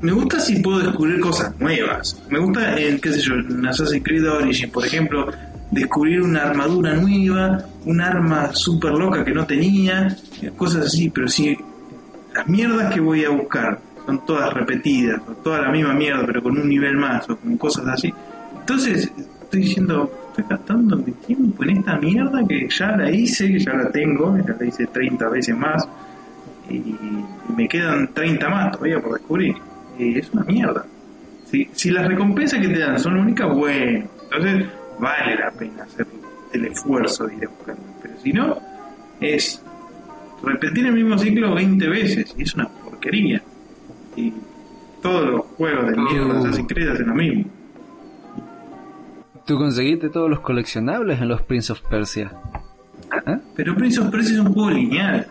Me 0.00 0.12
gusta 0.12 0.40
si 0.40 0.60
puedo 0.60 0.78
descubrir 0.78 1.20
cosas 1.20 1.58
nuevas. 1.60 2.18
Me 2.30 2.38
gusta 2.38 2.78
en, 2.80 2.98
qué 3.00 3.12
sé 3.12 3.20
yo, 3.20 3.34
en 3.34 3.66
Assassin's 3.66 4.02
Creed 4.02 4.26
Origin, 4.26 4.70
por 4.70 4.86
ejemplo, 4.86 5.26
descubrir 5.70 6.22
una 6.22 6.44
armadura 6.44 6.94
nueva, 6.94 7.64
un 7.84 8.00
arma 8.00 8.54
súper 8.54 8.92
loca 8.92 9.22
que 9.24 9.32
no 9.32 9.44
tenía, 9.46 10.16
cosas 10.56 10.86
así, 10.86 11.10
pero 11.10 11.28
si 11.28 11.54
las 12.34 12.46
mierdas 12.46 12.92
que 12.92 13.00
voy 13.00 13.24
a 13.24 13.30
buscar 13.30 13.80
son 14.06 14.24
todas 14.24 14.52
repetidas, 14.52 15.20
o 15.28 15.32
toda 15.32 15.62
la 15.62 15.70
misma 15.70 15.92
mierda, 15.94 16.24
pero 16.26 16.42
con 16.42 16.58
un 16.58 16.68
nivel 16.68 16.96
más, 16.96 17.28
o 17.28 17.36
con 17.36 17.56
cosas 17.56 17.86
así, 17.88 18.12
entonces 18.58 19.12
estoy 19.42 19.60
diciendo, 19.60 20.10
estoy 20.28 20.44
gastando 20.48 20.96
mi 20.96 21.12
tiempo 21.12 21.64
en 21.64 21.70
esta 21.78 21.96
mierda 21.98 22.46
que 22.46 22.68
ya 22.68 22.96
la 22.96 23.10
hice, 23.10 23.48
que 23.48 23.58
ya 23.58 23.72
la 23.72 23.90
tengo, 23.90 24.36
ya 24.38 24.56
la 24.58 24.66
hice 24.66 24.86
30 24.86 25.28
veces 25.28 25.56
más, 25.56 25.88
y 26.68 26.96
me 27.56 27.68
quedan 27.68 28.12
30 28.14 28.48
más 28.48 28.72
todavía 28.72 29.00
por 29.00 29.14
descubrir. 29.14 29.56
Y 29.98 30.18
es 30.18 30.30
una 30.30 30.44
mierda. 30.44 30.84
Si, 31.46 31.68
si 31.72 31.90
las 31.90 32.06
recompensas 32.06 32.60
que 32.60 32.68
te 32.68 32.78
dan 32.78 32.98
son 32.98 33.16
únicas, 33.16 33.52
bueno, 33.54 34.08
entonces 34.22 34.66
vale 34.98 35.36
la 35.36 35.50
pena 35.50 35.82
hacer 35.82 36.06
el 36.52 36.64
esfuerzo 36.66 37.26
de 37.26 37.34
ir 37.34 37.44
a 37.46 37.48
buscarlas. 37.48 37.86
Pero 38.00 38.14
si 38.22 38.32
no, 38.32 38.58
es 39.20 39.62
repetir 40.42 40.86
el 40.86 40.92
mismo 40.92 41.18
ciclo 41.18 41.54
20 41.54 41.88
veces 41.88 42.34
y 42.36 42.42
es 42.42 42.54
una 42.54 42.68
porquería. 42.68 43.42
Y 44.16 44.32
todos 45.02 45.30
los 45.30 45.40
juegos 45.56 45.90
de 45.90 45.96
mierda 45.96 46.34
de 46.34 46.38
Assassin's 46.40 46.68
Creed 46.68 46.88
hacen 46.88 47.06
lo 47.08 47.14
mismo. 47.14 47.44
Tú 49.46 49.56
conseguiste 49.56 50.10
todos 50.10 50.30
los 50.30 50.40
coleccionables 50.40 51.20
en 51.20 51.28
los 51.28 51.42
Prince 51.42 51.72
of 51.72 51.80
Persia. 51.82 52.32
¿Ah? 53.10 53.38
Pero 53.56 53.74
Prince 53.74 54.00
of 54.00 54.10
Persia 54.10 54.34
es 54.34 54.40
un 54.40 54.52
juego 54.52 54.70
lineal. 54.70 55.26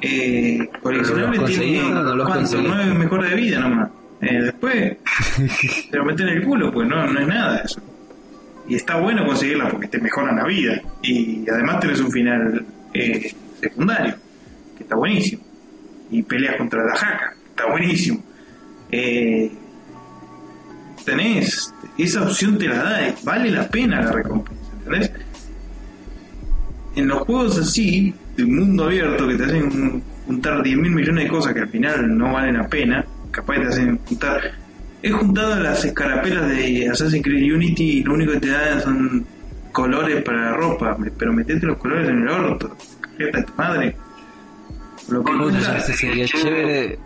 Eh, 0.00 0.68
coleccionable 0.82 1.38
¿Los 1.38 1.50
tiene 1.50 1.80
no 1.90 2.14
los 2.14 2.54
nueve 2.54 2.94
mejores 2.94 3.30
de 3.30 3.36
vida 3.36 3.60
nomás. 3.60 3.90
Eh, 4.20 4.42
después 4.42 4.96
te 5.90 5.96
lo 5.96 6.04
meten 6.04 6.28
en 6.28 6.38
el 6.38 6.44
culo, 6.44 6.72
pues 6.72 6.88
no, 6.88 7.06
no 7.06 7.20
es 7.20 7.26
nada 7.26 7.58
eso. 7.58 7.80
Y 8.68 8.74
está 8.74 8.96
bueno 8.96 9.24
conseguirla 9.24 9.70
porque 9.70 9.88
te 9.88 9.98
mejoran 9.98 10.36
la 10.36 10.44
vida. 10.44 10.80
Y 11.02 11.48
además 11.48 11.80
tenés 11.80 12.00
un 12.00 12.10
final 12.10 12.66
eh, 12.92 13.34
secundario, 13.60 14.14
que 14.78 14.84
está 14.84 14.96
buenísimo. 14.96 15.42
Y 16.10 16.22
peleas 16.22 16.56
contra 16.56 16.82
la 16.84 16.96
jaca, 16.96 17.34
está 17.50 17.66
buenísimo. 17.66 18.22
Eh, 18.90 19.50
tenés, 21.04 21.74
esa 21.98 22.22
opción 22.22 22.56
te 22.56 22.68
la 22.68 22.82
da, 22.82 23.14
vale 23.24 23.50
la 23.50 23.68
pena 23.68 24.00
la 24.00 24.12
recompensa, 24.12 24.72
¿entendés? 24.78 25.12
En 26.96 27.08
los 27.08 27.18
juegos 27.22 27.58
así, 27.58 28.14
de 28.36 28.46
mundo 28.46 28.84
abierto, 28.84 29.28
que 29.28 29.34
te 29.34 29.44
hacen 29.44 30.02
juntar 30.26 30.62
10 30.62 30.78
mil 30.78 30.92
millones 30.92 31.24
de 31.24 31.30
cosas 31.30 31.54
que 31.54 31.60
al 31.60 31.68
final 31.68 32.16
no 32.16 32.32
valen 32.32 32.56
la 32.56 32.68
pena, 32.68 33.04
capaz 33.30 33.56
te 33.56 33.66
hacen 33.66 33.98
juntar. 34.06 34.40
He 35.02 35.10
juntado 35.10 35.60
las 35.60 35.84
escarapelas 35.84 36.48
de 36.48 36.88
Assassin's 36.88 37.22
Creed 37.22 37.54
Unity 37.54 37.98
y 37.98 38.02
lo 38.02 38.14
único 38.14 38.32
que 38.32 38.40
te 38.40 38.50
dan 38.50 38.80
son 38.80 39.26
colores 39.72 40.22
para 40.22 40.50
la 40.50 40.56
ropa, 40.56 40.96
pero 41.16 41.32
metete 41.32 41.66
los 41.66 41.78
colores 41.78 42.08
en 42.08 42.22
el 42.22 42.28
orto, 42.28 42.76
jeta 43.16 43.44
tu 43.44 43.52
madre. 43.54 43.96
Lo 45.08 45.24
que 45.24 45.32
Puta, 45.32 45.80
sería 45.80 46.26
chévere. 46.26 46.98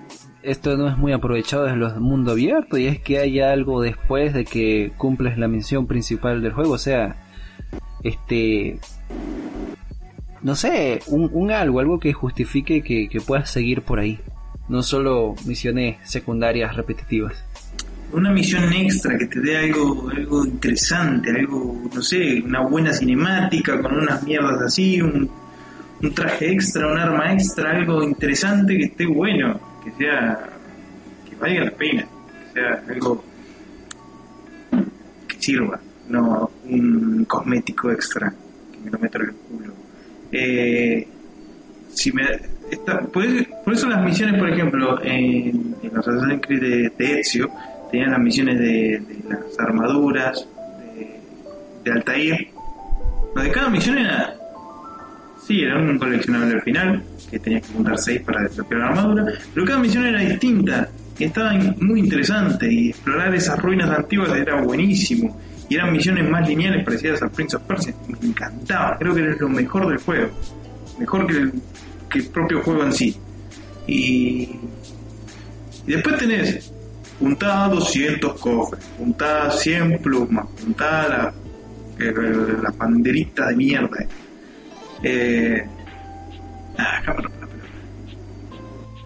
Esto 0.42 0.76
no 0.76 0.88
es 0.88 0.98
muy 0.98 1.12
aprovechado 1.12 1.68
en 1.68 1.78
los 1.78 1.96
mundo 1.98 2.32
abierto 2.32 2.76
y 2.76 2.86
es 2.86 2.98
que 2.98 3.18
haya 3.18 3.52
algo 3.52 3.80
después 3.80 4.34
de 4.34 4.44
que 4.44 4.92
cumples 4.96 5.38
la 5.38 5.46
misión 5.46 5.86
principal 5.86 6.42
del 6.42 6.52
juego, 6.52 6.72
o 6.72 6.78
sea, 6.78 7.14
este 8.02 8.80
no 10.42 10.56
sé, 10.56 11.00
un, 11.06 11.50
algo, 11.52 11.78
algo 11.78 12.00
que 12.00 12.12
justifique 12.12 12.82
que, 12.82 13.08
que, 13.08 13.20
puedas 13.20 13.50
seguir 13.50 13.82
por 13.82 14.00
ahí. 14.00 14.18
No 14.68 14.82
solo 14.82 15.34
misiones 15.44 15.98
secundarias 16.02 16.74
repetitivas. 16.74 17.44
Una 18.12 18.30
misión 18.30 18.72
extra 18.72 19.16
que 19.16 19.26
te 19.26 19.40
dé 19.40 19.56
algo, 19.56 20.10
algo 20.10 20.44
interesante, 20.44 21.30
algo, 21.30 21.88
no 21.94 22.02
sé, 22.02 22.42
una 22.44 22.60
buena 22.60 22.92
cinemática 22.92 23.80
con 23.80 23.96
unas 23.96 24.22
mierdas 24.24 24.60
así, 24.62 25.00
un, 25.00 25.30
un 26.02 26.14
traje 26.14 26.52
extra, 26.52 26.88
un 26.88 26.98
arma 26.98 27.32
extra, 27.32 27.70
algo 27.70 28.02
interesante 28.02 28.76
que 28.76 28.84
esté 28.84 29.06
bueno, 29.06 29.60
que 29.84 29.92
sea, 29.92 30.50
que 31.28 31.36
valga 31.36 31.64
la 31.64 31.70
pena, 31.70 32.02
que 32.02 32.60
sea 32.60 32.84
algo 32.88 33.24
que 35.28 35.36
sirva, 35.38 35.80
no 36.08 36.50
un 36.64 37.24
cosmético 37.26 37.90
extra 37.90 38.32
que 38.72 38.78
me 38.84 38.90
lo 38.90 38.98
meto 38.98 39.18
en 39.18 39.24
el 39.24 39.34
culo. 39.34 39.72
Eh, 40.32 41.06
si 41.94 42.10
me, 42.12 42.24
por, 43.12 43.24
eso 43.72 43.88
las 43.88 44.02
misiones, 44.02 44.40
por 44.40 44.50
ejemplo, 44.50 45.00
en, 45.04 45.76
los 45.82 46.08
Assassin's 46.08 46.40
Creed 46.44 46.92
de, 46.96 47.20
Ezio, 47.20 47.48
tenían 47.92 48.10
las 48.10 48.20
misiones 48.20 48.58
de, 48.58 49.02
las 49.28 49.58
armaduras, 49.60 50.48
de, 50.96 51.20
de 51.84 51.92
Altair. 51.92 52.48
Lo 53.34 53.42
de 53.42 53.50
cada 53.50 53.68
misión 53.70 53.98
era 53.98 54.34
Era 55.60 55.78
un 55.78 55.98
coleccionable 55.98 56.54
al 56.54 56.62
final, 56.62 57.02
que 57.30 57.38
tenías 57.38 57.66
que 57.66 57.74
juntar 57.74 57.98
6 57.98 58.22
para 58.22 58.42
desbloquear 58.42 58.80
la 58.80 58.88
armadura, 58.88 59.26
pero 59.52 59.66
cada 59.66 59.78
misión 59.78 60.06
era 60.06 60.20
distinta 60.20 60.88
y 61.18 61.24
estaba 61.24 61.52
muy 61.80 62.00
interesante 62.00 62.72
y 62.72 62.90
explorar 62.90 63.34
esas 63.34 63.58
ruinas 63.60 63.90
antiguas 63.90 64.30
era 64.36 64.60
buenísimo. 64.62 65.38
Y 65.68 65.76
eran 65.76 65.92
misiones 65.92 66.28
más 66.28 66.46
lineales 66.48 66.84
parecidas 66.84 67.22
al 67.22 67.30
Prince 67.30 67.56
of 67.56 67.62
Persia. 67.62 67.94
Me 68.08 68.28
encantaba, 68.28 68.98
creo 68.98 69.14
que 69.14 69.20
era 69.22 69.36
lo 69.38 69.48
mejor 69.48 69.88
del 69.88 69.98
juego. 69.98 70.30
Mejor 70.98 71.26
que 71.26 72.18
el, 72.18 72.24
propio 72.30 72.62
juego 72.62 72.84
en 72.84 72.92
sí. 72.92 73.16
Y, 73.86 74.50
y 75.86 75.92
después 75.92 76.18
tenés 76.18 76.72
juntada 77.18 77.68
200 77.68 78.40
cofres, 78.40 78.84
juntada 78.98 79.50
100 79.50 79.98
plumas, 80.02 80.46
juntada 80.60 81.08
la, 81.08 81.34
eh, 82.04 82.12
la 82.62 82.70
banderita 82.70 83.48
de 83.48 83.56
mierda 83.56 84.06
eh, 85.02 85.66
ah, 86.78 87.02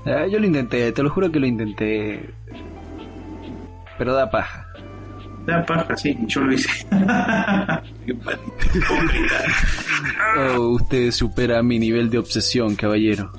ah, 0.07 0.27
yo 0.27 0.39
lo 0.39 0.47
intenté, 0.47 0.93
te 0.93 1.03
lo 1.03 1.11
juro 1.11 1.31
que 1.31 1.41
lo 1.41 1.47
intenté. 1.47 2.31
Pero 3.99 4.15
da 4.15 4.31
paja. 4.31 4.67
Da 5.47 5.65
paja, 5.65 5.97
sí, 5.97 6.17
yo 6.27 6.43
lo 6.43 6.53
hice. 6.53 6.69
oh, 10.39 10.69
usted 10.71 11.11
supera 11.11 11.63
mi 11.63 11.79
nivel 11.79 12.11
de 12.11 12.19
obsesión, 12.19 12.75
caballero. 12.77 13.31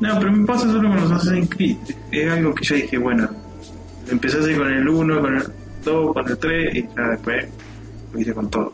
No, 0.00 0.18
pero 0.18 0.32
me 0.32 0.46
pasa 0.46 0.66
solo 0.66 0.88
con 0.88 1.00
los 1.00 1.10
Assassin's 1.10 1.48
Creed. 1.48 1.76
Es 2.10 2.30
algo 2.30 2.54
que 2.54 2.64
yo 2.64 2.74
dije, 2.74 2.98
bueno, 2.98 3.28
empecé 4.10 4.38
así 4.38 4.54
con 4.54 4.70
el 4.72 4.88
1, 4.88 5.20
con 5.20 5.36
el 5.36 5.44
2, 5.84 6.12
con 6.12 6.28
el 6.28 6.38
3 6.38 6.74
y 6.74 6.82
ya 6.82 7.08
después 7.10 7.46
lo 8.12 8.20
hice 8.20 8.34
con 8.34 8.50
todo. 8.50 8.72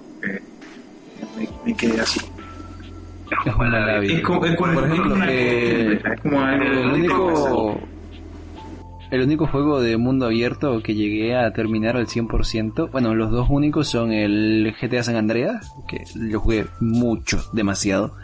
me 1.64 1.76
quedé 1.76 2.00
así. 2.00 2.20
Es 3.30 4.20
como, 4.22 4.44
es 4.44 4.56
Por 4.56 4.84
ejemplo, 4.84 5.24
el 5.24 6.90
único 6.92 7.80
el 9.10 9.22
único 9.22 9.46
juego 9.46 9.80
de 9.80 9.96
mundo 9.96 10.26
abierto 10.26 10.80
que 10.82 10.94
llegué 10.94 11.36
a 11.36 11.52
terminar 11.52 11.96
al 11.96 12.06
100%, 12.06 12.90
bueno, 12.90 13.14
los 13.14 13.30
dos 13.30 13.48
únicos 13.50 13.88
son 13.88 14.12
el 14.12 14.72
GTA 14.80 15.02
San 15.02 15.16
Andreas, 15.16 15.72
que 15.88 16.04
lo 16.14 16.38
jugué 16.40 16.66
mucho, 16.80 17.42
demasiado, 17.52 18.14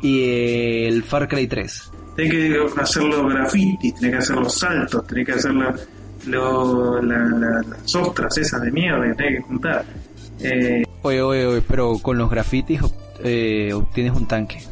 y 0.00 0.84
el 0.84 1.02
Far 1.02 1.26
Cry 1.26 1.48
3. 1.48 1.90
Tienes 2.14 2.32
que 2.32 2.80
hacer 2.80 3.02
los 3.04 3.32
grafitis, 3.32 3.94
tienes 3.94 4.10
que 4.10 4.18
hacer 4.18 4.36
los 4.36 4.54
saltos, 4.54 5.06
tienes 5.06 5.26
que 5.26 5.32
hacer 5.32 5.52
lo, 6.26 7.02
las 7.02 7.94
ostras 7.96 8.38
esas 8.38 8.62
de 8.62 8.70
mierda 8.70 9.04
que 9.08 9.14
tienes 9.14 9.40
que 9.40 9.48
juntar. 9.48 9.84
Eh, 10.40 10.84
oye, 11.02 11.22
oye, 11.22 11.46
oye, 11.46 11.62
pero 11.66 11.98
con 11.98 12.18
los 12.18 12.30
grafitis 12.30 12.80
eh, 13.22 13.72
obtienes 13.72 14.14
un 14.14 14.26
tanque. 14.26 14.62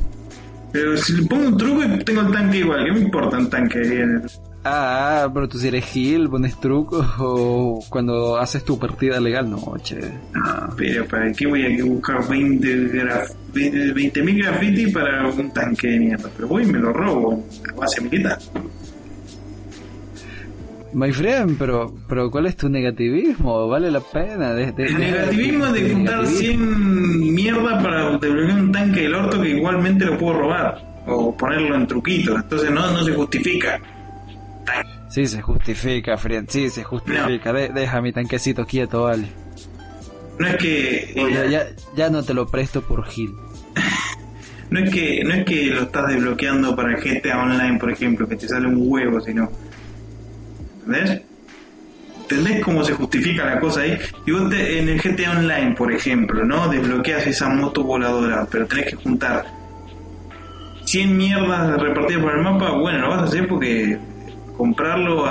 Pero 0.73 0.97
si 0.97 1.15
le 1.15 1.27
pongo 1.27 1.49
un 1.49 1.57
truco 1.57 1.83
y 1.85 2.05
tengo 2.05 2.21
el 2.21 2.33
tanque 2.33 2.59
igual, 2.59 2.85
¿qué 2.85 2.93
me 2.93 3.01
importa 3.01 3.39
un 3.39 3.49
tanque? 3.49 4.21
Ah, 4.69 5.31
pero 5.33 5.49
tú 5.49 5.59
si 5.59 5.69
eres 5.69 5.85
Gil, 5.85 6.29
pones 6.29 6.59
trucos 6.61 7.07
o 7.19 7.81
cuando 7.89 8.37
haces 8.37 8.65
tu 8.65 8.79
partida 8.79 9.21
legal, 9.21 9.49
no, 9.49 9.77
che. 9.83 10.01
Ah, 10.35 10.69
pero 10.77 11.07
¿para 11.07 11.31
qué 11.33 11.47
voy 11.47 11.65
a 11.65 11.85
buscar 11.85 12.29
20 12.29 12.89
graf 12.89 13.31
20.000 13.55 14.43
graffiti 14.43 14.91
para 14.91 15.29
un 15.29 15.53
tanque 15.53 15.87
de 15.89 16.01
mierda? 16.01 16.29
Pero 16.35 16.49
voy 16.49 16.65
y 16.65 16.67
me 16.67 16.79
lo 16.81 16.93
robo 16.93 17.47
la 17.65 17.73
base 17.75 18.01
militar. 18.01 18.39
My 20.97 21.13
friend, 21.13 21.59
pero, 21.59 21.95
pero 22.09 22.31
¿cuál 22.31 22.47
es 22.47 22.57
tu 22.57 22.71
negativismo? 22.71 23.69
¿Vale 23.69 23.91
la 23.91 24.01
pena? 24.01 24.55
De, 24.55 24.73
el 24.79 24.99
negativismo 24.99 25.67
de 25.67 25.91
juntar 25.91 26.27
100 26.27 27.35
mierda 27.35 27.83
para 27.83 28.17
desbloquear 28.17 28.59
un 28.59 28.73
tanque 28.73 29.03
del 29.03 29.15
orto 29.15 29.43
que 29.43 29.51
igualmente 29.51 30.07
lo 30.07 30.17
puedo 30.17 30.39
robar 30.39 31.03
o 31.07 31.37
ponerlo 31.37 31.75
en 31.75 31.87
truquito. 31.87 32.35
Entonces 32.35 32.71
no, 32.71 32.91
no 32.93 33.05
se 33.05 33.13
justifica. 33.13 33.79
Sí, 35.11 35.27
se 35.27 35.43
justifica, 35.43 36.17
friend. 36.17 36.49
Sí, 36.49 36.71
se 36.71 36.83
justifica. 36.83 37.53
deja 37.53 38.01
mi 38.01 38.13
tanquecito 38.13 38.65
quieto, 38.65 39.03
vale. 39.03 39.27
No 40.39 40.47
es 40.47 40.57
que. 40.57 41.13
ya, 41.31 41.45
ya, 41.45 41.67
ya 41.95 42.09
no 42.09 42.23
te 42.23 42.33
lo 42.33 42.47
presto 42.47 42.81
por 42.81 43.05
Gil. 43.05 43.33
no 44.71 44.81
es 44.81 44.91
que 44.91 45.23
no 45.25 45.35
es 45.35 45.45
que 45.45 45.67
lo 45.67 45.83
estás 45.83 46.09
desbloqueando 46.09 46.75
para 46.75 46.97
GTA 46.97 47.43
Online, 47.43 47.79
por 47.79 47.91
ejemplo, 47.91 48.27
que 48.27 48.37
te 48.37 48.49
sale 48.49 48.67
un 48.67 48.77
huevo, 48.79 49.21
sino 49.21 49.51
¿Entendés? 50.87 51.23
¿Entendés 52.23 52.65
cómo 52.65 52.83
se 52.83 52.93
justifica 52.93 53.45
la 53.45 53.61
cosa 53.61 53.83
ahí? 53.83 53.99
Y 54.25 54.33
vos 54.33 54.53
en 54.53 54.89
el 54.89 55.01
GTA 55.01 55.33
Online, 55.33 55.75
por 55.77 55.93
ejemplo, 55.93 56.45
¿no? 56.45 56.69
Desbloqueas 56.69 57.27
esa 57.27 57.49
moto 57.49 57.85
voladora, 57.85 58.47
pero 58.51 58.67
tenés 58.67 58.87
que 58.87 58.97
juntar 58.97 59.47
100 60.85 61.17
mierdas 61.17 61.81
repartidas 61.81 62.23
por 62.23 62.37
el 62.37 62.43
mapa. 62.43 62.71
Bueno, 62.73 62.99
lo 63.01 63.09
vas 63.11 63.21
a 63.21 63.25
hacer 63.25 63.47
porque 63.47 63.99
comprarlo 64.57 65.25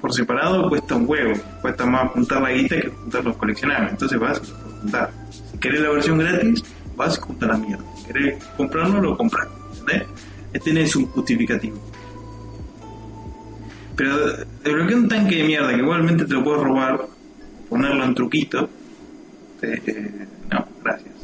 por 0.00 0.12
separado 0.12 0.68
cuesta 0.68 0.94
un 0.94 1.08
huevo. 1.08 1.34
Cuesta 1.62 1.86
más 1.86 2.10
juntar 2.12 2.42
la 2.42 2.52
guita 2.52 2.80
que 2.80 2.88
juntar 2.88 3.24
los 3.24 3.36
coleccionables. 3.36 3.92
Entonces 3.92 4.18
vas 4.18 4.38
a 4.38 4.80
juntar. 4.80 5.10
Si 5.30 5.58
querés 5.58 5.80
la 5.80 5.90
versión 5.90 6.18
gratis, 6.18 6.62
vas 6.96 7.18
a 7.18 7.20
juntar 7.22 7.50
la 7.50 7.56
mierda. 7.58 7.84
Si 7.96 8.04
querés 8.12 8.44
comprarlo, 8.56 9.00
lo 9.00 9.16
compras. 9.16 9.48
¿Entendés? 9.80 10.08
Este 10.52 10.82
es 10.82 10.96
un 10.96 11.06
justificativo. 11.06 11.76
Pero 13.96 14.36
desbloquea 14.62 14.96
un 14.96 15.08
tanque 15.08 15.36
de 15.36 15.44
mierda 15.44 15.70
que 15.70 15.80
igualmente 15.80 16.24
te 16.24 16.34
lo 16.34 16.42
puedes 16.44 16.62
robar, 16.62 17.00
ponerlo 17.68 18.04
en 18.04 18.14
truquito. 18.14 18.68
Eh, 19.62 20.26
no, 20.50 20.66
gracias. 20.82 21.14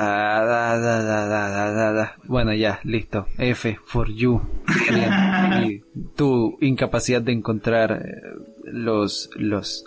Ah, 0.00 0.44
da, 0.46 0.78
da, 0.78 1.92
da, 1.92 2.16
bueno, 2.24 2.54
ya, 2.54 2.78
listo. 2.84 3.26
F 3.36 3.78
for 3.84 4.08
you. 4.08 4.40
y 5.64 5.80
tu 6.14 6.56
incapacidad 6.60 7.20
de 7.20 7.32
encontrar 7.32 7.92
eh, 7.92 8.22
los 8.64 9.30
los 9.36 9.84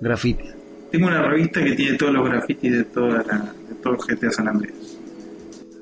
grafitis. 0.00 0.54
Tengo 0.90 1.08
una 1.08 1.20
revista 1.20 1.62
que 1.62 1.72
tiene 1.72 1.98
todos 1.98 2.14
los 2.14 2.28
grafitis 2.28 2.72
de 2.72 2.84
toda 2.84 3.22
la, 3.24 3.52
de 3.68 3.74
todo 3.82 3.96
GTA 3.96 4.30
San 4.30 4.48
Andreas. 4.48 4.77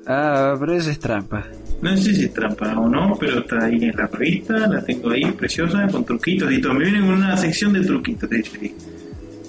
Ah, 0.07 0.55
pero 0.59 0.73
eso 0.73 0.89
es 0.89 0.99
trampa. 0.99 1.45
No 1.81 1.95
sé 1.97 2.15
si 2.15 2.23
es 2.25 2.33
trampa 2.33 2.77
o 2.79 2.87
no, 2.89 3.15
pero 3.19 3.39
está 3.39 3.65
ahí 3.65 3.83
en 3.83 3.95
la 3.95 4.07
revista, 4.07 4.53
la 4.67 4.83
tengo 4.83 5.11
ahí, 5.11 5.25
preciosa, 5.31 5.87
con 5.87 6.05
truquitos 6.05 6.51
y 6.51 6.61
todo. 6.61 6.73
Me 6.73 6.85
viene 6.85 7.01
con 7.01 7.09
una 7.15 7.37
sección 7.37 7.73
de 7.73 7.81
truquitos, 7.81 8.29
de 8.29 8.39
hecho. 8.39 8.51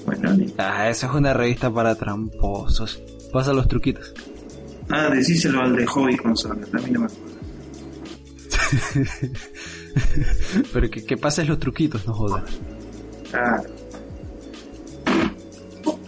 Bueno, 0.05 0.37
Ah, 0.59 0.89
eso 0.89 1.07
es 1.07 1.13
una 1.15 1.33
revista 1.33 1.73
para 1.73 1.95
tramposos. 1.95 3.03
Pasa 3.33 3.53
los 3.53 3.69
truquitos. 3.69 4.13
Ah, 4.91 5.09
decíselo 5.11 5.61
al 5.61 5.77
de 5.77 5.87
Hobby 5.87 6.17
Consola, 6.17 6.67
también 6.67 6.95
no 6.95 7.01
me 7.01 7.07
acuerdo. 7.07 7.29
pero 10.73 10.91
que, 10.91 11.05
que 11.05 11.17
pases 11.17 11.49
los 11.49 11.59
truquitos, 11.59 12.07
no 12.07 12.15
jodas. 12.15 12.45
Claro. 13.31 13.63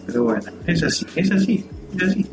Pero 0.07 0.25
bueno, 0.25 0.43
es 0.67 0.83
así, 0.83 1.07
es 1.15 1.31
así, 1.31 1.65
es 1.97 2.03
así. 2.03 2.27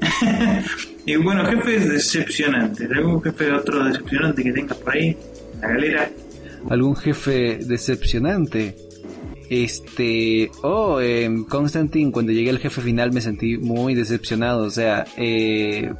Y 1.06 1.16
bueno, 1.16 1.44
jefe 1.44 1.76
es 1.76 1.88
decepcionante. 1.88 2.88
¿Algún 2.94 3.22
jefe 3.22 3.52
otro 3.52 3.84
decepcionante 3.84 4.42
que 4.42 4.52
tengas 4.52 4.78
por 4.78 4.94
ahí? 4.94 5.16
la 5.60 5.68
galera. 5.68 6.10
¿Algún 6.70 6.96
jefe 6.96 7.58
decepcionante? 7.58 8.74
Este, 9.50 10.50
oh, 10.62 10.98
Constantine, 11.48 12.10
cuando 12.10 12.32
llegué 12.32 12.50
al 12.50 12.58
jefe 12.58 12.80
final 12.80 13.12
me 13.12 13.20
sentí 13.20 13.58
muy 13.58 13.94
decepcionado. 13.94 14.64
O 14.64 14.70
sea, 14.70 15.04
eh, 15.16 15.92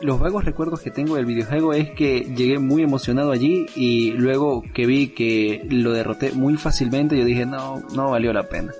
los 0.00 0.20
vagos 0.20 0.44
recuerdos 0.44 0.80
que 0.80 0.90
tengo 0.90 1.16
del 1.16 1.26
videojuego 1.26 1.72
es 1.72 1.90
que 1.90 2.20
llegué 2.36 2.58
muy 2.58 2.82
emocionado 2.82 3.32
allí 3.32 3.66
y 3.74 4.12
luego 4.12 4.62
que 4.74 4.86
vi 4.86 5.08
que 5.08 5.66
lo 5.68 5.92
derroté 5.92 6.32
muy 6.32 6.56
fácilmente, 6.56 7.18
yo 7.18 7.24
dije, 7.24 7.46
no, 7.46 7.82
no 7.94 8.10
valió 8.10 8.32
la 8.32 8.44
pena. 8.48 8.72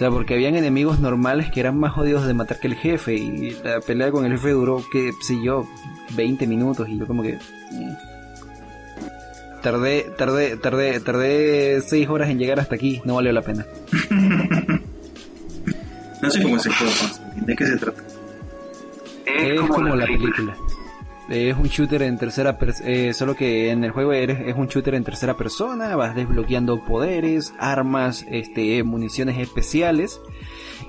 O 0.00 0.02
sea, 0.02 0.10
porque 0.10 0.32
habían 0.32 0.54
enemigos 0.54 0.98
normales 0.98 1.50
que 1.50 1.60
eran 1.60 1.78
más 1.78 1.92
jodidos 1.92 2.26
de 2.26 2.32
matar 2.32 2.58
que 2.58 2.68
el 2.68 2.74
jefe 2.74 3.16
y 3.16 3.50
la 3.62 3.82
pelea 3.82 4.10
con 4.10 4.24
el 4.24 4.32
jefe 4.32 4.52
duró, 4.52 4.82
que 4.90 5.12
sé 5.20 5.42
yo, 5.42 5.68
20 6.16 6.46
minutos 6.46 6.88
y 6.88 6.98
yo 6.98 7.06
como 7.06 7.22
que... 7.22 7.34
Mm. 7.70 7.92
Tardé, 9.60 10.10
tardé, 10.16 10.56
tardé, 10.56 11.00
tardé 11.00 11.82
6 11.82 12.08
horas 12.08 12.30
en 12.30 12.38
llegar 12.38 12.58
hasta 12.60 12.76
aquí, 12.76 13.02
no 13.04 13.16
valió 13.16 13.30
la 13.30 13.42
pena. 13.42 13.66
no 16.22 16.30
sé 16.30 16.42
cómo 16.44 16.56
el 16.56 16.62
juego, 16.62 16.92
¿de 17.44 17.56
qué 17.56 17.66
se 17.66 17.76
trata? 17.76 18.02
Es, 19.26 19.60
como, 19.60 19.94
la 19.94 20.06
película. 20.06 20.56
Es 21.30 21.56
un 21.56 21.68
shooter 21.68 22.02
en 22.02 22.18
tercera 22.18 22.58
persona, 22.58 22.90
eh, 22.90 23.14
solo 23.14 23.36
que 23.36 23.70
en 23.70 23.84
el 23.84 23.92
juego 23.92 24.12
eres, 24.12 24.40
es 24.44 24.56
un 24.56 24.66
shooter 24.66 24.96
en 24.96 25.04
tercera 25.04 25.36
persona, 25.36 25.94
vas 25.94 26.16
desbloqueando 26.16 26.84
poderes, 26.84 27.54
armas, 27.58 28.26
este, 28.28 28.82
municiones 28.82 29.38
especiales 29.38 30.20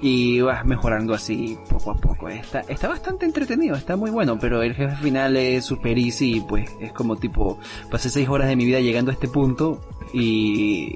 y 0.01 0.41
vas 0.41 0.65
mejorando 0.65 1.13
así 1.13 1.59
poco 1.69 1.91
a 1.91 1.95
poco. 1.95 2.27
Está, 2.27 2.61
está 2.61 2.87
bastante 2.87 3.27
entretenido, 3.27 3.75
está 3.75 3.95
muy 3.95 4.09
bueno, 4.09 4.39
pero 4.39 4.63
el 4.63 4.73
jefe 4.73 4.95
final 4.95 5.37
es 5.37 5.63
super 5.63 5.99
easy, 5.99 6.43
pues 6.49 6.71
es 6.79 6.91
como 6.91 7.17
tipo, 7.17 7.59
pasé 7.91 8.09
seis 8.09 8.27
horas 8.27 8.47
de 8.47 8.55
mi 8.55 8.65
vida 8.65 8.79
llegando 8.79 9.11
a 9.11 9.13
este 9.13 9.27
punto 9.27 9.79
y 10.11 10.91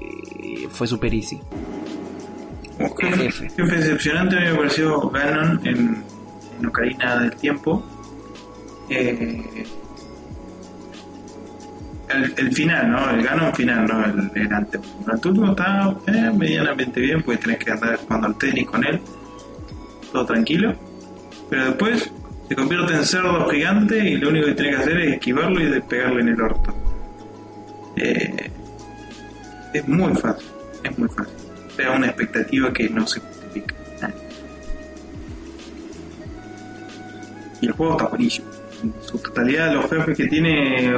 fue 0.70 0.88
super 0.88 1.14
easy. 1.14 1.40
jefe. 2.98 3.48
jefe 3.50 3.76
decepcionante 3.76 4.34
me 4.34 4.54
pareció 4.56 5.08
Ganon 5.10 5.64
en 5.64 6.16
en 6.58 6.66
Ocarina 6.66 7.20
del 7.20 7.36
Tiempo. 7.36 7.84
Eh, 8.88 9.66
el, 12.08 12.52
final, 12.52 12.90
¿no? 12.90 13.10
El 13.10 13.22
gano 13.22 13.52
final, 13.52 13.86
¿no? 13.86 14.04
El, 14.04 14.30
el 14.34 14.52
ante. 14.52 14.78
El 14.78 15.14
último 15.14 15.50
está 15.50 15.96
eh, 16.06 16.30
medianamente 16.36 17.00
bien, 17.00 17.22
porque 17.22 17.42
tenés 17.42 17.58
que 17.58 17.72
andar 17.72 17.96
jugando 17.96 18.28
al 18.28 18.38
tenis 18.38 18.66
con 18.66 18.84
él. 18.84 19.00
Todo 20.12 20.24
tranquilo. 20.26 20.74
Pero 21.50 21.66
después 21.66 22.12
se 22.48 22.54
convierte 22.54 22.94
en 22.94 23.04
cerdo 23.04 23.48
gigante 23.48 23.98
y 23.98 24.16
lo 24.16 24.28
único 24.28 24.46
que 24.46 24.54
tenés 24.54 24.76
que 24.76 24.82
hacer 24.82 25.00
es 25.00 25.12
esquivarlo 25.14 25.60
y 25.60 25.66
despegarle 25.66 26.20
en 26.20 26.28
el 26.28 26.40
orto. 26.40 26.74
Eh, 27.96 28.50
es 29.72 29.88
muy 29.88 30.14
fácil, 30.14 30.48
es 30.84 30.98
muy 30.98 31.08
fácil. 31.08 31.34
Pero 31.76 31.96
una 31.96 32.06
expectativa 32.06 32.72
que 32.72 32.88
no 32.88 33.06
se 33.06 33.20
justifica. 33.20 33.74
y 37.60 37.66
el 37.66 37.72
juego 37.72 37.92
está 37.92 38.08
buenísimo. 38.08 38.55
Su 39.00 39.18
totalidad, 39.18 39.72
los 39.72 39.88
jefes 39.90 40.16
que 40.16 40.26
tiene 40.26 40.92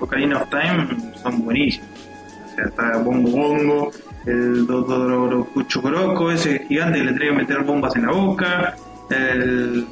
Ocarina 0.00 0.42
of 0.42 0.50
Time 0.50 1.14
son 1.22 1.44
buenísimos. 1.44 1.88
O 1.90 2.54
sea, 2.54 2.64
está 2.66 2.98
Bongo 2.98 3.30
Bongo, 3.30 3.90
el 4.26 4.66
Dodoro 4.66 5.44
Cuchocoroco, 5.52 6.30
ese 6.30 6.64
gigante 6.66 6.98
que 6.98 7.04
le 7.04 7.12
tiene 7.12 7.30
que 7.30 7.36
meter 7.36 7.62
bombas 7.64 7.94
en 7.96 8.06
la 8.06 8.12
boca, 8.12 8.76
el, 9.10 9.86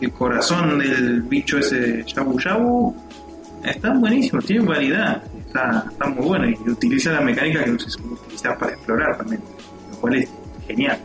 el 0.00 0.12
corazón 0.12 0.78
del 0.78 1.22
bicho 1.22 1.58
ese 1.58 2.04
Yabu 2.04 2.38
Yabu. 2.38 2.96
Están 3.64 4.00
buenísimos, 4.00 4.44
tienen 4.44 4.66
variedad, 4.66 5.22
está, 5.38 5.84
está 5.88 6.08
muy 6.08 6.26
bueno 6.26 6.48
y 6.48 6.70
utiliza 6.70 7.12
la 7.12 7.20
mecánica 7.20 7.62
que 7.62 7.78
se 7.78 8.00
utiliza 8.02 8.58
para 8.58 8.72
explorar 8.72 9.16
también, 9.16 9.40
lo 9.92 9.96
cual 9.98 10.16
es 10.16 10.28
genial. 10.66 10.98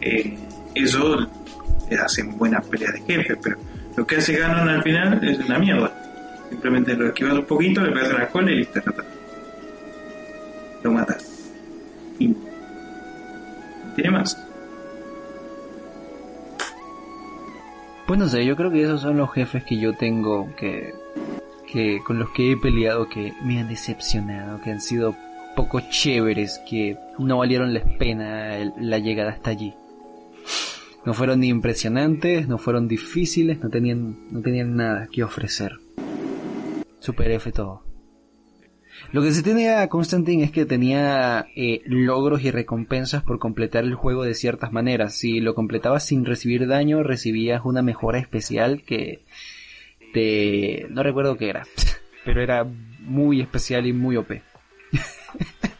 Eh, 0.00 0.38
eso 0.74 1.28
hacen 1.98 2.36
buenas 2.36 2.66
peleas 2.66 2.92
de 2.94 3.00
jefe, 3.00 3.36
pero 3.36 3.56
lo 3.96 4.06
que 4.06 4.16
hace 4.16 4.36
Ganon 4.36 4.68
al 4.68 4.82
final 4.82 5.22
es 5.22 5.38
una 5.38 5.58
mierda. 5.58 5.92
Simplemente 6.48 6.94
lo 6.94 7.08
esquivas 7.08 7.34
un 7.34 7.44
poquito, 7.44 7.80
le 7.80 7.92
pegas 7.92 8.12
la 8.12 8.28
cola 8.28 8.50
y 8.50 8.56
listo, 8.56 8.80
Lo 10.82 10.92
matas. 10.92 11.50
Y 12.18 12.34
tiene 13.94 14.10
más. 14.10 14.36
Pues 18.06 18.18
no 18.18 18.26
sé, 18.26 18.44
yo 18.44 18.56
creo 18.56 18.70
que 18.70 18.82
esos 18.82 19.02
son 19.02 19.16
los 19.16 19.32
jefes 19.32 19.62
que 19.62 19.78
yo 19.78 19.94
tengo 19.94 20.52
que, 20.56 20.92
que 21.72 22.00
con 22.04 22.18
los 22.18 22.30
que 22.30 22.52
he 22.52 22.56
peleado 22.56 23.08
que 23.08 23.32
me 23.44 23.60
han 23.60 23.68
decepcionado, 23.68 24.60
que 24.60 24.72
han 24.72 24.80
sido 24.80 25.14
poco 25.54 25.80
chéveres, 25.80 26.60
que 26.68 26.98
no 27.18 27.38
valieron 27.38 27.72
la 27.72 27.82
pena 27.98 28.58
la 28.76 28.98
llegada 28.98 29.30
hasta 29.30 29.50
allí. 29.50 29.74
No 31.04 31.14
fueron 31.14 31.40
ni 31.40 31.48
impresionantes, 31.48 32.46
no 32.46 32.58
fueron 32.58 32.86
difíciles, 32.86 33.60
no 33.60 33.70
tenían, 33.70 34.18
no 34.30 34.42
tenían 34.42 34.76
nada 34.76 35.08
que 35.10 35.22
ofrecer. 35.22 35.78
Super 36.98 37.30
F 37.30 37.52
todo. 37.52 37.82
Lo 39.12 39.22
que 39.22 39.32
se 39.32 39.42
tenía 39.42 39.88
Constantine 39.88 40.44
es 40.44 40.50
que 40.50 40.66
tenía 40.66 41.46
eh, 41.56 41.80
logros 41.86 42.42
y 42.42 42.50
recompensas 42.50 43.22
por 43.22 43.38
completar 43.38 43.84
el 43.84 43.94
juego 43.94 44.24
de 44.24 44.34
ciertas 44.34 44.72
maneras. 44.72 45.14
Si 45.14 45.40
lo 45.40 45.54
completabas 45.54 46.04
sin 46.04 46.24
recibir 46.24 46.68
daño, 46.68 47.02
recibías 47.02 47.62
una 47.64 47.82
mejora 47.82 48.18
especial 48.18 48.82
que 48.82 49.24
te... 50.12 50.86
no 50.90 51.02
recuerdo 51.02 51.36
qué 51.36 51.48
era, 51.48 51.66
pero 52.24 52.42
era 52.42 52.64
muy 53.00 53.40
especial 53.40 53.86
y 53.86 53.92
muy 53.92 54.16
OP. 54.16 54.30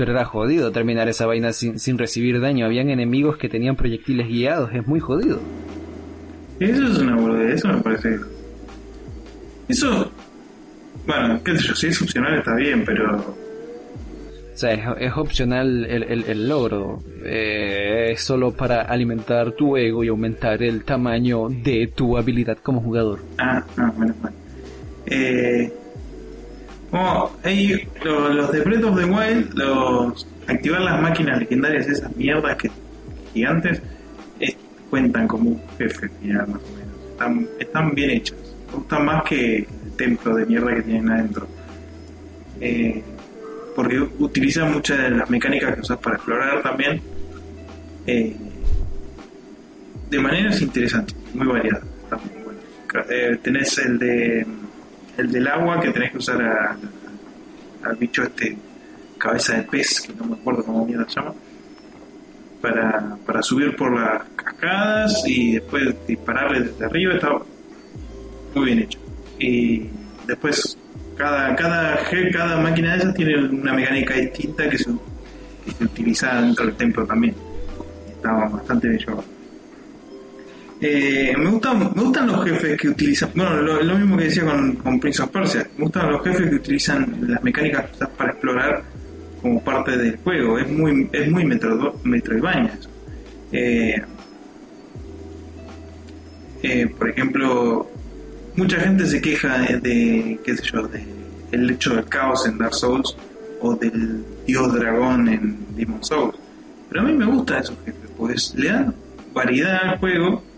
Pero 0.00 0.12
era 0.12 0.24
jodido 0.24 0.72
terminar 0.72 1.10
esa 1.10 1.26
vaina 1.26 1.52
sin, 1.52 1.78
sin 1.78 1.98
recibir 1.98 2.40
daño. 2.40 2.64
Habían 2.64 2.88
enemigos 2.88 3.36
que 3.36 3.50
tenían 3.50 3.76
proyectiles 3.76 4.28
guiados. 4.28 4.70
Es 4.72 4.86
muy 4.86 4.98
jodido. 4.98 5.38
Eso 6.58 6.86
es 6.86 6.98
una 7.00 7.16
boludez, 7.16 7.56
eso 7.56 7.68
me 7.68 7.82
parece. 7.82 8.18
Eso. 9.68 10.10
Bueno, 11.06 11.38
qué 11.44 11.54
sé 11.54 11.68
yo, 11.68 11.74
si 11.74 11.88
es 11.88 12.00
opcional 12.00 12.38
está 12.38 12.54
bien, 12.54 12.82
pero. 12.86 13.14
O 13.14 14.56
sea, 14.56 14.72
es, 14.72 15.12
opcional 15.18 15.84
el, 15.84 16.24
el, 16.26 16.48
logro. 16.48 17.02
Eh, 17.22 18.12
es 18.12 18.22
solo 18.22 18.52
para 18.52 18.80
alimentar 18.80 19.52
tu 19.52 19.76
ego 19.76 20.02
y 20.02 20.08
aumentar 20.08 20.62
el 20.62 20.82
tamaño 20.82 21.50
de 21.50 21.92
tu 21.94 22.16
habilidad 22.16 22.56
como 22.62 22.80
jugador. 22.80 23.20
Ah, 23.36 23.62
ah 23.76 23.92
menos 23.98 24.16
mal. 24.22 24.32
Eh, 25.04 25.70
Oh, 26.92 27.30
los, 28.02 28.52
de 28.52 28.60
Breath 28.62 28.84
of 28.84 28.98
the 28.98 29.04
Wild, 29.04 29.54
los 29.54 30.26
activar 30.48 30.80
las 30.80 31.00
máquinas 31.00 31.38
legendarias, 31.38 31.86
esas 31.86 32.14
mierdas 32.16 32.56
que 32.56 32.70
gigantes, 33.32 33.80
cuentan 34.90 35.28
como 35.28 35.50
un 35.50 35.62
jefe 35.78 36.08
final 36.20 36.48
más 36.48 36.60
o 36.62 36.72
menos. 36.74 37.50
Están, 37.60 37.94
bien 37.94 38.10
hechas. 38.10 38.36
Me 38.68 38.78
gustan 38.78 39.04
más 39.04 39.22
que 39.22 39.58
el 39.58 39.92
templo 39.96 40.34
de 40.34 40.46
mierda 40.46 40.74
que 40.74 40.82
tienen 40.82 41.10
adentro. 41.10 41.46
Eh, 42.60 43.02
porque 43.76 44.00
utilizan 44.18 44.72
muchas 44.72 44.98
de 44.98 45.10
las 45.10 45.30
mecánicas 45.30 45.74
que 45.76 45.80
usas 45.80 45.98
para 45.98 46.16
explorar 46.16 46.62
también. 46.62 47.00
Eh, 48.06 48.36
de 50.10 50.18
maneras 50.18 50.60
interesantes, 50.60 51.16
muy 51.32 51.46
variadas. 51.46 51.84
Eh, 53.08 53.38
tenés 53.40 53.78
el 53.78 53.98
de 53.98 54.46
el 55.20 55.30
del 55.30 55.46
agua 55.46 55.80
que 55.80 55.90
tenés 55.90 56.12
que 56.12 56.18
usar 56.18 56.76
al 57.82 57.96
bicho 57.96 58.22
este 58.22 58.56
cabeza 59.18 59.54
de 59.56 59.62
pez, 59.64 60.00
que 60.00 60.14
no 60.14 60.24
me 60.24 60.34
acuerdo 60.34 60.64
cómo 60.64 60.86
mierda 60.86 61.06
se 61.08 61.20
llama, 61.20 61.34
para, 62.60 63.16
para 63.26 63.42
subir 63.42 63.76
por 63.76 63.94
las 63.98 64.22
cascadas 64.34 65.22
y 65.26 65.52
después 65.52 65.94
dispararle 66.06 66.60
desde 66.60 66.84
arriba, 66.84 67.14
estaba 67.14 67.42
muy 68.54 68.64
bien 68.64 68.78
hecho. 68.80 68.98
Y 69.38 69.88
después 70.26 70.76
cada, 71.16 71.54
cada, 71.54 71.98
cada 72.32 72.56
máquina 72.60 72.92
de 72.92 72.98
esas 72.98 73.14
tiene 73.14 73.44
una 73.44 73.74
mecánica 73.74 74.14
distinta 74.14 74.68
que 74.68 74.78
se, 74.78 74.90
que 75.64 75.70
se 75.70 75.84
utiliza 75.84 76.40
dentro 76.40 76.66
del 76.66 76.74
templo 76.76 77.06
también. 77.06 77.34
Estaba 78.08 78.48
bastante 78.48 78.88
bien. 78.88 79.00
Eh, 80.82 81.34
me, 81.36 81.50
gustan, 81.50 81.92
me 81.94 82.02
gustan 82.02 82.26
los 82.26 82.42
jefes 82.42 82.80
que 82.80 82.88
utilizan, 82.88 83.30
bueno, 83.34 83.60
lo, 83.60 83.98
mismo 83.98 84.16
que 84.16 84.24
decía 84.24 84.44
con, 84.44 84.98
Prince 84.98 85.22
of 85.22 85.28
Persia, 85.28 85.68
me 85.76 85.84
gustan 85.84 86.10
los 86.10 86.24
jefes 86.24 86.48
que 86.48 86.56
utilizan 86.56 87.18
las 87.28 87.42
mecánicas 87.42 87.84
para 88.16 88.30
explorar 88.30 88.82
como 89.42 89.62
parte 89.62 89.98
del 89.98 90.16
juego, 90.16 90.58
es 90.58 90.70
muy, 90.70 91.08
es 91.12 91.30
muy 91.30 91.44
metro, 91.44 92.00
Metroidvania. 92.02 92.78
Eh, 93.52 94.02
eh, 96.62 96.86
por 96.98 97.10
ejemplo, 97.10 97.90
mucha 98.56 98.80
gente 98.80 99.04
se 99.06 99.20
queja 99.20 99.58
de, 99.58 100.38
qué 100.42 100.56
sé 100.56 100.62
yo, 100.72 100.88
de 100.88 101.04
el 101.52 101.68
hecho 101.68 101.94
del 101.94 102.06
caos 102.06 102.46
en 102.46 102.56
Dark 102.56 102.74
Souls 102.74 103.16
o 103.60 103.74
del 103.74 104.24
dios 104.46 104.72
dragón 104.72 105.28
en 105.28 105.58
Demon 105.76 106.02
Souls. 106.02 106.36
Pero 106.88 107.02
a 107.02 107.04
mí 107.04 107.12
me 107.12 107.26
gustan 107.26 107.62
esos 107.62 107.76
jefes, 107.84 108.10
pues 108.16 108.54
le 108.56 108.68
dan 108.68 108.94
variedad 109.34 109.80
al 109.82 109.98
juego 109.98 110.49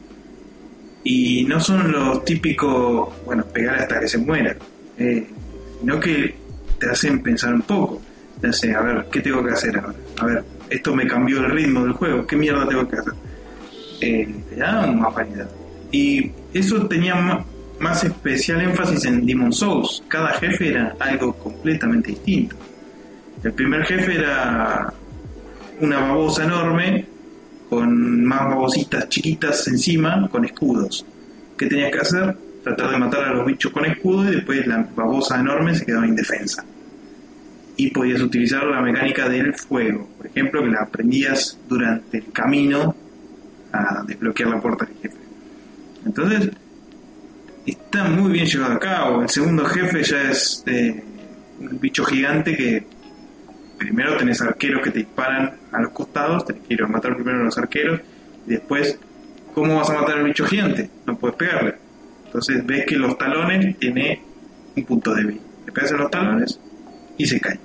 Y 1.05 1.45
no 1.45 1.59
son 1.59 1.91
los 1.91 2.25
típicos, 2.25 3.13
bueno, 3.25 3.45
pegar 3.45 3.81
hasta 3.81 4.01
que 4.01 4.09
se 4.09 4.19
muera, 4.19 4.57
eh, 4.99 5.27
sino 5.81 5.99
que 5.99 6.35
te 6.79 6.91
hacen 6.91 7.23
pensar 7.23 7.55
un 7.55 7.63
poco. 7.63 8.01
Te 8.41 8.49
hacen, 8.49 8.75
a 8.75 8.81
ver, 8.81 9.07
¿qué 9.11 9.21
tengo 9.21 9.45
que 9.45 9.53
hacer 9.53 9.77
ahora? 9.79 9.95
A 10.19 10.27
ver, 10.27 10.45
esto 10.71 10.95
me 10.95 11.07
cambió 11.07 11.39
el 11.39 11.51
ritmo 11.51 11.85
del 11.85 11.93
juego, 11.93 12.27
¿qué 12.27 12.37
mierda 12.37 12.69
tengo 12.69 12.89
que 12.89 12.97
hacer? 12.97 13.13
Eh, 14.01 14.35
te 14.51 14.57
da 14.57 14.87
más 14.87 15.15
variedad. 15.15 15.49
Y 15.91 16.31
eso 16.55 16.87
tenía 16.89 17.45
más 17.79 18.05
especial 18.05 18.63
énfasis 18.63 19.05
en 19.05 19.27
Demon 19.27 19.53
Souls. 19.53 20.03
Cada 20.09 20.33
jefe 20.35 20.69
era 20.69 20.97
algo 20.99 21.35
completamente 21.35 22.11
distinto. 22.11 22.57
El 23.43 23.53
primer 23.53 23.85
jefe 23.85 24.15
era 24.17 24.93
una 25.81 26.01
babosa 26.01 26.45
enorme 26.45 27.07
con 27.73 28.23
más 28.27 28.41
babositas 28.51 29.09
chiquitas 29.09 29.67
encima 29.67 30.29
con 30.29 30.45
escudos. 30.45 31.07
¿Qué 31.57 31.65
tenías 31.65 31.91
que 31.91 32.01
hacer? 32.01 32.37
Tratar 32.63 32.91
de 32.91 32.99
matar 32.99 33.25
a 33.25 33.33
los 33.33 33.47
bichos 33.47 33.73
con 33.73 33.87
escudo 33.87 34.31
y 34.31 34.35
después 34.35 34.67
la 34.67 34.87
babosa 34.95 35.41
enorme 35.41 35.75
se 35.75 35.87
quedaba 35.87 36.07
indefensa. 36.07 36.67
Y 37.79 37.91
podías 37.91 38.21
utilizar 38.21 38.65
la 38.65 38.83
mecánica 38.83 39.27
del 39.27 39.55
fuego, 39.55 40.07
por 40.19 40.27
ejemplo, 40.27 40.63
que 40.63 40.69
la 40.69 40.83
aprendías 40.83 41.59
durante 41.67 42.19
el 42.19 42.31
camino 42.31 42.95
a 43.73 44.05
desbloquear 44.07 44.51
la 44.51 44.61
puerta 44.61 44.85
del 44.85 44.97
jefe. 44.99 45.17
Entonces, 46.05 46.51
está 47.65 48.05
muy 48.05 48.33
bien 48.33 48.45
llevado 48.45 48.75
a 48.75 48.81
cabo. 48.81 49.23
El 49.23 49.31
segundo 49.31 49.65
jefe 49.65 50.03
ya 50.03 50.31
es 50.31 50.63
eh, 50.67 51.03
un 51.59 51.81
bicho 51.81 52.05
gigante 52.05 52.55
que 52.55 52.85
primero 53.83 54.17
tenés 54.17 54.41
arqueros 54.41 54.81
que 54.81 54.93
te 54.93 55.01
disparan 55.01 55.57
a 55.73 55.81
los 55.81 55.91
costados, 55.91 56.45
tenés 56.45 56.63
que 56.63 56.75
ir 56.75 56.83
a 56.83 56.87
matar 56.87 57.17
primero 57.17 57.41
a 57.41 57.45
los 57.45 57.59
arqueros 57.59 58.01
y 58.47 58.51
después, 58.51 58.97
¿cómo 59.53 59.77
vas 59.77 59.91
a 59.91 59.95
matar 59.95 60.19
al 60.19 60.25
bicho 60.25 60.47
gigante? 60.47 60.89
No 61.05 61.17
puedes 61.17 61.37
pegarle. 61.37 61.75
Entonces 62.27 62.65
ves 62.65 62.85
que 62.87 62.97
los 62.97 63.19
talones 63.19 63.77
tiene 63.79 64.23
un 64.77 64.85
punto 64.85 65.13
débil. 65.15 65.41
Le 65.67 65.73
pegas 65.73 65.91
en 65.91 65.99
los 65.99 66.11
talones 66.11 66.61
y 67.19 67.27
se 67.27 67.41
cae. 67.41 67.59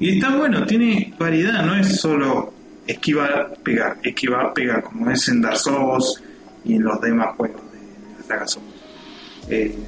Y 0.00 0.16
está 0.16 0.36
bueno, 0.36 0.66
tiene 0.66 1.14
variedad, 1.18 1.64
no 1.64 1.76
es 1.76 2.00
solo 2.00 2.52
esquivar, 2.86 3.56
pegar, 3.62 3.98
esquivar, 4.02 4.52
pegar, 4.52 4.82
como 4.82 5.10
es 5.10 5.28
en 5.28 5.42
Dark 5.42 5.58
y 6.64 6.74
en 6.74 6.82
los 6.82 7.00
demás 7.00 7.36
juegos 7.36 7.62
de, 7.72 8.36
la 8.36 8.46
saga. 8.46 8.66
Eh, 9.48 9.78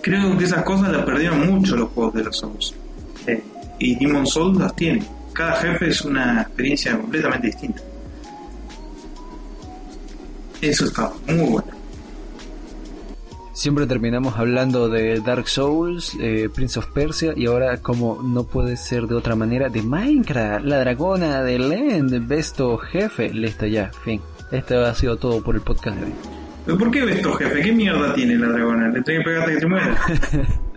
creo 0.00 0.36
que 0.36 0.44
esas 0.44 0.64
cosas 0.64 0.90
las 0.90 1.04
perdieron 1.04 1.46
mucho 1.46 1.76
los 1.76 1.90
juegos 1.90 2.14
de 2.14 2.24
los 2.24 2.36
Souls. 2.36 2.74
Eh, 3.26 3.42
y 3.78 3.96
Demon 3.96 4.26
Souls 4.26 4.58
las 4.58 4.74
tiene. 4.76 5.04
Cada 5.32 5.54
jefe 5.56 5.88
es 5.88 6.02
una 6.02 6.42
experiencia 6.42 6.96
completamente 6.96 7.46
distinta. 7.48 7.82
Eso 10.60 10.84
está 10.84 11.10
muy 11.26 11.50
bueno. 11.50 11.68
Siempre 13.52 13.86
terminamos 13.86 14.38
hablando 14.38 14.88
de 14.88 15.20
Dark 15.20 15.46
Souls, 15.48 16.16
eh, 16.20 16.48
Prince 16.54 16.78
of 16.78 16.86
Persia 16.86 17.32
y 17.36 17.46
ahora 17.46 17.76
como 17.78 18.22
no 18.22 18.44
puede 18.44 18.76
ser 18.76 19.06
de 19.06 19.14
otra 19.14 19.36
manera 19.36 19.68
de 19.68 19.82
Minecraft, 19.82 20.64
la 20.64 20.78
dragona 20.80 21.42
de 21.42 21.58
Land, 21.58 22.26
Besto 22.26 22.78
jefe, 22.78 23.28
listo 23.30 23.66
ya, 23.66 23.90
fin. 24.04 24.20
Esto 24.50 24.84
ha 24.84 24.94
sido 24.94 25.16
todo 25.16 25.42
por 25.42 25.54
el 25.54 25.60
podcast 25.60 25.98
de 25.98 26.06
hoy. 26.06 26.12
¿Pero 26.64 26.78
por 26.78 26.90
qué 26.90 27.04
ves 27.04 27.16
esto, 27.16 27.32
jefe? 27.34 27.60
¿Qué 27.60 27.72
mierda 27.72 28.14
tiene 28.14 28.36
la 28.36 28.48
dragona? 28.48 28.88
Le 28.88 29.02
tengo 29.02 29.18
que 29.20 29.24
pegar 29.24 29.40
hasta 29.40 29.54
que 29.54 29.60
se 29.60 29.66
muera. 29.66 30.00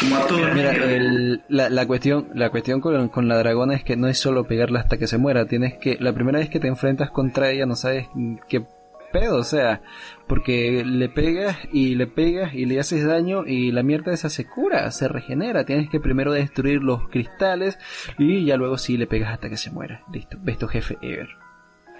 Como 0.00 0.16
a 0.16 0.26
todos. 0.26 0.52
Mira, 0.54 0.72
el- 0.72 1.42
la, 1.48 1.68
la 1.70 1.86
cuestión, 1.86 2.28
la 2.34 2.50
cuestión 2.50 2.80
con, 2.80 3.08
con 3.08 3.28
la 3.28 3.38
dragona 3.38 3.74
es 3.74 3.84
que 3.84 3.96
no 3.96 4.08
es 4.08 4.18
solo 4.18 4.44
pegarla 4.46 4.80
hasta 4.80 4.98
que 4.98 5.06
se 5.06 5.18
muera, 5.18 5.46
tienes 5.46 5.74
que, 5.74 5.96
la 6.00 6.12
primera 6.12 6.38
vez 6.38 6.48
que 6.50 6.60
te 6.60 6.68
enfrentas 6.68 7.10
contra 7.10 7.50
ella 7.50 7.66
no 7.66 7.76
sabes 7.76 8.08
qué 8.48 8.64
pedo, 9.12 9.36
o 9.36 9.44
sea, 9.44 9.82
porque 10.26 10.82
le 10.86 11.08
pegas 11.10 11.56
y 11.72 11.94
le 11.96 12.06
pegas 12.06 12.54
y 12.54 12.64
le 12.64 12.80
haces 12.80 13.04
daño 13.06 13.44
y 13.46 13.70
la 13.70 13.82
mierda 13.82 14.12
esa 14.12 14.30
se 14.30 14.46
cura, 14.46 14.90
se 14.90 15.06
regenera, 15.06 15.64
tienes 15.64 15.90
que 15.90 16.00
primero 16.00 16.32
destruir 16.32 16.82
los 16.82 17.08
cristales 17.10 17.78
y 18.18 18.46
ya 18.46 18.56
luego 18.56 18.78
sí 18.78 18.96
le 18.96 19.06
pegas 19.06 19.32
hasta 19.34 19.50
que 19.50 19.58
se 19.58 19.70
muera, 19.70 20.02
listo, 20.12 20.38
ves 20.40 20.56
tu 20.58 20.66
jefe 20.66 20.96
ever. 21.02 21.28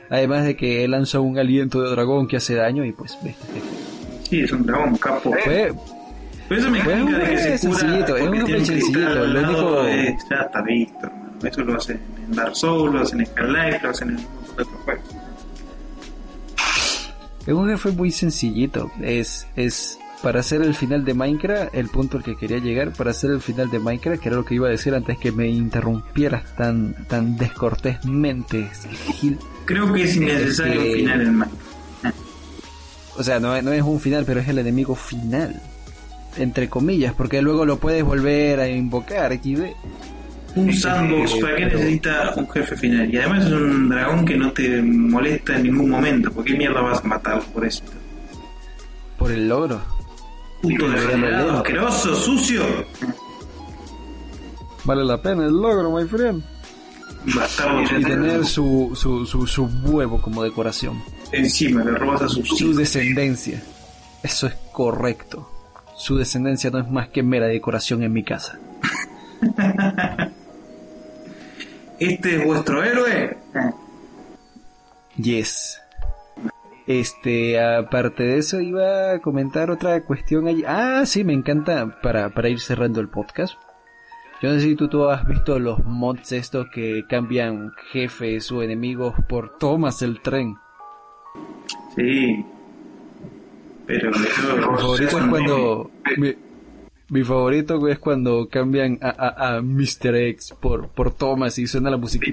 Además 0.09 0.45
de 0.45 0.57
que 0.57 0.87
lanza 0.89 1.21
un 1.21 1.39
aliento 1.39 1.83
de 1.83 1.91
dragón 1.91 2.27
que 2.27 2.39
hace 2.39 2.55
daño 2.55 2.85
y 2.85 2.93
pues 2.93 3.17
ves 3.23 3.37
tu 3.39 3.47
jefe. 3.47 3.67
Sí, 4.25 4.41
es 4.41 4.53
un 4.53 4.65
dragón, 4.67 4.97
capo. 4.97 5.33
Fue, 5.45 5.71
Pero 6.53 6.61
esa 6.61 6.71
mecánica 6.71 7.19
de 7.19 7.25
que 7.31 7.39
se 7.59 7.67
cura 7.69 7.79
sencillito, 7.81 8.17
es 8.17 8.23
un 8.29 8.67
sencillito, 8.67 9.15
lo 9.27 9.41
único- 9.41 9.87
ya 9.89 10.37
está 10.43 10.63
visto, 10.63 11.07
hermano. 11.07 11.33
Eso 11.43 11.61
lo 11.63 11.77
hacen 11.77 12.01
en 12.29 12.37
Dark 12.37 12.57
Souls, 12.57 12.95
lo 12.95 13.01
hacen 13.01 13.21
en 13.21 13.27
Skylight, 13.27 13.83
lo 13.83 13.91
hacen 13.91 14.09
en 14.11 14.17
un 14.17 14.23
montón 14.23 14.57
de 14.57 14.63
otros 14.63 14.81
juegos. 14.85 15.05
Es 17.47 17.55
un 17.55 17.69
jefe 17.69 17.91
muy 17.91 18.11
sencillito. 18.13 18.91
Es, 19.01 19.47
es 19.57 19.99
para 20.23 20.41
hacer 20.41 20.63
el 20.63 20.75
final 20.75 21.05
de 21.05 21.15
Minecraft, 21.15 21.75
el 21.75 21.89
punto 21.89 22.19
al 22.19 22.23
que 22.23 22.37
quería 22.37 22.59
llegar, 22.59 22.93
para 22.93 23.11
hacer 23.11 23.31
el 23.33 23.41
final 23.41 23.71
de 23.71 23.81
Minecraft, 23.81 24.23
que 24.23 24.29
era 24.29 24.37
lo 24.37 24.45
que 24.45 24.55
iba 24.55 24.69
a 24.69 24.71
decir 24.71 24.95
antes 24.95 25.19
que 25.19 25.33
me 25.33 25.49
interrumpieras 25.49 26.45
tan, 26.57 26.95
tan 27.09 27.37
descortésmente. 27.37 28.71
Gil. 29.21 29.39
Creo 29.65 29.93
que 29.93 30.05
es 30.05 30.15
innecesario 30.17 30.81
un 30.81 30.93
final 30.93 31.21
en 31.23 31.35
Minecraft. 31.39 31.63
O 33.19 33.23
sea, 33.25 33.41
no, 33.41 33.55
es- 33.57 33.65
no 33.65 33.73
es 33.73 33.83
un 33.83 33.99
final, 34.01 34.25
pero 34.25 34.39
es 34.41 34.49
el 34.49 34.59
enemigo 34.59 34.95
final. 34.95 35.61
Entre 36.37 36.69
comillas, 36.69 37.15
porque 37.15 37.43
luego 37.43 37.67
lo 37.67 37.79
puedes 37.79 38.03
volver 38.05 38.61
a 38.61 38.69
invocar. 38.69 39.33
Aquí 39.33 39.55
ve. 39.55 39.75
Un 40.55 40.73
sandbox, 40.73 41.35
¿para 41.37 41.57
qué 41.57 41.67
necesita 41.67 42.35
un 42.37 42.49
jefe 42.51 42.77
final? 42.77 43.13
Y 43.13 43.17
además 43.17 43.47
es 43.47 43.53
un 43.53 43.89
dragón 43.89 44.25
que 44.25 44.37
no 44.37 44.53
te 44.53 44.83
molesta 44.83 45.57
en 45.57 45.63
ningún 45.65 45.91
momento. 45.91 46.31
¿Por 46.31 46.45
qué 46.45 46.55
mierda 46.55 46.81
vas 46.83 47.01
a 47.03 47.09
matarlo 47.09 47.43
por 47.45 47.65
eso? 47.65 47.83
Por 49.19 49.33
el 49.33 49.49
logro. 49.49 49.81
Puto 50.61 50.89
degenerado, 50.91 51.53
asqueroso, 51.53 52.15
sucio. 52.15 52.63
Vale 54.85 55.05
la 55.05 55.21
pena 55.21 55.47
el 55.47 55.53
logro, 55.53 55.91
my 55.91 56.07
friend. 56.07 56.43
Bastardo. 57.35 57.83
Y 57.99 58.05
tener 58.05 58.45
su, 58.45 58.93
su, 58.95 59.25
su, 59.25 59.47
su 59.47 59.65
huevo 59.85 60.21
como 60.21 60.43
decoración. 60.43 61.03
Encima, 61.31 61.83
le 61.85 61.93
robas 61.93 62.23
a 62.23 62.29
sus 62.29 62.49
su 62.49 62.75
descendencia. 62.75 63.63
Eso 64.23 64.47
es 64.47 64.55
correcto. 64.73 65.52
Su 66.03 66.17
descendencia 66.17 66.69
no 66.69 66.81
es 66.81 66.91
más 66.91 67.11
que 67.11 67.23
mera 67.23 67.47
decoración 67.47 68.03
en 68.03 68.13
mi 68.13 68.25
casa. 68.25 68.59
¿Este 72.01 72.35
es 72.35 72.45
vuestro 72.45 72.83
héroe? 72.83 73.39
Yes. 75.17 75.81
Este, 76.89 77.65
aparte 77.65 78.25
de 78.25 78.39
eso, 78.39 78.61
iba 78.61 79.13
a 79.13 79.21
comentar 79.21 79.71
otra 79.71 80.03
cuestión 80.03 80.49
allí. 80.49 80.65
Ah, 80.67 81.05
sí, 81.07 81.23
me 81.23 81.35
encanta 81.35 82.01
para, 82.03 82.31
para 82.31 82.49
ir 82.49 82.59
cerrando 82.59 83.01
el 83.01 83.09
podcast. 83.09 83.55
Yo 84.43 84.49
no 84.49 84.57
sé 84.57 84.63
si 84.63 84.75
tú, 84.75 84.89
tú 84.89 85.09
has 85.09 85.25
visto 85.25 85.61
los 85.61 85.85
mods 85.85 86.33
estos 86.33 86.67
que 86.75 87.05
cambian 87.09 87.71
jefes 87.93 88.51
o 88.51 88.65
enemigos 88.65 89.15
por 89.29 89.57
tomas 89.57 90.03
el 90.03 90.21
tren. 90.21 90.57
Sí. 91.95 92.45
Pero 93.93 94.11
eso... 94.11 94.21
Mi 94.71 94.79
favorito 94.79 95.19
es 95.19 95.27
cuando. 95.27 95.91
Mi, 96.17 96.35
mi 97.11 97.25
favorito 97.25 97.89
es 97.89 97.99
cuando 97.99 98.49
cambian 98.49 98.99
a, 99.03 99.11
a, 99.11 99.57
a 99.57 99.61
Mr. 99.61 100.17
X 100.17 100.55
por, 100.59 100.89
por 100.89 101.15
Thomas 101.15 101.59
y 101.59 101.67
suena 101.67 101.91
la 101.91 101.99
música. 101.99 102.27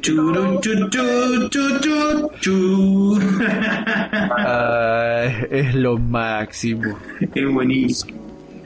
Ah, 4.38 5.26
es 5.51 5.76
lo 5.76 5.97
máximo. 5.97 6.97
es 7.20 7.53
buenísimo. 7.53 8.18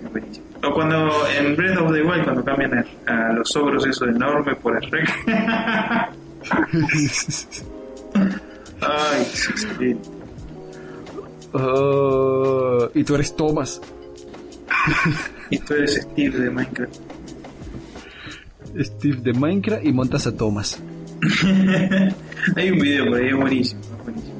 Es 0.04 0.12
buenísimo. 0.12 0.46
O 0.64 0.72
cuando 0.72 1.10
en 1.36 1.56
Breath 1.56 1.80
of 1.80 1.92
the 1.92 2.04
Wild, 2.04 2.24
cuando 2.26 2.44
cambian 2.46 2.74
a, 2.78 2.86
a 3.08 3.34
los 3.34 3.56
ogros 3.56 3.88
esos 3.88 4.08
enormes 4.08 4.56
por 4.58 4.82
el 4.82 4.92
rec. 4.92 5.10
Ay, 8.82 9.24
sí, 9.34 9.98
Oh, 11.54 12.90
y 12.94 13.04
tú 13.04 13.16
eres 13.16 13.36
Thomas. 13.36 13.82
Y 15.50 15.58
tú 15.60 15.74
eres 15.76 16.02
Steve 16.02 16.40
de 16.40 16.50
Minecraft. 16.50 16.96
Steve 18.80 19.18
de 19.22 19.34
Minecraft 19.34 19.86
y 19.86 19.94
montas 19.94 20.26
a 20.28 20.36
Thomas. 20.36 20.82
Hay 22.56 22.72
un 22.72 22.80
video 22.80 23.06
por 23.06 23.22
ahí, 23.22 23.28
es 23.28 23.36
buenísimo. 23.36 23.82
buenísimo. 24.04 24.34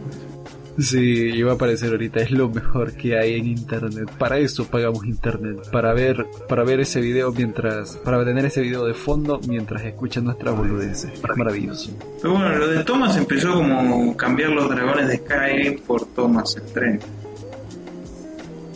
Sí, 0.80 1.30
iba 1.36 1.52
a 1.52 1.56
aparecer 1.56 1.92
ahorita, 1.92 2.22
es 2.22 2.32
lo 2.32 2.50
mejor 2.50 2.94
que 2.94 3.18
hay 3.18 3.36
en 3.36 3.46
internet. 3.46 4.10
Para 4.18 4.40
eso 4.40 4.66
pagamos 4.66 5.06
internet, 5.06 5.70
para 5.72 5.94
ver, 5.94 6.26
para 6.50 6.64
ver 6.64 6.80
ese 6.80 7.00
video 7.00 7.32
mientras, 7.32 7.98
para 7.98 8.26
tener 8.26 8.46
ese 8.46 8.62
video 8.62 8.84
de 8.84 8.96
fondo 8.96 9.40
mientras 9.48 9.84
escuchan 9.84 10.24
nuestras 10.26 10.58
boludeces. 10.58 11.12
Es 11.14 11.38
maravilloso. 11.38 11.92
Pero 12.20 12.34
bueno, 12.34 12.56
lo 12.56 12.68
de 12.68 12.84
Thomas 12.84 13.16
empezó 13.18 13.54
como 13.54 14.18
cambiar 14.18 14.50
los 14.50 14.68
dragones 14.68 15.08
de 15.10 15.18
Skyrim 15.18 15.80
por 15.82 16.03
Thomas 16.16 16.56
el 16.56 16.64
tren. 16.74 17.00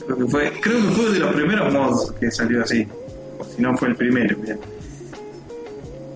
Creo 0.06 0.18
que 0.18 0.26
fue, 0.28 0.52
creo 0.62 0.78
que 0.78 0.88
fue 0.94 1.12
de 1.12 1.20
los 1.20 1.36
primeros 1.36 1.74
mods 1.74 2.14
que 2.20 2.32
salió 2.32 2.64
así. 2.64 2.88
O 3.40 3.44
si 3.44 3.62
no 3.62 3.76
fue 3.78 3.90
el 3.90 3.96
primero. 3.96 4.38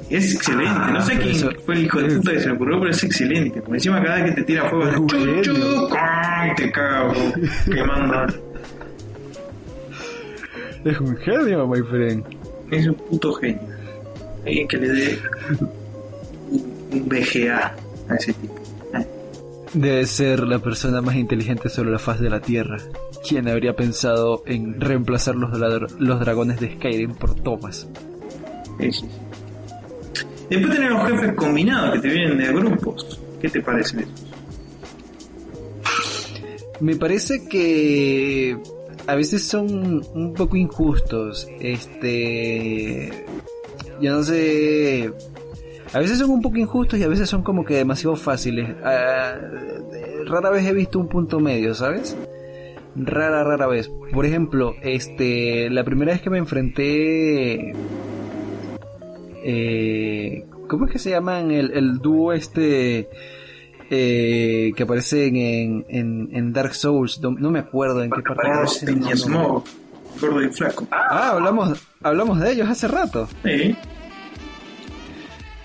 Es 0.10 0.36
excelente. 0.36 0.92
no 0.92 1.02
sé 1.02 1.18
quién 1.18 1.36
fue 1.66 1.76
el 1.76 1.86
hijo 1.86 2.02
de 2.02 2.16
puta 2.16 2.32
que 2.32 2.40
se 2.40 2.48
le 2.48 2.54
ocurrió, 2.54 2.80
pero 2.80 2.92
es 2.92 3.04
excelente. 3.04 3.62
Por 3.62 3.76
encima, 3.76 4.04
cada 4.04 4.16
vez 4.18 4.26
que 4.26 4.42
te 4.42 4.44
tira 4.44 4.70
fuego, 4.70 5.08
chuchu, 5.08 5.88
te 6.58 6.72
cago 6.72 7.14
quemando. 7.66 8.28
Es 10.84 11.00
un 11.00 11.16
genio, 11.18 11.68
my 11.68 11.82
friend. 11.84 12.26
Es 12.72 12.88
un 12.88 12.96
puto 12.96 13.34
genio. 13.34 13.62
Alguien 14.46 14.68
que 14.68 14.78
le 14.78 14.90
dé 14.90 15.20
un 16.92 17.08
BGA 17.08 17.76
a 18.10 18.16
ese 18.16 18.34
tipo. 18.34 18.61
Debe 19.74 20.06
ser 20.06 20.42
la 20.42 20.60
persona 20.60 21.02
más 21.02 21.16
inteligente 21.16 21.70
sobre 21.70 21.92
la 21.92 22.00
faz 22.00 22.20
de 22.20 22.30
la 22.30 22.42
Tierra. 22.42 22.78
¿Quién 23.28 23.48
habría 23.48 23.76
pensado 23.76 24.44
en 24.46 24.82
reemplazar 24.82 25.36
los, 25.36 25.52
los 26.00 26.20
dragones 26.20 26.60
de 26.60 26.76
Skyrim 26.76 27.16
por 27.16 27.36
Thomas? 27.36 27.88
Sí, 28.80 29.06
Después 30.50 30.76
tener 30.76 30.92
los 30.92 31.08
jefes 31.08 31.34
combinados 31.36 31.94
que 31.94 32.00
te 32.00 32.10
vienen 32.10 32.38
de 32.38 32.48
grupos. 32.48 33.22
¿Qué 33.40 33.48
te 33.48 33.62
parece 33.62 34.02
eso? 34.02 34.10
Me 36.82 36.98
parece 36.98 37.48
que 37.48 38.58
a 39.08 39.16
veces 39.16 39.44
son 39.44 40.06
un 40.14 40.34
poco 40.34 40.58
injustos. 40.58 41.48
Este. 41.62 43.26
Yo 44.02 44.12
no 44.12 44.24
sé. 44.24 45.14
A 45.94 46.00
veces 46.00 46.18
son 46.20 46.30
un 46.30 46.42
poco 46.42 46.58
injustos 46.58 47.00
y 47.00 47.04
a 47.04 47.08
veces 47.08 47.30
son 47.30 47.44
como 47.44 47.66
que 47.66 47.76
demasiado 47.76 48.16
fáciles. 48.16 48.76
Ah, 48.84 49.36
rara 50.26 50.50
vez 50.50 50.66
he 50.66 50.74
visto 50.74 51.00
un 51.00 51.08
punto 51.08 51.40
medio, 51.40 51.74
¿sabes? 51.74 52.18
Rara, 52.96 53.44
rara 53.44 53.68
vez. 53.68 53.90
Por 54.14 54.26
ejemplo, 54.26 54.76
este, 54.82 55.70
la 55.70 55.84
primera 55.84 56.14
vez 56.14 56.22
que 56.22 56.30
me 56.30 56.38
enfrenté, 56.38 57.74
eh, 59.44 60.46
¿cómo 60.68 60.86
es 60.86 60.92
que 60.92 61.00
se 61.00 61.10
llaman 61.10 61.52
el, 61.52 61.72
el 61.72 62.00
dúo 62.00 62.32
este 62.32 63.10
eh, 63.90 64.72
que 64.76 64.84
aparecen 64.84 65.36
en, 65.36 65.86
en, 66.32 66.54
Dark 66.54 66.74
Souls? 66.74 67.20
No, 67.22 67.52
me 67.52 67.60
acuerdo 67.60 68.02
en 68.04 68.12
qué 68.12 68.22
parte. 68.22 68.96
gordo 70.22 70.42
y 70.42 70.50
flaco. 70.50 70.88
Ah, 70.92 71.32
hablamos, 71.32 71.86
hablamos 72.02 72.40
de 72.40 72.52
ellos 72.52 72.70
hace 72.70 72.88
rato. 72.88 73.28
Sí. 73.44 73.76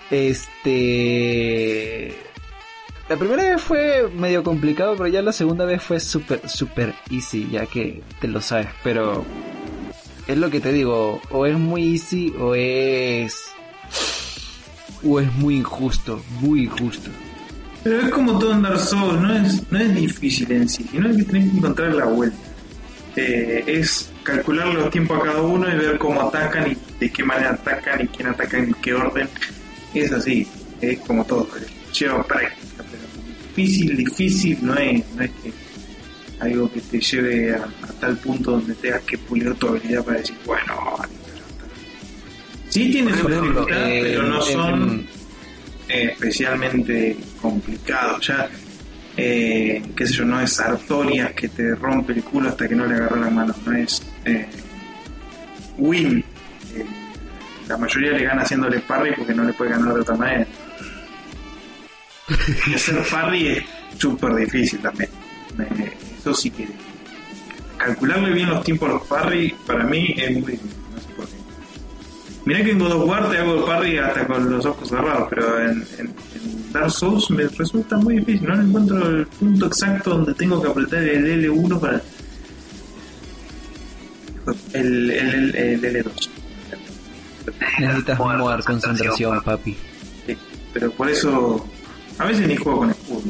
Este. 0.09 1.07
La 3.09 3.15
primera 3.15 3.43
vez 3.43 3.61
fue 3.61 4.09
medio 4.13 4.43
complicado, 4.43 4.95
pero 4.97 5.07
ya 5.07 5.21
la 5.21 5.31
segunda 5.31 5.63
vez 5.63 5.81
fue 5.81 5.99
súper, 5.99 6.47
súper 6.49 6.93
easy, 7.09 7.47
ya 7.49 7.65
que 7.65 8.01
te 8.19 8.27
lo 8.27 8.41
sabes. 8.41 8.67
Pero 8.83 9.25
es 10.27 10.37
lo 10.37 10.49
que 10.49 10.59
te 10.59 10.73
digo, 10.73 11.21
o 11.29 11.45
es 11.45 11.57
muy 11.57 11.93
easy 11.93 12.33
o 12.37 12.53
es. 12.53 13.45
o 15.03 15.19
es 15.19 15.33
muy 15.33 15.57
injusto, 15.57 16.21
muy 16.41 16.63
injusto. 16.63 17.09
Pero 17.83 18.01
es 18.01 18.09
como 18.09 18.37
todo 18.37 18.51
en 18.51 18.63
Dark 18.63 18.81
no 18.93 19.33
es, 19.33 19.71
no 19.71 19.79
es 19.79 19.95
difícil 19.95 20.51
en 20.51 20.67
sí, 20.67 20.85
sino 20.91 21.07
que 21.15 21.23
tienes 21.23 21.51
que 21.51 21.57
encontrar 21.57 21.93
la 21.93 22.05
vuelta. 22.05 22.37
Eh, 23.15 23.63
es 23.65 24.11
calcular 24.23 24.67
los 24.67 24.89
tiempos 24.91 25.19
a 25.19 25.23
cada 25.23 25.41
uno 25.41 25.67
y 25.69 25.75
ver 25.77 25.97
cómo 25.97 26.21
atacan 26.21 26.71
y 26.71 26.77
de 26.99 27.09
qué 27.09 27.23
manera 27.23 27.51
atacan 27.51 28.01
y 28.01 28.07
quién 28.07 28.27
ataca 28.27 28.57
en 28.57 28.73
qué 28.75 28.93
orden 28.93 29.29
es 29.99 30.11
así, 30.11 30.47
es 30.81 30.99
como 30.99 31.25
todo, 31.25 31.47
lleva 31.97 32.23
práctica, 32.23 32.83
pero 32.89 33.03
difícil, 33.55 33.97
difícil 33.97 34.57
no 34.61 34.75
es, 34.75 35.03
no 35.15 35.23
es 35.23 35.31
que 35.31 35.53
algo 36.39 36.71
que 36.71 36.81
te 36.81 36.99
lleve 36.99 37.55
a, 37.55 37.67
tal 37.99 38.17
punto 38.17 38.51
donde 38.51 38.75
tengas 38.75 39.01
que 39.03 39.17
pulir 39.17 39.53
tu 39.55 39.69
habilidad 39.69 40.03
para 40.03 40.19
decir, 40.19 40.35
bueno, 40.45 40.97
sí 42.69 42.91
tiene 42.91 43.17
su 43.17 43.27
dificultad, 43.27 43.89
eh, 43.89 44.01
pero 44.03 44.23
no 44.23 44.41
son 44.41 45.07
eh, 45.89 46.09
especialmente 46.11 47.17
complicados, 47.41 48.27
ya 48.27 48.49
eh, 49.19 49.81
qué 49.95 50.05
sé 50.05 50.13
yo, 50.13 50.25
no 50.25 50.39
es 50.39 50.59
Artorias 50.59 51.31
que 51.33 51.49
te 51.49 51.73
rompe 51.73 52.13
el 52.13 52.23
culo 52.23 52.49
hasta 52.49 52.67
que 52.67 52.75
no 52.75 52.85
le 52.85 52.95
agarra 52.95 53.21
la 53.21 53.29
mano, 53.31 53.55
no 53.65 53.75
es 53.75 54.03
eh, 54.25 54.47
Win 55.79 56.23
la 57.67 57.77
mayoría 57.77 58.11
le 58.11 58.23
gana 58.23 58.41
haciéndole 58.43 58.79
parry 58.79 59.13
porque 59.15 59.33
no 59.33 59.43
le 59.43 59.53
puede 59.53 59.71
ganar 59.71 59.93
de 59.93 60.01
otra 60.01 60.15
manera. 60.15 60.47
y 62.67 62.73
hacer 62.73 63.03
parry 63.09 63.47
es 63.47 63.63
súper 63.97 64.35
difícil 64.35 64.79
también. 64.79 65.09
Eso 66.19 66.33
sí 66.33 66.51
que. 66.51 66.67
Calcularle 67.77 68.31
bien 68.31 68.49
los 68.49 68.63
tiempos 68.63 68.89
a 68.89 68.93
los 68.93 69.03
parry 69.03 69.55
para 69.65 69.83
mí 69.83 70.13
es 70.17 70.31
muy 70.31 70.53
difícil. 70.53 70.71
No 70.93 71.01
sé 71.01 71.07
por 71.15 71.25
qué. 71.27 71.35
Mirá 72.45 72.63
que 72.63 72.71
en 72.71 72.79
God 72.79 72.91
of 72.93 73.07
War 73.07 73.29
te 73.29 73.37
hago 73.37 73.65
parry 73.65 73.97
hasta 73.97 74.25
con 74.25 74.49
los 74.49 74.65
ojos 74.65 74.89
cerrados, 74.89 75.27
pero 75.29 75.61
en, 75.61 75.85
Dark 76.71 76.91
Souls 76.91 77.29
me 77.29 77.47
resulta 77.47 77.97
muy 77.97 78.19
difícil. 78.19 78.47
No 78.47 78.61
encuentro 78.61 79.07
el 79.07 79.27
punto 79.27 79.67
exacto 79.67 80.11
donde 80.11 80.33
tengo 80.33 80.61
que 80.61 80.69
apretar 80.69 81.03
el 81.03 81.43
L1 81.45 81.79
para. 81.79 82.01
El, 84.73 85.11
el, 85.11 85.55
el 85.55 85.81
L2. 85.83 86.36
Necesitas 87.79 88.17
jugar 88.17 88.63
concentración, 88.63 89.41
papi. 89.43 89.75
Sí, 90.25 90.37
pero 90.73 90.91
por 90.91 91.09
eso 91.09 91.65
a 92.17 92.25
veces 92.25 92.47
ni 92.47 92.55
juego 92.55 92.79
con 92.79 92.89
escudo. 92.89 93.21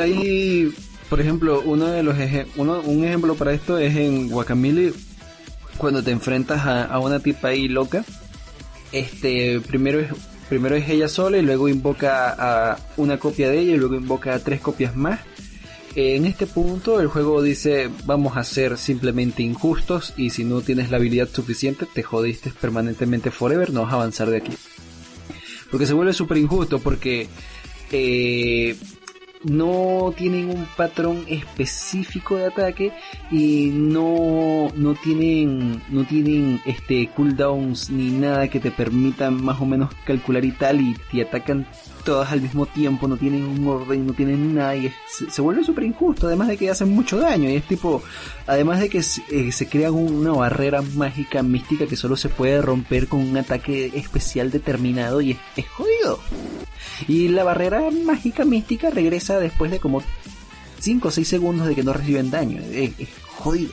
Ahí, 0.00 0.72
por 1.08 1.20
ejemplo, 1.20 1.62
uno 1.64 1.86
de 1.86 2.02
los 2.02 2.16
uno, 2.56 2.80
un 2.80 3.04
ejemplo 3.04 3.34
para 3.34 3.52
esto 3.52 3.78
es 3.78 3.96
en 3.96 4.28
Guacamole 4.28 4.92
cuando 5.78 6.02
te 6.02 6.10
enfrentas 6.10 6.66
a, 6.66 6.84
a 6.84 6.98
una 6.98 7.20
tipa 7.20 7.48
ahí 7.48 7.68
loca. 7.68 8.04
Este, 8.92 9.60
primero 9.60 10.00
es 10.00 10.08
primero 10.48 10.76
es 10.76 10.88
ella 10.88 11.08
sola 11.08 11.38
y 11.38 11.42
luego 11.42 11.68
invoca 11.68 12.34
a 12.38 12.78
una 12.96 13.18
copia 13.18 13.50
de 13.50 13.58
ella 13.60 13.74
y 13.74 13.76
luego 13.76 13.94
invoca 13.94 14.34
a 14.34 14.38
tres 14.38 14.60
copias 14.60 14.96
más 14.96 15.20
en 15.94 16.26
este 16.26 16.46
punto 16.46 17.00
el 17.00 17.08
juego 17.08 17.42
dice 17.42 17.90
vamos 18.04 18.36
a 18.36 18.44
ser 18.44 18.76
simplemente 18.76 19.42
injustos 19.42 20.14
y 20.16 20.30
si 20.30 20.44
no 20.44 20.60
tienes 20.60 20.90
la 20.90 20.98
habilidad 20.98 21.28
suficiente 21.28 21.86
te 21.92 22.02
jodiste 22.02 22.50
permanentemente 22.50 23.30
forever, 23.30 23.72
no 23.72 23.82
vas 23.82 23.92
a 23.92 23.96
avanzar 23.96 24.30
de 24.30 24.38
aquí. 24.38 24.52
Porque 25.70 25.86
se 25.86 25.94
vuelve 25.94 26.12
súper 26.12 26.38
injusto 26.38 26.78
porque 26.78 27.28
eh, 27.92 28.76
no 29.44 30.12
tienen 30.16 30.50
un 30.50 30.66
patrón 30.76 31.24
específico 31.28 32.36
de 32.36 32.46
ataque 32.46 32.92
y 33.30 33.70
no, 33.72 34.68
no 34.74 34.94
tienen 34.94 35.82
no 35.90 36.04
tienen 36.04 36.60
este 36.66 37.08
cooldowns 37.14 37.90
ni 37.90 38.10
nada 38.10 38.48
que 38.48 38.60
te 38.60 38.70
permitan 38.70 39.42
más 39.42 39.60
o 39.60 39.66
menos 39.66 39.94
calcular 40.04 40.44
y 40.44 40.52
tal 40.52 40.80
y 40.80 40.96
te 41.10 41.22
atacan 41.22 41.66
todas 42.08 42.32
al 42.32 42.40
mismo 42.40 42.64
tiempo, 42.64 43.06
no 43.06 43.18
tienen 43.18 43.44
un 43.44 43.66
orden, 43.66 44.06
no 44.06 44.14
tienen 44.14 44.54
nada 44.54 44.74
y 44.74 44.90
se, 45.30 45.42
vuelve 45.42 45.62
súper 45.62 45.84
injusto, 45.84 46.26
además 46.26 46.48
de 46.48 46.56
que 46.56 46.70
hacen 46.70 46.88
mucho 46.88 47.18
daño 47.18 47.50
y 47.50 47.56
es 47.56 47.64
tipo, 47.64 48.02
además 48.46 48.80
de 48.80 48.88
que 48.88 49.00
eh, 49.00 49.52
se 49.52 49.68
crea 49.68 49.92
una 49.92 50.32
barrera 50.32 50.80
mágica 50.80 51.42
mística 51.42 51.86
que 51.86 51.96
solo 51.96 52.16
se 52.16 52.30
puede 52.30 52.62
romper 52.62 53.08
con 53.08 53.20
un 53.20 53.36
ataque 53.36 53.92
especial 53.94 54.50
determinado 54.50 55.20
y 55.20 55.36
es 55.54 55.68
jodido. 55.68 56.18
Y 57.06 57.28
la 57.28 57.44
barrera 57.44 57.82
mágica 57.90 58.46
mística 58.46 58.88
regresa 58.88 59.38
después 59.38 59.70
de 59.70 59.78
como 59.78 60.02
5 60.80 61.08
o 61.08 61.10
6 61.10 61.28
segundos 61.28 61.66
de 61.66 61.74
que 61.74 61.82
no 61.82 61.92
reciben 61.92 62.30
daño. 62.30 62.62
Es, 62.72 62.94
jodido. 63.36 63.72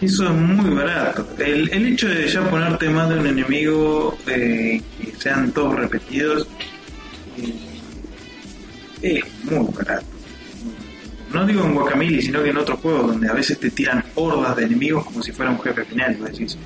Eso 0.00 0.24
es 0.24 0.30
muy 0.30 0.70
barato. 0.70 1.26
El, 1.36 1.68
hecho 1.84 2.06
de 2.06 2.28
ya 2.28 2.48
ponerte 2.48 2.88
más 2.90 3.08
de 3.08 3.18
un 3.18 3.26
enemigo, 3.26 4.16
eh, 4.28 4.80
sean 5.20 5.52
todos 5.52 5.76
repetidos, 5.76 6.48
eh, 7.36 7.54
es 9.02 9.44
muy 9.44 9.68
barato. 9.74 10.06
No 11.32 11.46
digo 11.46 11.64
en 11.64 11.74
Guacamole, 11.74 12.20
sino 12.20 12.42
que 12.42 12.50
en 12.50 12.56
otros 12.56 12.80
juegos 12.80 13.06
donde 13.08 13.28
a 13.28 13.32
veces 13.32 13.60
te 13.60 13.70
tiran 13.70 14.02
hordas 14.16 14.56
de 14.56 14.64
enemigos 14.64 15.04
como 15.04 15.22
si 15.22 15.30
fuera 15.30 15.52
un 15.52 15.60
jefe 15.60 15.84
final. 15.84 16.16
Y 16.18 16.22
decís, 16.22 16.58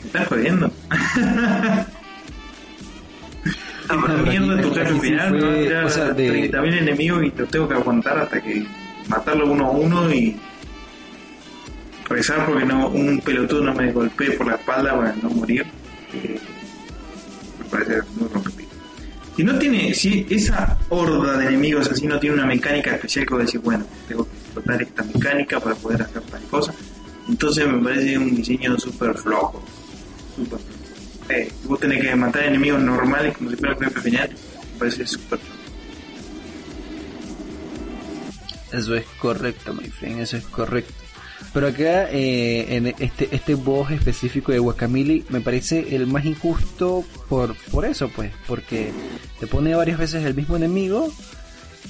¿me 0.00 0.06
estás 0.06 0.26
jodiendo? 0.26 0.72
mierda 4.24 4.60
tu 4.60 4.74
jefe 4.74 5.00
final, 5.00 5.28
fue, 5.30 5.40
¿no? 5.40 5.54
Tirar 5.54 5.84
o 5.84 5.90
sea, 5.90 6.10
de... 6.10 6.50
30.000 6.50 6.78
enemigos 6.78 7.24
y 7.24 7.30
te 7.30 7.44
tengo 7.44 7.68
que 7.68 7.74
aguantar 7.74 8.18
hasta 8.18 8.40
que 8.42 8.66
matarlo 9.08 9.50
uno 9.50 9.66
a 9.66 9.70
uno 9.70 10.12
y 10.12 10.36
rezar 12.08 12.46
porque 12.46 12.64
no 12.64 12.88
un 12.88 13.20
pelotudo 13.20 13.64
no 13.64 13.74
me 13.74 13.92
golpee 13.92 14.32
por 14.32 14.46
la 14.46 14.54
espalda 14.54 14.96
para 14.96 15.14
no 15.22 15.30
morir. 15.30 15.64
Eh, 16.12 16.40
parece 17.68 18.02
muy 18.16 18.28
rompido. 18.28 18.68
Si 19.36 19.44
no 19.44 19.58
tiene, 19.58 19.94
si 19.94 20.26
esa 20.28 20.76
horda 20.88 21.38
de 21.38 21.46
enemigos 21.46 21.88
así 21.90 22.06
no 22.06 22.18
tiene 22.18 22.34
una 22.34 22.46
mecánica 22.46 22.94
especial 22.96 23.24
que 23.24 23.36
decir, 23.36 23.60
bueno, 23.60 23.86
tengo 24.08 24.24
que 24.24 24.36
explotar 24.36 24.82
esta 24.82 25.04
mecánica 25.04 25.60
para 25.60 25.76
poder 25.76 26.02
hacer 26.02 26.22
tal 26.22 26.42
cosa, 26.50 26.74
entonces 27.28 27.68
me 27.68 27.82
parece 27.82 28.18
un 28.18 28.34
diseño 28.34 28.76
súper 28.78 29.14
flojo. 29.14 29.62
Super 30.34 30.58
flojo 30.58 30.78
eh, 31.28 31.52
vos 31.64 31.78
tenés 31.78 32.02
que 32.02 32.14
matar 32.14 32.44
enemigos 32.44 32.80
normales 32.80 33.36
como 33.36 33.50
si 33.50 33.56
fuera 33.56 33.74
un 33.74 33.84
jefe 33.84 34.00
final, 34.00 34.30
me 34.72 34.78
parece 34.78 35.06
súper 35.06 35.38
Eso 38.72 38.94
es 38.94 39.04
correcto, 39.18 39.74
my 39.74 39.88
friend, 39.88 40.20
eso 40.20 40.36
es 40.36 40.44
correcto. 40.44 40.92
Pero 41.52 41.68
acá, 41.68 42.10
eh, 42.10 42.76
en 42.76 42.86
este, 42.86 43.28
este 43.32 43.54
boss 43.54 43.90
específico 43.90 44.52
de 44.52 44.60
Wakamili, 44.60 45.24
me 45.30 45.40
parece 45.40 45.94
el 45.96 46.06
más 46.06 46.24
injusto 46.24 47.04
por, 47.28 47.56
por 47.70 47.84
eso, 47.84 48.10
pues, 48.14 48.32
porque 48.46 48.92
te 49.40 49.46
pone 49.46 49.74
varias 49.74 49.98
veces 49.98 50.24
el 50.24 50.34
mismo 50.34 50.56
enemigo, 50.56 51.10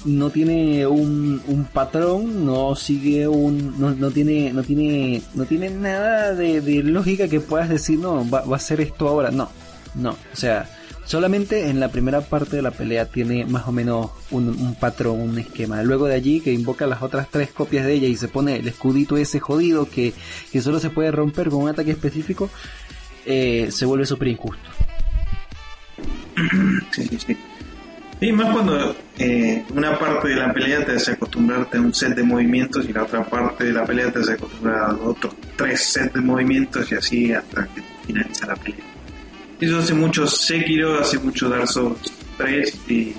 no 0.04 0.30
tiene 0.30 0.86
un, 0.86 1.42
un 1.48 1.64
patrón, 1.64 2.46
no 2.46 2.76
sigue 2.76 3.26
un, 3.26 3.80
no, 3.80 3.90
no 3.90 4.10
tiene, 4.10 4.52
no 4.52 4.62
tiene, 4.62 5.22
no 5.34 5.44
tiene 5.44 5.70
nada 5.70 6.34
de, 6.34 6.60
de 6.60 6.82
lógica 6.84 7.26
que 7.28 7.40
puedas 7.40 7.68
decir, 7.68 7.98
no, 7.98 8.28
va, 8.30 8.42
va 8.42 8.56
a 8.56 8.60
ser 8.60 8.80
esto 8.80 9.08
ahora, 9.08 9.30
no, 9.32 9.50
no, 9.96 10.10
o 10.10 10.36
sea, 10.36 10.68
Solamente 11.08 11.70
en 11.70 11.80
la 11.80 11.88
primera 11.88 12.20
parte 12.20 12.56
de 12.56 12.60
la 12.60 12.70
pelea 12.70 13.06
tiene 13.06 13.46
más 13.46 13.66
o 13.66 13.72
menos 13.72 14.10
un, 14.30 14.76
patrón, 14.78 15.22
un 15.22 15.38
esquema. 15.38 15.82
Luego 15.82 16.04
de 16.04 16.14
allí 16.14 16.40
que 16.40 16.52
invoca 16.52 16.86
las 16.86 17.00
otras 17.00 17.30
tres 17.30 17.48
copias 17.48 17.86
de 17.86 17.94
ella 17.94 18.08
y 18.08 18.16
se 18.16 18.28
pone 18.28 18.56
el 18.56 18.68
escudito 18.68 19.16
ese 19.16 19.40
jodido 19.40 19.88
que, 19.88 20.12
que 20.52 20.60
solo 20.60 20.78
se 20.80 20.90
puede 20.90 21.10
romper 21.10 21.48
con 21.48 21.62
un 21.62 21.70
ataque 21.70 21.92
específico, 21.92 22.50
eh, 23.24 23.68
se 23.70 23.86
vuelve 23.86 24.04
súper 24.04 24.28
injusto. 24.28 24.68
Sí, 26.92 27.08
sí, 27.08 27.18
sí. 27.26 27.36
Y 28.20 28.30
más 28.32 28.52
cuando 28.52 28.94
eh, 29.16 29.64
una 29.74 29.98
parte 29.98 30.28
de 30.28 30.36
la 30.36 30.52
pelea 30.52 30.84
te 30.84 30.92
hace 30.92 31.12
acostumbrarte 31.12 31.78
a 31.78 31.80
un 31.80 31.94
set 31.94 32.14
de 32.14 32.22
movimientos 32.22 32.86
y 32.86 32.92
la 32.92 33.04
otra 33.04 33.24
parte 33.24 33.64
de 33.64 33.72
la 33.72 33.86
pelea 33.86 34.12
te 34.12 34.18
hace 34.18 34.34
acostumbrar 34.34 34.90
a 34.90 34.94
otros 34.94 35.34
tres 35.56 35.80
sets 35.90 36.12
de 36.12 36.20
movimientos 36.20 36.92
y 36.92 36.96
así 36.96 37.32
hasta 37.32 37.66
que 37.68 37.82
finaliza 38.06 38.46
la 38.46 38.56
pelea. 38.56 38.87
Eso 39.60 39.78
hace 39.78 39.92
mucho 39.92 40.26
Sekiro, 40.26 41.00
hace 41.00 41.18
mucho 41.18 41.48
Dark 41.48 41.66
Souls 41.66 42.12
3 42.36 42.80
y 42.88 43.12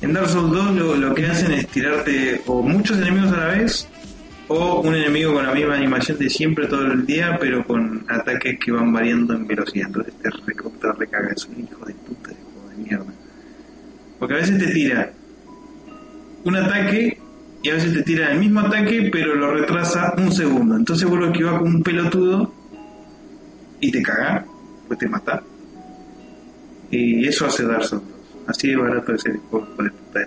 En 0.00 0.12
Dark 0.12 0.28
Souls 0.28 0.52
2 0.52 0.98
lo, 0.98 1.14
que 1.14 1.26
hacen 1.26 1.52
es 1.52 1.66
tirarte 1.66 2.40
o 2.46 2.62
muchos 2.62 2.98
enemigos 2.98 3.32
a 3.32 3.36
la 3.36 3.46
vez 3.46 3.88
o 4.46 4.80
un 4.80 4.94
enemigo 4.94 5.34
con 5.34 5.44
la 5.44 5.52
misma 5.52 5.74
animación 5.74 6.18
de 6.18 6.30
siempre 6.30 6.68
todo 6.68 6.86
el 6.86 7.04
día, 7.04 7.36
pero 7.38 7.66
con 7.66 8.04
ataques 8.08 8.58
que 8.60 8.70
van 8.70 8.92
variando 8.92 9.34
en 9.34 9.46
velocidad. 9.46 9.88
Entonces 9.88 10.14
te 10.22 10.30
recontra 10.46 10.92
recaga, 10.92 11.32
es 11.34 11.44
un 11.46 11.60
hijo 11.60 11.84
de 11.84 11.94
puta 11.94 12.30
juego 12.30 12.68
de 12.70 12.76
mierda. 12.76 13.12
Porque 14.20 14.34
a 14.34 14.38
veces 14.38 14.58
te 14.58 14.68
tira 14.68 15.12
un 16.44 16.56
ataque 16.56 17.18
y 17.62 17.70
a 17.70 17.74
veces 17.74 17.92
te 17.92 18.02
tira 18.02 18.30
el 18.30 18.38
mismo 18.38 18.60
ataque, 18.60 19.10
pero 19.12 19.34
lo 19.34 19.50
retrasa 19.50 20.14
un 20.16 20.30
segundo. 20.30 20.76
Entonces 20.76 21.08
vuelve 21.08 21.26
a 21.26 21.30
esquivar 21.30 21.58
como 21.58 21.66
un 21.66 21.82
pelotudo 21.82 22.57
y 23.80 23.90
te 23.90 24.02
caga, 24.02 24.44
pues 24.86 24.98
te 24.98 25.08
mata. 25.08 25.42
Y 26.90 27.26
eso 27.26 27.46
hace 27.46 27.66
Dark 27.66 27.84
Souls 27.84 28.02
Así 28.46 28.68
de 28.68 28.76
barato 28.76 29.12
es 29.12 29.26
el 29.26 29.36
juego 29.36 29.66
de 29.82 29.90
puta 29.90 30.20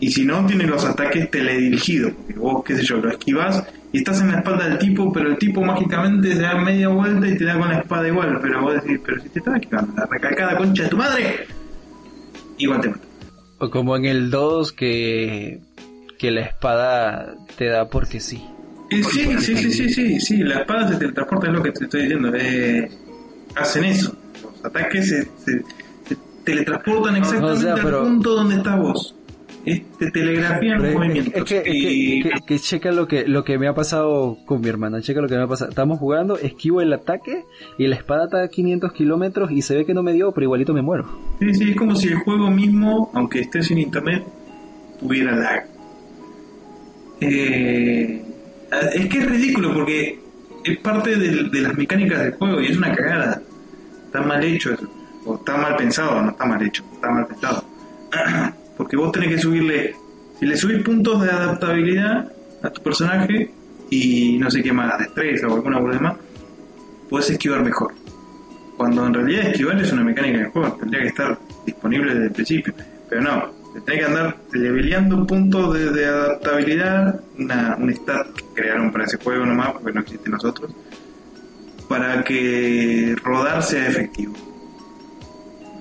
Y 0.00 0.10
si 0.10 0.24
no, 0.24 0.46
tiene 0.46 0.66
los 0.66 0.82
ataques 0.84 1.30
teledirigidos, 1.30 2.12
porque 2.12 2.34
vos, 2.34 2.64
qué 2.64 2.76
sé 2.76 2.82
yo, 2.84 2.96
lo 2.96 3.10
esquivas 3.10 3.64
y 3.92 3.98
estás 3.98 4.20
en 4.20 4.32
la 4.32 4.38
espalda 4.38 4.68
del 4.68 4.78
tipo, 4.78 5.12
pero 5.12 5.30
el 5.30 5.38
tipo 5.38 5.62
mágicamente 5.62 6.34
se 6.34 6.42
da 6.42 6.54
media 6.56 6.88
vuelta 6.88 7.28
y 7.28 7.36
te 7.36 7.44
da 7.44 7.58
con 7.58 7.68
la 7.68 7.78
espada 7.78 8.08
igual. 8.08 8.38
Pero 8.42 8.62
vos 8.62 8.74
decís, 8.74 8.98
pero 9.04 9.20
si 9.22 9.28
te 9.28 9.38
estás 9.38 9.54
esquivando 9.56 9.94
la 9.96 10.06
recalcada 10.06 10.56
concha 10.56 10.82
de 10.82 10.88
tu 10.88 10.96
madre, 10.96 11.46
igual 12.58 12.80
te 12.80 12.88
mata. 12.88 13.06
O 13.58 13.70
como 13.70 13.96
en 13.96 14.04
el 14.06 14.30
2 14.30 14.72
que, 14.72 15.60
que 16.18 16.30
la 16.30 16.42
espada 16.42 17.36
te 17.56 17.66
da 17.66 17.88
porque 17.88 18.20
sí 18.20 18.42
sí, 18.90 19.02
sí, 19.02 19.56
sí, 19.56 19.72
sí, 19.72 19.88
sí, 19.88 20.20
sí, 20.20 20.36
la 20.38 20.60
espada 20.60 20.88
se 20.88 20.96
teletransporta, 20.96 21.48
es 21.48 21.52
lo 21.52 21.62
que 21.62 21.72
te 21.72 21.84
estoy 21.84 22.02
diciendo. 22.02 22.32
Eh, 22.34 22.90
hacen 23.54 23.84
eso. 23.84 24.16
Los 24.42 24.64
ataques 24.64 25.08
se, 25.08 25.62
teletransportan 26.44 27.16
exactamente 27.16 27.70
al 27.70 28.02
punto 28.04 28.34
donde 28.34 28.56
está 28.56 28.76
vos. 28.76 29.16
te 29.64 30.10
telegrafían 30.12 30.82
los 30.82 30.94
movimientos. 30.94 31.34
Es 31.34 31.44
que, 31.44 32.42
que, 32.46 32.58
checa 32.60 32.92
lo 32.92 33.08
que, 33.08 33.26
lo 33.26 33.42
que 33.42 33.58
me 33.58 33.66
ha 33.66 33.74
pasado 33.74 34.38
con 34.46 34.60
mi 34.60 34.68
hermana. 34.68 35.00
Checa 35.00 35.20
lo 35.20 35.28
que 35.28 35.34
me 35.34 35.42
ha 35.42 35.48
pasado. 35.48 35.70
Estamos 35.70 35.98
jugando, 35.98 36.38
esquivo 36.38 36.80
el 36.80 36.92
ataque 36.92 37.44
y 37.78 37.88
la 37.88 37.96
espada 37.96 38.26
está 38.26 38.42
a 38.44 38.48
500 38.48 38.92
kilómetros 38.92 39.50
y 39.50 39.62
se 39.62 39.74
ve 39.74 39.84
que 39.84 39.94
no 39.94 40.04
me 40.04 40.12
dio, 40.12 40.32
pero 40.32 40.44
igualito 40.44 40.72
me 40.72 40.82
muero. 40.82 41.08
Sí, 41.40 41.52
sí, 41.54 41.70
es 41.70 41.76
como 41.76 41.96
si 41.96 42.08
el 42.08 42.16
juego 42.18 42.50
mismo, 42.50 43.10
aunque 43.14 43.40
esté 43.40 43.62
sin 43.62 43.78
internet, 43.78 44.24
tuviera 45.00 45.34
lag. 45.34 45.66
Eh, 47.20 48.22
es 48.70 49.06
que 49.08 49.18
es 49.18 49.30
ridículo 49.30 49.72
porque 49.74 50.18
es 50.64 50.78
parte 50.78 51.16
de, 51.16 51.60
las 51.60 51.76
mecánicas 51.76 52.20
del 52.20 52.32
juego 52.32 52.60
y 52.60 52.66
es 52.66 52.76
una 52.76 52.92
cagada. 52.92 53.40
Está 54.06 54.20
mal 54.22 54.42
hecho. 54.42 54.76
O 55.24 55.36
está 55.36 55.56
mal 55.56 55.76
pensado, 55.76 56.22
no 56.22 56.30
está 56.30 56.44
mal 56.44 56.62
hecho, 56.62 56.84
está 56.92 57.10
mal 57.10 57.26
pensado. 57.26 57.64
Porque 58.76 58.96
vos 58.96 59.10
tenés 59.10 59.30
que 59.30 59.38
subirle, 59.38 59.96
si 60.38 60.46
le 60.46 60.56
subís 60.56 60.82
puntos 60.84 61.22
de 61.22 61.30
adaptabilidad 61.30 62.30
a 62.62 62.70
tu 62.70 62.82
personaje 62.82 63.50
y 63.90 64.38
no 64.38 64.50
sé 64.50 64.62
qué 64.62 64.72
más, 64.72 64.98
destreza 64.98 65.48
o 65.48 65.54
alguna 65.54 65.80
cosa 65.80 65.98
más, 65.98 66.16
puedes 67.08 67.30
esquivar 67.30 67.62
mejor. 67.64 67.92
Cuando 68.76 69.06
en 69.06 69.14
realidad 69.14 69.48
esquivar 69.48 69.80
es 69.80 69.92
una 69.92 70.04
mecánica 70.04 70.38
del 70.38 70.48
juego, 70.48 70.74
tendría 70.74 71.02
que 71.02 71.08
estar 71.08 71.38
disponible 71.64 72.12
desde 72.12 72.26
el 72.26 72.32
principio. 72.32 72.74
Pero 73.08 73.22
no, 73.22 73.50
tenés 73.84 74.00
que 74.00 74.06
andar 74.06 74.36
leveleando 74.52 75.26
puntos 75.26 75.74
de, 75.74 75.90
de 75.90 76.06
adaptabilidad, 76.06 77.20
una, 77.38 77.76
un 77.78 77.92
stat 77.94 78.28
que 78.32 78.44
crearon 78.54 78.92
para 78.92 79.04
ese 79.04 79.18
juego 79.18 79.44
nomás, 79.44 79.72
porque 79.72 79.92
no 79.92 80.00
existe 80.00 80.30
nosotros, 80.30 80.72
para 81.88 82.22
que 82.24 83.14
rodar 83.22 83.62
sea 83.62 83.88
efectivo. 83.88 84.34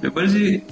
Me 0.01 0.11
parece 0.11 0.63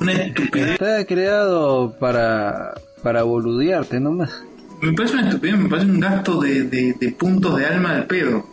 una 0.00 0.12
estupidez. 0.12 0.72
Está 0.72 1.04
creado 1.04 1.96
para, 1.98 2.74
para 3.02 3.22
boludearte 3.24 4.00
nomás. 4.00 4.44
Me 4.80 4.92
parece 4.92 5.14
una 5.14 5.28
estupidez, 5.28 5.58
me 5.58 5.68
parece 5.68 5.90
un 5.90 6.00
gasto 6.00 6.40
de, 6.40 6.64
de, 6.64 7.12
puntos 7.18 7.56
de 7.56 7.66
alma 7.66 7.96
al 7.96 8.06
pedo. 8.06 8.46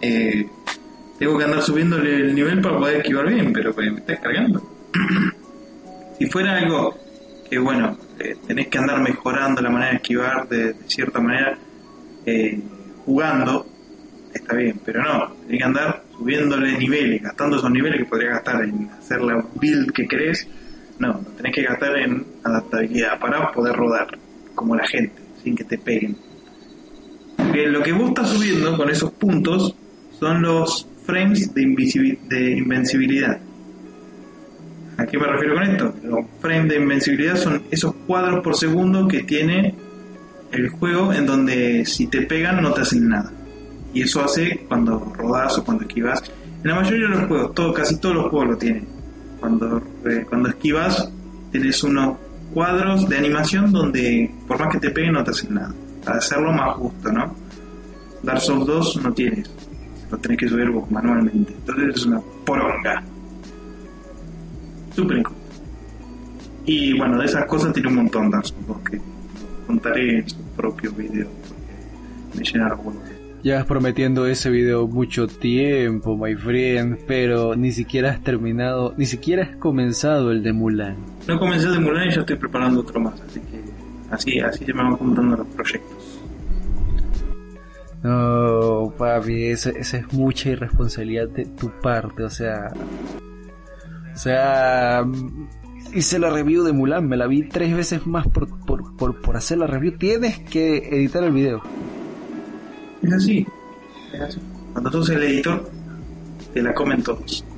Eh, 0.00 0.48
tengo 1.18 1.38
que 1.38 1.44
andar 1.44 1.62
subiéndole 1.62 2.16
el 2.16 2.34
nivel 2.34 2.60
para 2.60 2.78
poder 2.78 2.96
esquivar 2.98 3.26
bien, 3.26 3.52
pero 3.52 3.74
me 3.74 3.98
estás 3.98 4.20
cargando. 4.20 4.62
si 6.18 6.26
fuera 6.26 6.58
algo 6.58 7.05
que 7.48 7.58
bueno, 7.58 7.96
eh, 8.18 8.36
tenés 8.46 8.68
que 8.68 8.78
andar 8.78 9.00
mejorando 9.00 9.60
la 9.60 9.70
manera 9.70 9.90
de 9.90 9.96
esquivar 9.96 10.48
de, 10.48 10.74
cierta 10.86 11.20
manera 11.20 11.58
eh, 12.24 12.60
jugando, 13.04 13.66
está 14.32 14.54
bien, 14.54 14.80
pero 14.84 15.02
no, 15.02 15.32
tenés 15.46 15.58
que 15.58 15.64
andar 15.64 16.02
subiéndole 16.16 16.76
niveles, 16.78 17.22
gastando 17.22 17.56
esos 17.56 17.70
niveles 17.70 18.00
que 18.00 18.06
podrías 18.06 18.34
gastar 18.34 18.64
en 18.64 18.90
hacer 18.90 19.20
la 19.20 19.44
build 19.54 19.92
que 19.92 20.06
querés, 20.06 20.48
no, 20.98 21.20
tenés 21.36 21.54
que 21.54 21.62
gastar 21.62 21.96
en 21.98 22.26
adaptabilidad 22.42 23.18
para 23.18 23.52
poder 23.52 23.74
rodar 23.76 24.06
como 24.54 24.74
la 24.74 24.86
gente, 24.86 25.22
sin 25.42 25.54
que 25.54 25.64
te 25.64 25.78
peguen. 25.78 26.16
Lo 27.38 27.82
que 27.82 27.92
vos 27.92 28.08
estás 28.08 28.30
subiendo 28.30 28.76
con 28.76 28.90
esos 28.90 29.12
puntos 29.12 29.74
son 30.18 30.42
los 30.42 30.86
frames 31.04 31.54
de 31.54 31.62
invencibilidad. 31.62 33.40
¿A 34.98 35.04
qué 35.04 35.18
me 35.18 35.26
refiero 35.26 35.54
con 35.54 35.62
esto? 35.64 35.94
Los 36.04 36.26
frames 36.40 36.68
de 36.70 36.76
invencibilidad 36.76 37.36
son 37.36 37.62
esos 37.70 37.94
cuadros 38.06 38.40
por 38.42 38.56
segundo 38.56 39.06
que 39.06 39.24
tiene 39.24 39.74
el 40.52 40.70
juego 40.70 41.12
en 41.12 41.26
donde 41.26 41.84
si 41.84 42.06
te 42.06 42.22
pegan 42.22 42.62
no 42.62 42.72
te 42.72 42.80
hacen 42.80 43.08
nada. 43.08 43.30
Y 43.92 44.02
eso 44.02 44.24
hace 44.24 44.64
cuando 44.68 45.12
rodas 45.16 45.58
o 45.58 45.64
cuando 45.64 45.84
esquivas. 45.84 46.22
En 46.62 46.70
la 46.70 46.76
mayoría 46.76 47.08
de 47.08 47.16
los 47.16 47.28
juegos, 47.28 47.54
todo, 47.54 47.74
casi 47.74 48.00
todos 48.00 48.14
los 48.14 48.30
juegos 48.30 48.48
lo 48.50 48.56
tienen. 48.56 48.86
Cuando, 49.38 49.82
eh, 50.06 50.24
cuando 50.28 50.48
esquivas, 50.48 51.10
tienes 51.52 51.82
unos 51.84 52.16
cuadros 52.54 53.06
de 53.08 53.18
animación 53.18 53.72
donde 53.72 54.30
por 54.48 54.58
más 54.58 54.72
que 54.72 54.80
te 54.80 54.90
peguen 54.90 55.12
no 55.12 55.24
te 55.24 55.30
hacen 55.30 55.54
nada. 55.54 55.74
Para 56.04 56.18
hacerlo 56.18 56.52
más 56.52 56.74
justo, 56.76 57.12
¿no? 57.12 57.34
Dark 58.22 58.40
Souls 58.40 58.66
2 58.66 59.02
no 59.02 59.12
tienes. 59.12 59.50
Lo 60.10 60.16
tenés 60.18 60.38
que 60.38 60.48
subir 60.48 60.70
vos 60.70 60.90
manualmente. 60.90 61.52
Entonces 61.52 61.96
es 61.96 62.06
una 62.06 62.20
poronga 62.44 63.02
súper 64.96 65.22
Y 66.64 66.96
bueno, 66.96 67.18
de 67.18 67.26
esas 67.26 67.44
cosas 67.44 67.72
tiene 67.72 67.88
un 67.90 67.96
montón 67.96 68.30
de 68.30 68.38
asuntos 68.38 68.78
que 68.90 68.98
contaré 69.66 70.20
en 70.20 70.28
su 70.28 70.42
propio 70.56 70.90
video 70.92 71.28
porque 71.46 72.38
me 72.38 72.44
llenaron 72.44 72.78
huevos. 72.78 73.02
Llevas 73.42 73.66
prometiendo 73.66 74.26
ese 74.26 74.50
video 74.50 74.88
mucho 74.88 75.28
tiempo, 75.28 76.16
my 76.16 76.34
friend, 76.34 76.98
pero 77.06 77.54
ni 77.54 77.70
siquiera 77.70 78.10
has 78.10 78.22
terminado, 78.22 78.94
ni 78.96 79.06
siquiera 79.06 79.44
has 79.44 79.56
comenzado 79.56 80.32
el 80.32 80.42
de 80.42 80.52
Mulan. 80.52 80.96
No 81.28 81.38
comencé 81.38 81.66
el 81.66 81.74
de 81.74 81.80
Mulan 81.80 82.08
y 82.08 82.14
ya 82.14 82.20
estoy 82.20 82.36
preparando 82.36 82.80
otro 82.80 82.98
más, 82.98 83.20
así 83.20 83.40
que 83.40 83.60
así, 84.10 84.40
así 84.40 84.64
se 84.64 84.72
me 84.72 84.82
van 84.82 84.96
contando 84.96 85.36
los 85.36 85.46
proyectos. 85.48 86.20
No, 88.02 88.92
papi, 88.96 89.44
esa 89.44 89.70
es 89.70 90.12
mucha 90.12 90.50
irresponsabilidad 90.50 91.28
de 91.28 91.44
tu 91.44 91.70
parte, 91.80 92.24
o 92.24 92.30
sea, 92.30 92.72
o 94.16 94.18
sea, 94.18 95.04
hice 95.92 96.18
la 96.18 96.30
review 96.30 96.64
de 96.64 96.72
Mulan, 96.72 97.06
me 97.06 97.18
la 97.18 97.26
vi 97.26 97.46
tres 97.46 97.76
veces 97.76 98.06
más 98.06 98.26
por, 98.26 98.48
por, 98.64 98.96
por, 98.96 99.20
por 99.20 99.36
hacer 99.36 99.58
la 99.58 99.66
review. 99.66 99.98
Tienes 99.98 100.38
que 100.38 100.78
editar 100.88 101.22
el 101.22 101.32
video. 101.32 101.60
Es 103.02 103.12
así. 103.12 103.46
Es 104.14 104.20
así. 104.22 104.40
Cuando 104.72 104.90
tú 104.90 105.04
seas 105.04 105.20
el 105.20 105.26
editor, 105.26 105.70
te 106.54 106.62
la 106.62 106.72
comen 106.72 107.02
todos. 107.02 107.44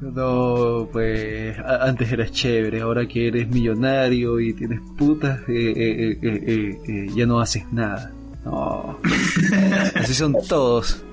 No, 0.00 0.88
pues 0.90 1.56
antes 1.58 2.10
eras 2.10 2.32
chévere, 2.32 2.80
ahora 2.80 3.06
que 3.06 3.28
eres 3.28 3.48
millonario 3.48 4.40
y 4.40 4.54
tienes 4.54 4.80
putas, 4.96 5.40
eh, 5.46 6.16
eh, 6.22 6.80
eh, 6.88 7.10
ya 7.14 7.26
no 7.26 7.38
haces 7.38 7.70
nada. 7.70 8.10
No. 8.44 8.98
Así 9.94 10.14
son 10.14 10.34
todos. 10.48 11.04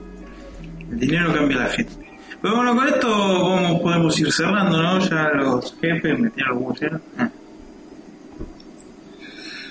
El 0.92 1.00
dinero 1.00 1.34
cambia 1.34 1.58
a 1.58 1.64
la 1.64 1.70
gente. 1.70 2.08
Pero 2.42 2.56
bueno, 2.56 2.76
con 2.76 2.88
esto 2.88 3.10
vamos, 3.10 3.82
podemos 3.82 4.20
ir 4.20 4.32
cerrando, 4.32 4.82
¿no? 4.82 5.00
Ya 5.00 5.30
los 5.34 5.76
jefes 5.80 6.20
metieron 6.20 6.60
los 6.60 6.82
huevos 6.82 7.02
ah. 7.18 7.30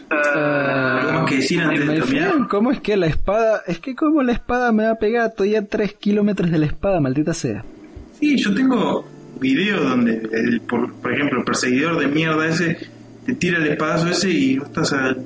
Uh, 0.09 1.25
que 1.27 1.37
decir 1.37 1.61
antes 1.61 1.85
de 1.85 2.47
¿Cómo 2.49 2.71
es 2.71 2.81
que 2.81 2.97
la 2.97 3.07
espada, 3.07 3.63
es 3.67 3.81
que 3.81 3.97
como 3.97 4.23
la 4.23 4.33
espada 4.33 4.71
me 4.71 4.85
va 4.85 4.93
a 4.93 4.99
pegar, 4.99 5.31
estoy 5.31 5.57
a 5.57 5.67
3 5.67 5.95
kilómetros 5.95 6.51
de 6.51 6.59
la 6.59 6.67
espada, 6.67 7.01
maldita 7.01 7.35
sea? 7.35 7.65
Sí, 8.21 8.37
yo 8.37 8.55
tengo 8.55 9.05
videos 9.41 9.83
donde, 9.83 10.29
el, 10.33 10.61
por, 10.61 10.93
ejemplo, 11.13 11.41
el 11.41 11.45
perseguidor 11.45 11.99
de 11.99 12.07
mierda 12.07 12.47
ese 12.47 12.79
te 13.25 13.35
tira 13.35 13.59
el 13.59 13.67
espadazo 13.67 14.09
ese 14.09 14.31
y 14.31 14.59
vos 14.59 14.69
estás 14.69 14.93
a 14.93 15.17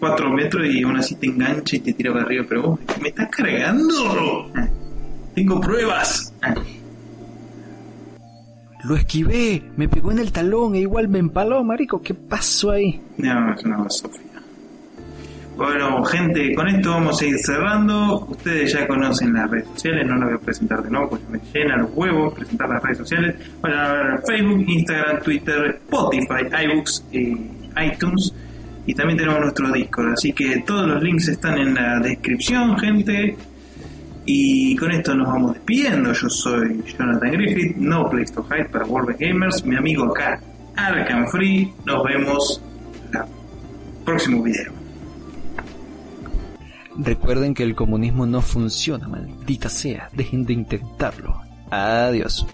4 0.00 0.30
metros 0.32 0.66
y 0.66 0.82
aún 0.82 0.96
así 0.96 1.14
te 1.14 1.26
engancha 1.26 1.76
y 1.76 1.80
te 1.80 1.92
tira 1.92 2.12
para 2.12 2.24
arriba, 2.24 2.44
pero 2.48 2.62
vos, 2.62 2.80
¿me 3.00 3.08
estás 3.08 3.28
cargando? 3.30 4.50
Tengo 5.36 5.60
pruebas. 5.60 6.32
Lo 8.84 8.96
esquivé, 8.96 9.62
me 9.76 9.86
pegó 9.86 10.10
en 10.10 10.18
el 10.18 10.32
talón 10.32 10.74
e 10.74 10.80
igual 10.80 11.08
me 11.08 11.18
empaló, 11.18 11.62
marico. 11.62 12.00
¿Qué 12.00 12.14
pasó 12.14 12.70
ahí? 12.70 13.02
No, 13.18 13.52
es 13.52 13.62
una 13.62 13.90
Sofía. 13.90 14.22
Bueno, 15.54 16.02
gente, 16.04 16.54
con 16.54 16.68
esto 16.68 16.88
vamos 16.88 17.20
a 17.20 17.26
ir 17.26 17.38
cerrando. 17.38 18.26
Ustedes 18.30 18.72
ya 18.72 18.88
conocen 18.88 19.34
las 19.34 19.50
redes 19.50 19.68
sociales, 19.74 20.06
no 20.06 20.14
las 20.16 20.24
voy 20.24 20.38
a 20.38 20.40
presentar 20.40 20.82
de 20.82 20.90
nuevo 20.90 21.10
porque 21.10 21.26
me 21.30 21.40
llenan 21.52 21.82
los 21.82 21.90
huevos 21.92 22.32
presentar 22.32 22.70
las 22.70 22.82
redes 22.82 22.98
sociales. 22.98 23.36
Vayan 23.60 23.78
a 23.78 23.92
ver 23.92 24.22
Facebook, 24.26 24.64
Instagram, 24.66 25.22
Twitter, 25.22 25.80
Spotify, 25.84 26.64
iBooks, 26.64 27.04
iTunes 27.12 28.32
y 28.86 28.94
también 28.94 29.18
tenemos 29.18 29.40
nuestro 29.40 29.70
Discord. 29.70 30.12
Así 30.14 30.32
que 30.32 30.62
todos 30.66 30.88
los 30.88 31.02
links 31.02 31.28
están 31.28 31.58
en 31.58 31.74
la 31.74 32.00
descripción, 32.00 32.78
gente. 32.78 33.36
Y 34.26 34.76
con 34.76 34.90
esto 34.90 35.14
nos 35.14 35.28
vamos 35.28 35.54
despidiendo. 35.54 36.12
Yo 36.12 36.28
soy 36.28 36.82
Jonathan 36.84 37.30
Griffith, 37.30 37.76
no 37.76 38.10
Place 38.10 38.34
to 38.34 38.44
Hide 38.50 38.68
para 38.70 38.84
World 38.84 39.16
Gamers. 39.18 39.64
Mi 39.64 39.76
amigo 39.76 40.04
acá, 40.04 40.40
Arkham 40.74 41.28
Free. 41.28 41.72
Nos 41.84 42.02
vemos 42.02 42.60
en 43.12 43.20
el 43.20 44.04
próximo 44.04 44.42
video. 44.42 44.72
Recuerden 46.98 47.54
que 47.54 47.62
el 47.62 47.76
comunismo 47.76 48.26
no 48.26 48.40
funciona, 48.40 49.06
maldita 49.06 49.68
sea. 49.68 50.08
Dejen 50.12 50.44
de 50.44 50.54
intentarlo. 50.54 51.40
Adiós. 51.70 52.46